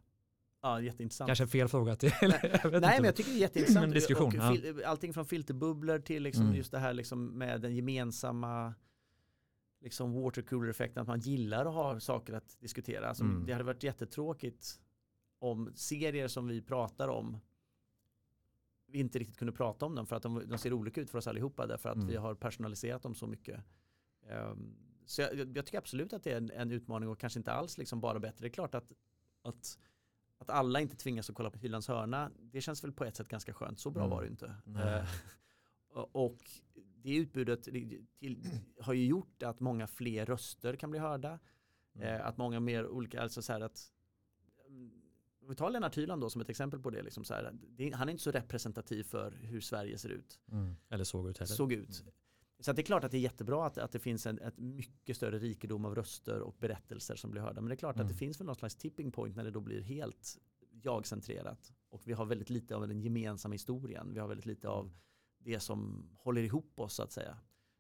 Ja, 0.62 0.82
jätteintressant. 0.82 1.28
Kanske 1.28 1.48
fel 1.48 1.68
fråga 1.68 1.96
till. 1.96 2.12
Nej, 2.22 2.52
inte. 2.64 2.80
men 2.80 3.04
jag 3.04 3.16
tycker 3.16 3.32
det 3.32 3.38
är 3.38 3.42
jätteintressant. 3.42 3.94
diskussion, 3.94 4.32
ja. 4.36 4.56
Allting 4.86 5.14
från 5.14 5.26
filterbubblor 5.26 6.00
till 6.00 6.24
liksom 6.24 6.44
mm. 6.44 6.56
just 6.56 6.72
det 6.72 6.80
här 6.80 6.94
liksom 6.94 7.26
med 7.26 7.62
den 7.62 7.76
gemensamma 7.76 8.74
liksom 9.82 10.14
watercooler-effekten, 10.14 11.02
att 11.02 11.08
man 11.08 11.20
gillar 11.20 11.66
att 11.66 11.74
ha 11.74 12.00
saker 12.00 12.34
att 12.34 12.58
diskutera. 12.60 13.10
Alltså, 13.10 13.24
mm. 13.24 13.46
Det 13.46 13.54
hade 13.54 13.66
varit 13.66 13.84
jättetråkigt 13.84 14.80
om 15.40 15.72
serier 15.76 16.28
som 16.28 16.48
vi 16.48 16.62
pratar 16.62 17.08
om 17.08 17.40
vi 18.92 19.00
inte 19.00 19.20
riktigt 19.20 19.38
kunde 19.38 19.52
prata 19.52 19.86
om 19.86 19.96
dem 19.96 20.08
för 20.08 20.16
att 20.16 20.24
de, 20.24 20.50
de 20.50 20.58
ser 20.58 20.74
olika 20.74 21.02
ut 21.02 21.10
för 21.10 21.18
oss 21.18 21.28
allihopa 21.28 21.68
därför 21.68 21.90
att 21.90 21.96
mm. 21.96 22.08
vi 22.08 22.16
har 22.16 22.36
personaliserat 22.36 23.02
dem 23.02 23.16
så 23.16 23.28
mycket. 23.28 23.64
Um, 24.32 24.76
så 25.06 25.22
jag, 25.22 25.58
jag, 25.58 25.66
tycker 25.66 25.78
absolut 25.78 26.14
att 26.14 26.24
det 26.24 26.32
är 26.32 26.38
en, 26.38 26.52
en, 26.52 26.72
utmaning 26.72 27.10
och 27.10 27.20
kanske 27.20 27.40
inte 27.40 27.52
alls 27.52 27.78
liksom 27.78 28.02
bara 28.02 28.20
bättre. 28.20 28.38
Det 28.46 28.48
är 28.48 28.54
klart 28.54 28.76
att, 28.76 28.92
att, 29.42 29.80
att 30.38 30.50
alla 30.50 30.82
inte 30.82 30.96
tvingas 30.96 31.30
att 31.30 31.36
kolla 31.36 31.50
på 31.50 31.60
Hylands 31.60 31.88
hörna, 31.88 32.32
det 32.40 32.62
känns 32.62 32.84
väl 32.84 32.92
på 32.92 33.06
ett 33.06 33.16
sätt 33.16 33.28
ganska 33.28 33.54
skönt. 33.54 33.80
Så 33.80 33.92
bra 33.92 34.04
mm. 34.04 34.16
var 34.16 34.22
det 34.22 34.28
inte. 34.28 34.56
Uh, 34.68 36.06
och 36.12 36.52
det 36.76 37.16
utbudet 37.16 37.64
till, 37.64 38.06
har 38.82 38.94
ju 38.94 39.06
gjort 39.06 39.44
att 39.44 39.60
många 39.60 39.88
fler 39.88 40.26
röster 40.26 40.76
kan 40.76 40.92
bli 40.92 41.00
hörda. 41.00 41.40
Mm. 41.96 42.16
Uh, 42.16 42.28
att 42.28 42.38
många 42.38 42.60
mer 42.60 42.88
olika, 42.88 43.22
alltså 43.22 43.42
så 43.42 43.54
här 43.54 43.62
att 43.62 43.92
vi 45.50 45.56
tar 45.56 45.70
Lennart 45.70 45.98
Hyland 45.98 46.22
då 46.22 46.30
som 46.30 46.42
ett 46.42 46.50
exempel 46.50 46.80
på 46.80 46.90
det, 46.90 47.02
liksom 47.02 47.24
så 47.24 47.34
här, 47.34 47.54
det, 47.62 47.92
han 47.92 48.10
är 48.10 48.12
inte 48.12 48.24
så 48.24 48.32
representativ 48.32 49.04
för 49.04 49.32
hur 49.32 49.62
Sverige 49.62 49.98
ser 49.98 50.10
ut. 50.10 50.40
Mm. 50.52 50.76
Eller 50.90 51.04
såg 51.04 51.30
ut 51.30 51.38
heller. 51.38 51.54
Såg 51.56 51.74
ut. 51.74 52.02
Mm. 52.02 52.14
Så 52.60 52.74
det 52.74 52.82
är 52.82 52.84
klart 52.84 53.04
att 53.04 53.12
det 53.12 53.18
är 53.18 53.22
jättebra 53.22 53.66
att, 53.66 53.78
att 53.78 53.92
det 53.92 54.00
finns 54.00 54.26
en 54.26 54.40
ett 54.40 54.58
mycket 54.58 55.16
större 55.16 55.40
rikedom 55.40 55.86
av 55.86 55.96
röster 55.96 56.42
och 56.42 56.56
berättelser 56.60 57.16
som 57.16 57.32
blir 57.32 57.42
hörda. 57.42 57.62
Men 57.62 57.70
det 57.70 57.76
är 57.76 57.78
klart 57.78 57.96
mm. 57.96 58.06
att 58.06 58.08
det 58.08 58.14
mm. 58.14 58.20
finns 58.20 58.40
väl 58.40 58.46
någon 58.46 58.56
slags 58.56 58.76
tipping 58.76 59.12
point 59.12 59.36
när 59.36 59.44
det 59.44 59.52
då 59.52 59.60
blir 59.60 59.82
helt 59.82 60.38
jag-centrerat. 60.72 61.74
Och 61.90 62.02
vi 62.06 62.14
har 62.14 62.26
väldigt 62.26 62.50
lite 62.50 62.76
av 62.76 62.88
den 62.88 63.02
gemensamma 63.02 63.54
historien. 63.54 64.14
Vi 64.14 64.20
har 64.20 64.28
väldigt 64.28 64.46
lite 64.46 64.70
av 64.70 64.92
det 65.38 65.60
som 65.60 66.10
håller 66.18 66.42
ihop 66.42 66.80
oss 66.80 66.94
så 66.94 67.04
att 67.04 67.12
säga. 67.12 67.38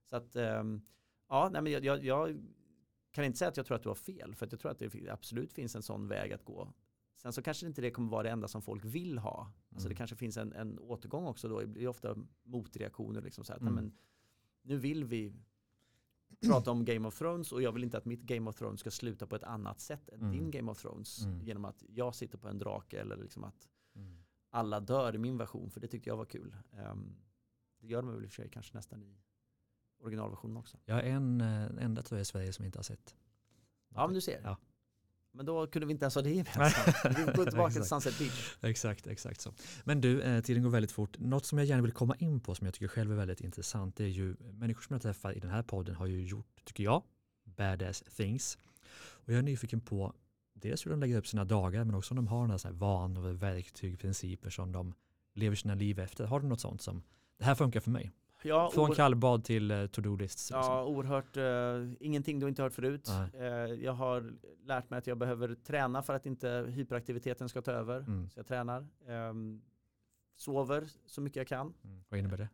Så 0.10 0.16
att, 0.16 0.36
um, 0.36 0.82
ja, 1.30 1.50
nej, 1.54 1.62
men 1.62 1.72
jag, 1.72 1.86
jag, 1.86 2.06
jag, 2.06 2.44
kan 3.12 3.26
inte 3.26 3.38
säga 3.38 3.50
att 3.50 3.58
jag 3.58 3.66
tror 3.66 3.76
att 3.76 3.84
du 3.84 3.90
har 3.90 3.96
fel. 3.96 4.36
För 4.36 4.46
att 4.46 4.52
jag 4.52 4.62
tror 4.62 4.72
att 4.72 4.80
det 4.80 5.10
absolut 5.10 5.54
finns 5.54 5.76
en 5.76 5.84
sån 5.84 6.08
väg 6.08 6.34
att 6.34 6.44
gå. 6.44 6.74
Sen 7.22 7.34
så 7.34 7.42
kanske 7.42 7.68
inte 7.68 7.82
det 7.82 7.92
kommer 7.92 8.10
vara 8.10 8.24
det 8.24 8.30
enda 8.30 8.48
som 8.48 8.62
folk 8.62 8.86
vill 8.86 9.18
ha. 9.18 9.52
Alltså 9.70 9.88
mm. 9.88 9.90
det 9.90 9.96
kanske 9.96 10.16
finns 10.16 10.38
en, 10.38 10.54
en 10.54 10.80
återgång 10.80 11.26
också 11.26 11.48
då. 11.48 11.60
Det 11.60 11.68
blir 11.68 11.88
ofta 11.88 12.16
motreaktioner. 12.44 13.22
Liksom 13.22 13.44
så 13.44 13.54
här, 13.54 13.60
mm. 13.60 13.74
men 13.74 13.94
nu 14.62 14.78
vill 14.78 15.06
vi 15.06 15.34
prata 16.42 16.72
om 16.72 16.86
Game 16.86 17.08
of 17.08 17.18
Thrones 17.18 17.52
och 17.52 17.62
jag 17.62 17.72
vill 17.72 17.84
inte 17.84 17.98
att 17.98 18.06
mitt 18.06 18.22
Game 18.22 18.50
of 18.50 18.56
Thrones 18.56 18.80
ska 18.80 18.92
sluta 18.92 19.28
på 19.28 19.36
ett 19.36 19.44
annat 19.44 19.80
sätt 19.80 20.10
än 20.10 20.20
mm. 20.22 20.32
din 20.32 20.52
Game 20.52 20.72
of 20.72 20.82
Thrones. 20.82 21.26
Mm. 21.26 21.42
Genom 21.42 21.66
att 21.66 21.84
jag 21.88 22.16
sitter 22.16 22.38
på 22.38 22.48
en 22.48 22.58
drake 22.58 23.00
eller 23.00 23.18
liksom 23.18 23.44
att 23.44 23.70
mm. 23.96 24.18
alla 24.50 24.80
dör 24.80 25.16
i 25.16 25.18
min 25.18 25.38
version. 25.38 25.70
För 25.72 25.80
det 25.80 25.88
tyckte 25.88 26.10
jag 26.10 26.18
var 26.18 26.26
kul. 26.26 26.56
Um, 26.72 27.16
det 27.80 27.88
gör 27.88 28.02
de 28.02 28.12
väl 28.14 28.24
i 28.24 28.28
och 28.28 28.32
för 28.32 28.42
sig 28.42 28.50
kanske 28.50 28.78
nästan 28.78 29.04
i 29.04 29.20
originalversionen 30.00 30.58
också. 30.58 30.78
Jag 30.86 31.00
är 31.00 31.12
en 31.12 31.42
eh, 31.42 31.86
enda 31.86 32.02
tror 32.02 32.18
jag 32.18 32.22
i 32.22 32.26
Sverige 32.26 32.54
som 32.54 32.66
inte 32.66 32.78
har 32.78 32.84
sett. 32.84 33.16
Ja 33.90 34.08
men 34.08 34.14
du 34.14 34.22
ser. 34.22 34.42
Ja. 34.44 34.58
Men 35.32 35.46
då 35.46 35.68
kunde 35.68 35.86
vi 35.86 35.92
inte 35.92 36.04
ens 36.04 36.16
ha 36.16 36.22
det 36.22 36.30
gemensamt. 36.30 36.96
vi 37.18 37.24
går 37.24 37.46
tillbaka 37.46 37.74
till 37.74 37.84
Sunset 37.84 38.20
Beach. 38.20 38.56
Exakt, 38.62 39.08
exakt 39.08 39.42
så. 39.42 39.54
Men 39.84 40.02
du, 40.02 40.22
eh, 40.22 40.42
tiden 40.42 40.64
går 40.64 40.70
väldigt 40.70 40.92
fort. 40.92 41.20
Något 41.20 41.46
som 41.46 41.58
jag 41.58 41.68
gärna 41.68 41.82
vill 41.82 41.92
komma 41.92 42.16
in 42.16 42.40
på 42.40 42.56
som 42.56 42.66
jag 42.66 42.74
tycker 42.74 42.88
själv 42.88 43.12
är 43.12 43.16
väldigt 43.16 43.42
intressant 43.42 43.96
det 43.96 44.04
är 44.04 44.08
ju 44.08 44.36
människor 44.40 44.82
som 44.82 44.94
jag 44.94 45.02
träffar 45.02 45.38
i 45.38 45.40
den 45.40 45.52
här 45.52 45.64
podden 45.64 45.96
har 45.96 46.06
ju 46.06 46.26
gjort, 46.26 46.66
tycker 46.66 46.84
jag, 46.84 47.04
badass 47.44 48.04
things. 48.16 48.58
Och 49.00 49.34
jag 49.34 49.40
är 49.40 49.44
nyfiken 49.44 49.82
på 49.82 50.14
dels 50.54 50.86
hur 50.86 50.92
de 50.92 51.00
lägger 51.00 51.18
upp 51.18 51.28
sina 51.28 51.46
dagar 51.46 51.84
men 51.84 51.96
också 51.96 52.12
om 52.12 52.16
de 52.16 52.28
har 52.28 52.48
några 52.48 52.58
sådana 52.58 52.80
vanor, 52.80 53.32
verktyg, 53.32 54.00
principer 54.00 54.50
som 54.50 54.72
de 54.72 54.94
lever 55.34 55.56
sina 55.56 55.76
liv 55.76 56.00
efter. 56.00 56.26
Har 56.26 56.40
du 56.40 56.48
något 56.48 56.62
sånt 56.62 56.82
som, 56.82 57.04
det 57.38 57.46
här 57.46 57.56
funkar 57.56 57.80
för 57.80 57.92
mig? 57.92 58.12
Ja, 58.44 58.72
Från 58.74 58.92
kallbad 58.92 59.44
till 59.44 59.72
uh, 59.72 59.88
to-do-lists. 59.88 60.50
Liksom. 60.50 60.74
Ja, 60.74 60.86
oerhört. 60.86 61.38
Uh, 61.38 61.94
ingenting 62.00 62.40
du 62.40 62.48
inte 62.48 62.62
hört 62.62 62.74
förut. 62.74 63.10
Uh, 63.36 63.44
jag 63.84 63.94
har 63.94 64.34
lärt 64.64 64.90
mig 64.90 64.98
att 64.98 65.08
jag 65.08 65.18
behöver 65.18 65.56
träna 65.56 66.04
för 66.04 66.14
att 66.14 66.26
inte 66.26 66.66
hyperaktiviteten 66.68 67.50
ska 67.50 67.62
ta 67.62 67.72
över. 67.72 67.98
Mm. 67.98 68.30
Så 68.30 68.40
jag 68.40 68.48
tränar. 68.48 68.88
Um, 69.08 69.62
sover 70.36 70.88
så 71.06 71.22
mycket 71.22 71.38
jag 71.38 71.48
kan. 71.48 71.74
Mm. 71.84 72.04
Vad 72.10 72.20
innebär 72.20 72.38
det? 72.38 72.50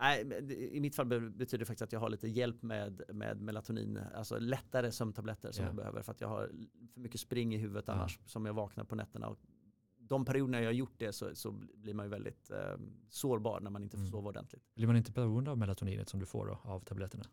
Nej, 0.00 0.44
I 0.72 0.80
mitt 0.80 0.96
fall 0.96 1.06
betyder 1.06 1.58
det 1.58 1.64
faktiskt 1.64 1.82
att 1.82 1.92
jag 1.92 2.00
har 2.00 2.08
lite 2.08 2.28
hjälp 2.28 2.62
med, 2.62 3.02
med 3.08 3.40
melatonin, 3.40 4.00
alltså 4.14 4.38
lättare 4.38 4.92
sömntabletter 4.92 5.52
som 5.52 5.62
yeah. 5.62 5.68
jag 5.68 5.76
behöver 5.76 6.02
för 6.02 6.12
att 6.12 6.20
jag 6.20 6.28
har 6.28 6.50
för 6.92 7.00
mycket 7.00 7.20
spring 7.20 7.54
i 7.54 7.58
huvudet 7.58 7.88
annars 7.88 8.18
som 8.26 8.46
jag 8.46 8.54
vaknar 8.54 8.84
på 8.84 8.94
nätterna 8.94 9.28
och 9.28 9.38
de 10.08 10.24
perioderna 10.24 10.60
jag 10.60 10.68
har 10.68 10.72
gjort 10.72 10.94
det 10.98 11.12
så, 11.12 11.34
så 11.34 11.50
blir 11.74 11.94
man 11.94 12.06
ju 12.06 12.10
väldigt 12.10 12.50
eh, 12.50 12.76
sårbar 13.08 13.60
när 13.60 13.70
man 13.70 13.82
inte 13.82 13.96
får 13.96 14.02
mm. 14.02 14.10
sova 14.10 14.28
ordentligt. 14.28 14.74
Blir 14.74 14.86
man 14.86 14.96
inte 14.96 15.12
beroende 15.12 15.50
av 15.50 15.58
melatoninet 15.58 16.08
som 16.08 16.20
du 16.20 16.26
får 16.26 16.46
då, 16.46 16.60
av 16.62 16.80
tabletterna? 16.80 17.24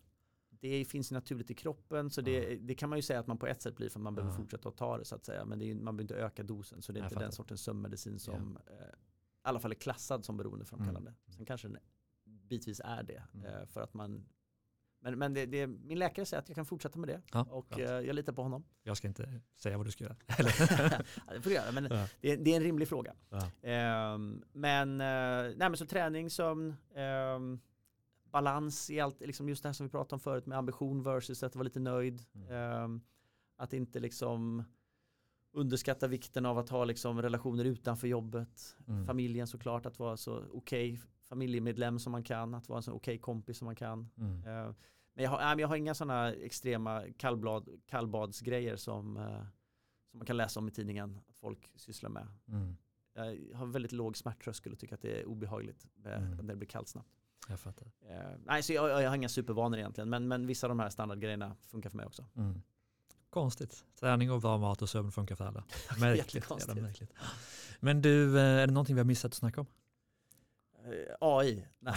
Det 0.50 0.86
finns 0.86 1.12
naturligt 1.12 1.52
i 1.52 1.54
kroppen 1.54 2.10
så 2.10 2.22
det, 2.22 2.56
det, 2.56 2.76
kan 2.76 2.90
man 2.90 2.98
ju 2.98 3.02
säga 3.02 3.20
att 3.20 3.28
man 3.28 3.38
på 3.38 3.48
ett 3.48 3.62
sätt 3.62 3.76
blir 3.76 3.90
för 3.90 4.00
man 4.00 4.16
behöver 4.16 4.36
fortsätta 4.36 4.70
att 4.70 4.78
ta 4.78 4.98
det 4.98 5.06
så 5.06 5.16
att 5.16 5.26
säga. 5.26 5.46
Men 5.46 5.62
är, 5.62 5.76
man 5.76 5.98
behöver 5.98 6.02
inte 6.02 6.16
öka 6.16 6.44
dosen 6.44 6.82
så 6.82 6.92
det 6.92 7.00
är 7.00 7.04
inte 7.04 7.20
den 7.20 7.32
sortens 7.32 7.62
sömnmedicin 7.62 8.20
som 8.20 8.58
yeah. 8.70 8.82
eh, 8.82 8.88
i 8.88 8.96
alla 9.42 9.60
fall 9.60 9.72
är 9.72 9.76
klassad 9.76 10.26
som 10.26 10.38
beroendeframkallande. 10.38 11.10
Mm. 11.10 11.38
Sen 11.38 11.46
kanske 11.46 11.68
den 11.68 11.78
bitvis 12.26 12.82
är 12.84 13.04
det 13.04 13.24
mm. 13.34 13.46
eh, 13.46 13.66
för 13.66 13.82
att 13.82 13.94
man 13.94 14.26
men, 15.04 15.20
men 15.20 15.34
det, 15.34 15.46
det, 15.46 15.68
min 15.68 16.00
läkare 16.00 16.26
säger 16.26 16.42
att 16.42 16.50
jag 16.50 16.56
kan 16.56 16.66
fortsätta 16.66 17.00
med 17.00 17.10
det 17.10 17.22
ja, 17.32 17.48
och 17.50 17.80
eh, 17.80 18.00
jag 18.00 18.16
litar 18.16 18.34
på 18.34 18.44
honom. 18.44 18.64
Jag 18.84 18.98
ska 18.98 19.08
inte 19.08 19.42
säga 19.56 19.78
vad 19.78 19.88
du 19.88 19.92
ska 19.92 20.04
göra. 20.04 20.16
ja, 21.28 21.34
det 21.34 21.42
får 21.42 21.50
du 21.50 21.56
göra, 21.56 21.72
men 21.72 21.84
ja. 21.84 22.08
det, 22.22 22.36
det, 22.36 22.52
är 22.52 22.56
en 22.56 22.64
rimlig 22.64 22.88
fråga. 22.88 23.14
Eh, 23.62 24.18
men, 24.54 25.02
eh, 25.02 25.56
nej, 25.58 25.70
men 25.70 25.78
så 25.78 25.86
träning, 25.86 26.30
sömn, 26.30 26.76
ehm, 26.96 27.60
balans 28.32 28.90
i 28.90 29.00
allt, 29.00 29.20
liksom 29.20 29.50
just 29.50 29.64
det 29.64 29.70
här 29.70 29.74
som 29.74 29.86
vi 29.86 29.92
pratade 29.92 30.16
om 30.16 30.20
förut 30.20 30.46
med 30.46 30.58
ambition 30.58 31.04
versus 31.04 31.44
att 31.44 31.56
vara 31.56 31.64
lite 31.64 31.80
nöjd. 31.80 32.26
Mm. 32.36 32.52
Ehm, 32.52 33.02
att 33.58 33.74
inte 33.74 34.00
liksom 34.00 34.64
underskatta 35.54 36.08
vikten 36.08 36.46
av 36.46 36.58
att 36.58 36.70
ha 36.70 36.86
liksom 36.86 37.22
relationer 37.22 37.66
utanför 37.66 38.08
jobbet. 38.08 38.76
Mm. 38.88 39.06
Familjen 39.06 39.48
såklart, 39.48 39.86
att 39.86 40.00
vara 40.00 40.18
så 40.18 40.38
okej 40.38 40.94
okay 40.94 40.98
familjemedlem 41.34 42.00
som 42.00 42.12
man 42.12 42.24
kan, 42.24 42.54
att 42.54 42.70
vara 42.70 42.78
en 42.78 42.84
okej 42.84 42.94
okay 42.94 43.18
kompis 43.18 43.58
som 43.58 43.66
man 43.66 43.76
kan. 43.76 44.10
Mm. 44.18 44.38
Uh, 44.38 44.74
men 45.14 45.24
jag 45.24 45.32
har, 45.32 45.60
jag 45.60 45.68
har 45.68 45.76
inga 45.76 45.94
sådana 45.94 46.34
extrema 46.34 47.04
kallblad, 47.18 47.70
kallbadsgrejer 47.86 48.76
som, 48.76 49.18
uh, 49.18 49.44
som 50.12 50.20
man 50.20 50.26
kan 50.26 50.38
läsa 50.38 50.60
om 50.60 50.68
i 50.68 50.72
tidningen 50.72 51.20
att 51.30 51.36
folk 51.36 51.72
sysslar 51.76 52.10
med. 52.10 52.28
Mm. 52.48 52.78
Jag 53.16 53.58
har 53.58 53.66
väldigt 53.66 53.92
låg 53.92 54.18
smärttröskel 54.18 54.74
och 54.74 54.80
tycker 54.80 54.96
att 54.96 55.02
det 55.02 55.22
är 55.22 55.26
obehagligt 55.26 55.88
mm. 56.06 56.32
när 56.32 56.44
det 56.44 56.56
blir 56.56 56.68
kallt 56.68 56.88
snabbt. 56.88 57.10
Jag 57.48 57.60
fattar. 57.60 57.86
Uh, 57.86 58.38
nej, 58.46 58.64
så 58.64 58.74
jag, 58.74 59.04
jag, 59.04 59.10
har 59.10 59.16
inga 59.16 59.30
supervanor 59.30 59.78
egentligen, 59.78 60.10
men, 60.10 60.28
men 60.28 60.48
vissa 60.48 60.68
av 60.68 60.70
de 60.70 60.80
här 60.80 60.90
standardgrejerna 60.90 61.56
funkar 61.62 61.90
för 61.90 61.98
mig 61.98 62.06
också. 62.06 62.26
Mm. 62.36 62.62
Konstigt. 63.30 63.86
Träning 64.00 64.32
och 64.32 64.42
bra 64.42 64.58
mat 64.58 64.82
och 64.82 64.90
sömn 64.90 65.12
funkar 65.12 65.36
för 65.36 65.46
alla. 65.46 65.64
Märkligt. 66.00 66.50
märkligt. 66.82 67.14
Men 67.80 68.02
du, 68.02 68.40
är 68.40 68.68
det 68.68 68.74
någonting 68.74 68.96
vi 68.96 69.00
har 69.00 69.06
missat 69.06 69.32
att 69.32 69.36
snacka 69.36 69.62
om? 69.62 69.68
Uh, 70.88 71.16
AI? 71.20 71.68
Nej. 71.80 71.96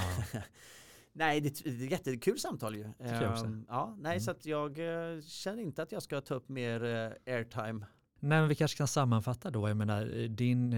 Nej, 1.12 1.40
det 1.40 1.66
är 1.66 1.68
ett 1.68 1.90
jättekul 1.90 2.38
samtal 2.38 2.76
ju. 2.76 2.84
Um, 2.84 3.66
ja, 3.68 3.96
nej, 3.98 4.12
mm. 4.12 4.20
så 4.20 4.30
att 4.30 4.46
jag 4.46 4.78
uh, 4.78 5.22
känner 5.22 5.62
inte 5.62 5.82
att 5.82 5.92
jag 5.92 6.02
ska 6.02 6.20
ta 6.20 6.34
upp 6.34 6.48
mer 6.48 6.84
uh, 6.84 7.12
airtime. 7.26 7.86
Nej, 8.18 8.40
men 8.40 8.48
vi 8.48 8.54
kanske 8.54 8.76
kan 8.76 8.88
sammanfatta 8.88 9.50
då. 9.50 9.68
Jag 9.68 9.76
menar, 9.76 10.28
din 10.28 10.74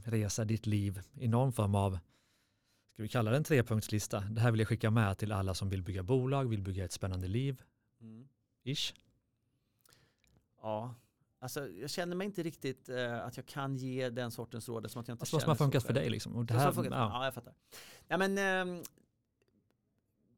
resa, 0.00 0.44
ditt 0.44 0.66
liv 0.66 1.00
i 1.14 1.28
någon 1.28 1.52
form 1.52 1.74
av, 1.74 1.98
ska 2.92 3.02
vi 3.02 3.08
kalla 3.08 3.30
det 3.30 3.36
en 3.36 3.44
trepunktslista? 3.44 4.20
Det 4.20 4.40
här 4.40 4.50
vill 4.50 4.60
jag 4.60 4.68
skicka 4.68 4.90
med 4.90 5.18
till 5.18 5.32
alla 5.32 5.54
som 5.54 5.68
vill 5.68 5.82
bygga 5.82 6.02
bolag, 6.02 6.48
vill 6.48 6.62
bygga 6.62 6.84
ett 6.84 6.92
spännande 6.92 7.28
liv. 7.28 7.62
Mm. 8.00 8.28
Ish. 8.64 8.94
Ja, 10.62 10.94
Alltså, 11.40 11.68
jag 11.68 11.90
känner 11.90 12.16
mig 12.16 12.24
inte 12.24 12.42
riktigt 12.42 12.88
uh, 12.88 13.26
att 13.26 13.36
jag 13.36 13.46
kan 13.46 13.76
ge 13.76 14.10
den 14.10 14.30
sortens 14.30 14.68
råd 14.68 14.90
som 14.90 15.00
att 15.00 15.08
jag 15.08 15.14
inte 15.14 15.22
alltså, 15.22 15.36
känner 15.36 15.40
som 15.40 15.48
har 15.48 15.56
funkat 15.56 15.82
för 15.82 15.92
dig 15.92 16.10
liksom. 16.10 16.36
Och 16.36 16.44
det 16.44 16.54
här, 16.54 16.72
ja. 16.76 16.84
ja, 16.90 17.24
jag 17.24 17.34
fattar. 17.34 17.54
Ja, 18.08 18.18
men, 18.18 18.38
uh, 18.68 18.82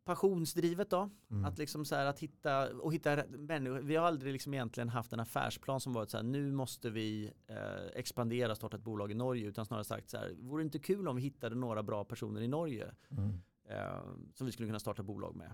passionsdrivet 0.05 0.91
då. 0.91 1.11
Mm. 1.31 1.45
Att 1.45 1.59
liksom 1.59 1.85
så 1.85 1.95
här 1.95 2.07
att 2.07 2.19
hitta 2.19 2.71
och 2.71 2.95
hitta 2.95 3.25
människor. 3.29 3.81
Vi 3.81 3.97
har 3.97 4.07
aldrig 4.07 4.33
liksom 4.33 4.55
egentligen 4.55 4.89
haft 4.89 5.13
en 5.13 5.21
affärsplan 5.21 5.81
som 5.81 5.93
varit 5.93 6.11
så 6.11 6.17
här 6.17 6.25
nu 6.25 6.53
måste 6.53 6.91
vi 6.91 7.33
eh, 7.47 7.57
expandera, 7.95 8.55
starta 8.55 8.77
ett 8.77 8.83
bolag 8.83 9.11
i 9.11 9.15
Norge 9.15 9.47
utan 9.47 9.67
snarare 9.67 9.85
sagt 9.85 10.11
så 10.11 10.17
här 10.17 10.35
vore 10.39 10.63
det 10.63 10.65
inte 10.65 10.79
kul 10.79 11.09
om 11.09 11.17
vi 11.17 11.23
hittade 11.23 11.55
några 11.55 11.83
bra 11.83 12.05
personer 12.05 12.41
i 12.41 12.49
Norge 12.49 12.91
mm. 13.11 13.41
eh, 13.69 14.03
som 14.35 14.47
vi 14.47 14.53
skulle 14.53 14.69
kunna 14.69 14.81
starta 14.81 15.03
bolag 15.03 15.37
med. 15.37 15.53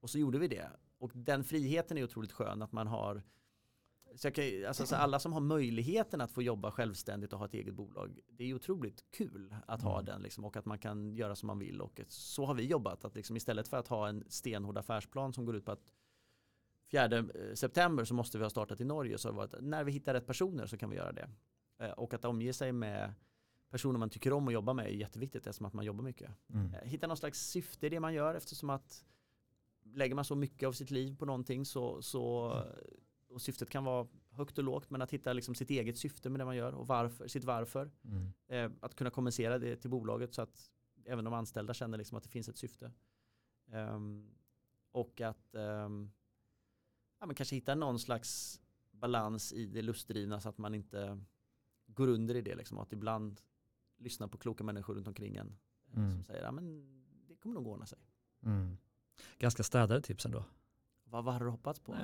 Och 0.00 0.10
så 0.10 0.18
gjorde 0.18 0.38
vi 0.38 0.48
det. 0.48 0.70
Och 0.98 1.10
den 1.14 1.44
friheten 1.44 1.98
är 1.98 2.04
otroligt 2.04 2.32
skön 2.32 2.62
att 2.62 2.72
man 2.72 2.86
har 2.86 3.22
så 4.18 4.30
kan, 4.30 4.44
alltså, 4.68 4.86
så 4.86 4.96
alla 4.96 5.18
som 5.18 5.32
har 5.32 5.40
möjligheten 5.40 6.20
att 6.20 6.32
få 6.32 6.42
jobba 6.42 6.70
självständigt 6.70 7.32
och 7.32 7.38
ha 7.38 7.46
ett 7.46 7.54
eget 7.54 7.74
bolag, 7.74 8.18
det 8.28 8.44
är 8.44 8.54
otroligt 8.54 9.04
kul 9.10 9.54
att 9.66 9.82
ha 9.82 9.94
mm. 9.94 10.04
den 10.04 10.22
liksom, 10.22 10.44
och 10.44 10.56
att 10.56 10.64
man 10.64 10.78
kan 10.78 11.14
göra 11.14 11.36
som 11.36 11.46
man 11.46 11.58
vill. 11.58 11.80
Och 11.80 12.00
så 12.08 12.44
har 12.44 12.54
vi 12.54 12.66
jobbat, 12.66 13.04
att 13.04 13.14
liksom, 13.14 13.36
istället 13.36 13.68
för 13.68 13.76
att 13.76 13.88
ha 13.88 14.08
en 14.08 14.24
stenhård 14.28 14.78
affärsplan 14.78 15.32
som 15.32 15.44
går 15.44 15.56
ut 15.56 15.64
på 15.64 15.72
att 15.72 15.92
4 16.90 17.04
eh, 17.04 17.24
september 17.54 18.04
så 18.04 18.14
måste 18.14 18.38
vi 18.38 18.44
ha 18.44 18.50
startat 18.50 18.80
i 18.80 18.84
Norge. 18.84 19.18
Så 19.18 19.40
att 19.40 19.54
när 19.60 19.84
vi 19.84 19.92
hittar 19.92 20.14
rätt 20.14 20.26
personer 20.26 20.66
så 20.66 20.76
kan 20.76 20.90
vi 20.90 20.96
göra 20.96 21.12
det. 21.12 21.30
Eh, 21.78 21.90
och 21.90 22.14
att 22.14 22.24
omge 22.24 22.52
sig 22.52 22.72
med 22.72 23.14
personer 23.70 23.98
man 23.98 24.10
tycker 24.10 24.32
om 24.32 24.48
att 24.48 24.54
jobba 24.54 24.72
med 24.72 24.86
är 24.86 24.90
jätteviktigt 24.90 25.46
eftersom 25.46 25.66
att 25.66 25.72
man 25.74 25.84
jobbar 25.84 26.04
mycket. 26.04 26.30
Mm. 26.54 26.74
Eh, 26.74 26.80
hitta 26.82 27.06
någon 27.06 27.16
slags 27.16 27.46
syfte 27.46 27.86
i 27.86 27.90
det 27.90 28.00
man 28.00 28.14
gör 28.14 28.34
eftersom 28.34 28.70
att 28.70 29.04
lägger 29.82 30.14
man 30.14 30.24
så 30.24 30.34
mycket 30.34 30.66
av 30.66 30.72
sitt 30.72 30.90
liv 30.90 31.16
på 31.16 31.24
någonting 31.24 31.64
så, 31.64 32.02
så 32.02 32.52
mm 32.52 32.68
och 33.38 33.42
syftet 33.42 33.70
kan 33.70 33.84
vara 33.84 34.08
högt 34.30 34.58
och 34.58 34.64
lågt 34.64 34.90
men 34.90 35.02
att 35.02 35.10
hitta 35.10 35.32
liksom 35.32 35.54
sitt 35.54 35.70
eget 35.70 35.98
syfte 35.98 36.30
med 36.30 36.40
det 36.40 36.44
man 36.44 36.56
gör 36.56 36.74
och 36.74 36.86
varför, 36.86 37.28
sitt 37.28 37.44
varför. 37.44 37.90
Mm. 38.04 38.32
Eh, 38.48 38.70
att 38.80 38.94
kunna 38.94 39.10
kommunicera 39.10 39.58
det 39.58 39.76
till 39.76 39.90
bolaget 39.90 40.34
så 40.34 40.42
att 40.42 40.70
även 41.04 41.24
de 41.24 41.34
anställda 41.34 41.74
känner 41.74 41.98
liksom 41.98 42.18
att 42.18 42.22
det 42.22 42.28
finns 42.28 42.48
ett 42.48 42.56
syfte. 42.56 42.92
Um, 43.72 44.34
och 44.92 45.20
att 45.20 45.54
um, 45.54 46.12
ja, 47.20 47.26
men 47.26 47.34
kanske 47.34 47.54
hitta 47.54 47.74
någon 47.74 47.98
slags 47.98 48.60
balans 48.90 49.52
i 49.52 49.66
det 49.66 49.82
lustdrivna 49.82 50.40
så 50.40 50.48
att 50.48 50.58
man 50.58 50.74
inte 50.74 51.20
går 51.86 52.08
under 52.08 52.34
i 52.34 52.40
det. 52.40 52.54
Liksom, 52.54 52.78
att 52.78 52.92
ibland 52.92 53.40
lyssna 53.98 54.28
på 54.28 54.38
kloka 54.38 54.64
människor 54.64 54.94
runt 54.94 55.08
omkring 55.08 55.36
en 55.36 55.56
eh, 55.92 55.98
mm. 55.98 56.12
som 56.12 56.24
säger 56.24 56.42
att 56.42 56.54
det 57.28 57.36
kommer 57.36 57.54
nog 57.54 57.66
ordna 57.66 57.86
sig. 57.86 57.98
Mm. 58.42 58.76
Ganska 59.38 59.62
städade 59.62 60.02
tips 60.02 60.26
ändå. 60.26 60.44
Vad, 61.04 61.24
vad 61.24 61.34
har 61.34 61.44
du 61.44 61.50
hoppats 61.50 61.80
på? 61.80 61.96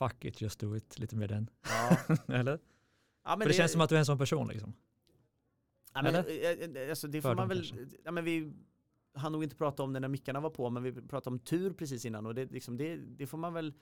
Fuck 0.00 0.24
it, 0.24 0.40
just 0.40 0.60
do 0.60 0.76
it, 0.76 0.98
lite 0.98 1.16
mer 1.16 1.28
den. 1.28 1.50
Ja. 1.62 2.16
Eller? 2.34 2.58
Ja, 3.24 3.30
För 3.30 3.38
det, 3.38 3.44
det, 3.44 3.52
känns 3.52 3.72
som 3.72 3.80
att 3.80 3.88
du 3.88 3.94
är 3.94 3.98
en 3.98 4.06
sån 4.06 4.18
person 4.18 4.48
liksom. 4.48 4.74
Ja, 5.94 6.02
men, 6.02 6.14
Eller? 6.14 6.74
Eh, 6.76 6.82
eh, 6.82 6.90
alltså, 6.90 7.08
det 7.08 7.22
får 7.22 7.34
man 7.34 7.48
väl, 7.48 7.64
ja, 8.04 8.10
men 8.10 8.24
vi 8.24 8.52
hann 9.14 9.32
nog 9.32 9.42
inte 9.42 9.56
prata 9.56 9.82
om 9.82 9.92
det 9.92 10.00
när 10.00 10.08
mickarna 10.08 10.40
var 10.40 10.50
på, 10.50 10.70
men 10.70 10.82
vi 10.82 10.92
pratade 10.92 11.34
om 11.34 11.38
tur 11.38 11.72
precis 11.72 12.04
innan 12.04 12.26
och 12.26 12.34
det, 12.34 12.52
liksom, 12.52 12.76
det, 12.76 12.96
det 12.96 13.26
får 13.26 13.38
man 13.38 13.54
väl 13.54 13.74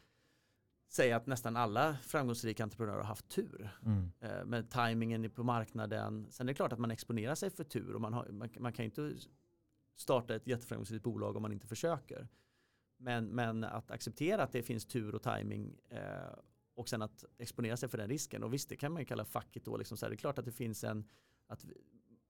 säga 0.88 1.16
att 1.16 1.26
nästan 1.26 1.56
alla 1.56 1.96
framgångsrika 2.02 2.62
entreprenörer 2.62 2.96
har 2.96 3.04
haft 3.04 3.28
tur. 3.28 3.70
Mm. 3.84 4.10
Eh, 4.20 4.44
med 4.44 4.70
tajmingen 4.70 5.30
på 5.30 5.42
marknaden. 5.42 6.26
Sen 6.30 6.48
är 6.48 6.52
det 6.52 6.56
klart 6.56 6.72
att 6.72 6.78
man 6.78 6.90
exponerar 6.90 7.34
sig 7.34 7.50
för 7.50 7.64
tur 7.64 7.94
och 7.94 8.00
man, 8.00 8.12
har, 8.12 8.28
man, 8.30 8.48
man 8.58 8.72
kan 8.72 8.84
inte 8.84 9.12
starta 9.96 10.34
ett 10.34 10.46
jätteframgångsrikt 10.46 11.04
bolag 11.04 11.36
om 11.36 11.42
man 11.42 11.52
inte 11.52 11.66
försöker. 11.66 12.28
Men, 12.98 13.26
men 13.26 13.64
att 13.64 13.90
acceptera 13.90 14.42
att 14.42 14.52
det 14.52 14.62
finns 14.62 14.86
tur 14.86 15.14
och 15.14 15.22
timing 15.22 15.80
eh, 15.88 16.00
och 16.74 16.88
sen 16.88 17.02
att 17.02 17.24
exponera 17.38 17.76
sig 17.76 17.88
för 17.88 17.98
den 17.98 18.08
risken. 18.08 18.42
Och 18.42 18.54
visst, 18.54 18.68
det 18.68 18.76
kan 18.76 18.92
man 18.92 19.02
ju 19.02 19.06
kalla 19.06 19.24
facket 19.24 19.64
då. 19.64 19.76
Liksom 19.76 19.96
så 19.96 20.06
här, 20.06 20.10
det 20.10 20.14
är 20.14 20.18
klart 20.18 20.38
att 20.38 20.44
det 20.44 20.52
finns 20.52 20.84
en, 20.84 21.04
att 21.46 21.64
vi, 21.64 21.74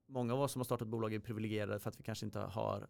många 0.07 0.35
av 0.35 0.41
oss 0.41 0.53
som 0.53 0.61
har 0.61 0.65
startat 0.65 0.89
bolag 0.89 1.15
är 1.15 1.19
privilegierade 1.19 1.79
för 1.79 1.91
att 1.91 2.01
vi 2.01 2.03
kanske 2.03 2.27
inte 2.27 2.39
har 2.39 2.89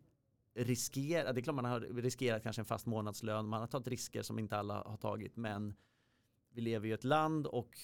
riskerat, 0.54 1.34
det 1.34 1.40
är 1.40 1.42
klart 1.42 1.56
man 1.56 1.64
har 1.64 1.80
riskerat 1.80 2.42
kanske 2.42 2.62
en 2.62 2.66
fast 2.66 2.86
månadslön, 2.86 3.46
man 3.46 3.60
har 3.60 3.66
tagit 3.66 3.88
risker 3.88 4.22
som 4.22 4.38
inte 4.38 4.56
alla 4.56 4.82
har 4.82 4.96
tagit, 4.96 5.36
men 5.36 5.74
vi 6.48 6.60
lever 6.60 6.88
i 6.88 6.92
ett 6.92 7.04
land 7.04 7.46
och 7.46 7.78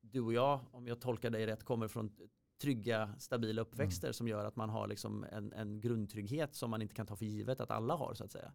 du 0.00 0.20
och 0.20 0.32
jag, 0.32 0.60
om 0.70 0.86
jag 0.86 1.00
tolkar 1.00 1.30
dig 1.30 1.46
rätt, 1.46 1.64
kommer 1.64 1.88
från 1.88 2.16
trygga, 2.58 3.14
stabila 3.18 3.62
uppväxter 3.62 4.08
mm. 4.08 4.14
som 4.14 4.28
gör 4.28 4.44
att 4.44 4.56
man 4.56 4.70
har 4.70 4.86
liksom 4.86 5.24
en, 5.32 5.52
en 5.52 5.80
grundtrygghet 5.80 6.54
som 6.54 6.70
man 6.70 6.82
inte 6.82 6.94
kan 6.94 7.06
ta 7.06 7.16
för 7.16 7.24
givet 7.24 7.60
att 7.60 7.70
alla 7.70 7.94
har 7.94 8.14
så 8.14 8.24
att 8.24 8.32
säga. 8.32 8.52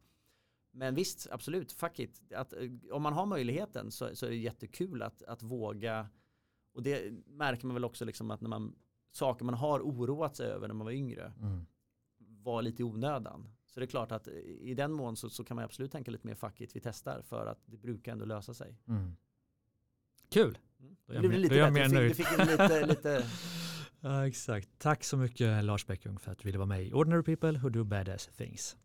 Men 0.72 0.96
visst, 0.96 1.28
absolut, 1.32 1.72
fuck 1.72 2.00
it. 2.00 2.22
Att, 2.36 2.54
eh, 2.54 2.60
om 2.92 3.02
man 3.02 3.14
har 3.14 3.26
möjligheten 3.26 3.92
så, 3.92 4.16
så 4.16 4.26
är 4.26 4.30
det 4.30 4.36
jättekul 4.36 5.02
att, 5.02 5.24
att 5.24 5.44
våga. 5.44 6.10
Och 6.74 6.84
det 6.84 7.14
märker 7.26 7.68
man 7.68 7.74
väl 7.74 7.86
också 7.86 8.06
liksom 8.06 8.32
att 8.32 8.42
när 8.42 8.50
man, 8.50 8.76
saker 9.12 9.46
man 9.46 9.54
har 9.54 9.80
oroat 9.80 10.36
sig 10.36 10.48
över 10.48 10.68
när 10.68 10.76
man 10.76 10.86
var 10.86 10.94
yngre 10.94 11.34
mm. 11.40 11.66
var 12.18 12.62
lite 12.62 12.82
i 12.82 12.86
onödan. 12.86 13.50
Så 13.66 13.80
det 13.80 13.86
är 13.86 13.88
klart 13.88 14.12
att 14.12 14.28
i 14.28 14.74
den 14.74 14.92
mån 14.92 15.16
så, 15.16 15.30
så 15.30 15.44
kan 15.44 15.56
man 15.56 15.66
absolut 15.66 15.92
tänka 15.92 16.12
lite 16.12 16.28
mer 16.28 16.36
fuck 16.36 16.62
it, 16.62 16.76
vi 16.76 16.80
testar 16.80 17.22
för 17.22 17.46
att 17.46 17.60
det 17.66 17.78
brukar 17.78 18.12
ändå 18.12 18.26
lösa 18.26 18.54
sig. 18.54 18.78
Mm. 18.88 19.16
Kul! 20.30 20.58
Mm. 20.80 20.96
Då 21.06 21.14
är 21.14 21.24
jag, 21.24 21.34
lite 21.34 21.56
då 21.56 21.60
är 21.60 21.66
jag 21.66 21.74
mer 21.74 21.90
nöjd. 21.90 22.12
Du 22.12 22.16
fick, 22.16 22.30
du 22.30 22.46
fick 22.46 22.50
lite, 22.50 22.86
lite... 22.88 23.26
ja, 24.00 24.28
exakt. 24.28 24.70
Tack 24.78 25.04
så 25.04 25.18
mycket 25.18 25.64
Lars 25.64 25.86
Bäckung 25.86 26.20
för 26.20 26.32
att 26.32 26.40
du 26.40 26.46
ville 26.46 26.58
vara 26.58 26.68
med 26.68 26.84
i 26.84 26.94
Ordinary 26.94 27.24
People 27.24 27.60
Who 27.60 27.70
Do 27.70 27.84
Badass 27.84 28.28
Things. 28.28 28.78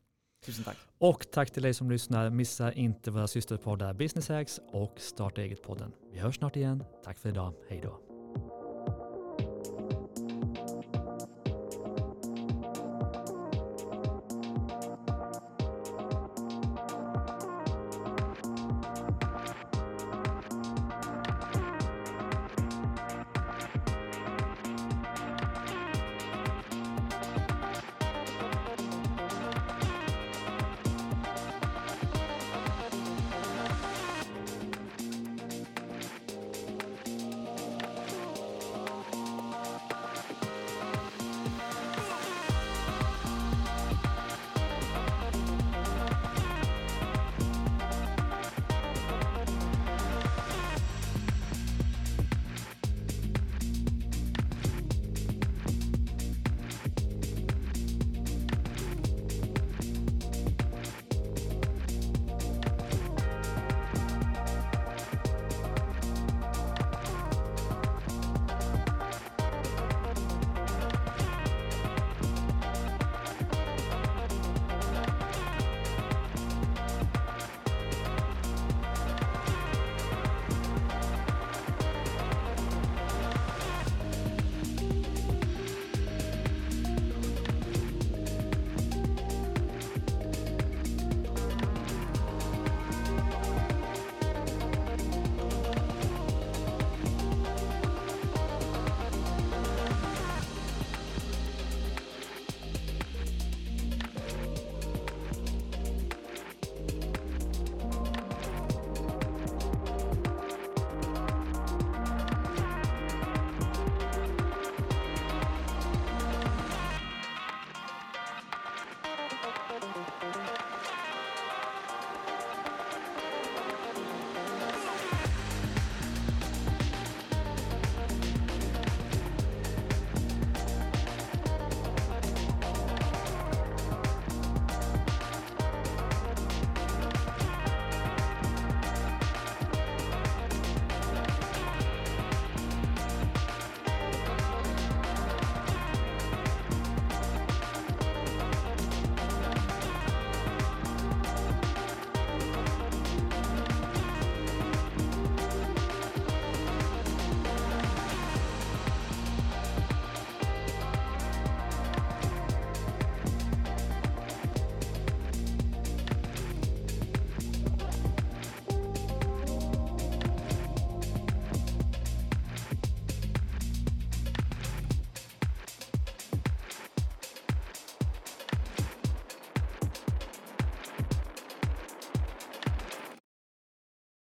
Tusen 0.45 0.64
tack. 0.64 0.76
Och 0.99 1.30
tack 1.30 1.51
till 1.51 1.62
dig 1.62 1.74
som 1.74 1.90
lyssnar. 1.90 2.30
Missa 2.30 2.72
inte 2.72 3.11
våra 3.11 3.26
systerpoddar 3.26 3.92
Business 3.92 4.28
Hacks 4.28 4.61
och 4.72 5.01
Starta 5.01 5.42
eget-podden. 5.42 5.92
Vi 6.12 6.18
hörs 6.18 6.36
snart 6.36 6.57
igen. 6.57 6.84
Tack 7.05 7.18
för 7.18 7.28
idag. 7.28 7.53
Hej 7.68 7.80
då. 7.82 8.13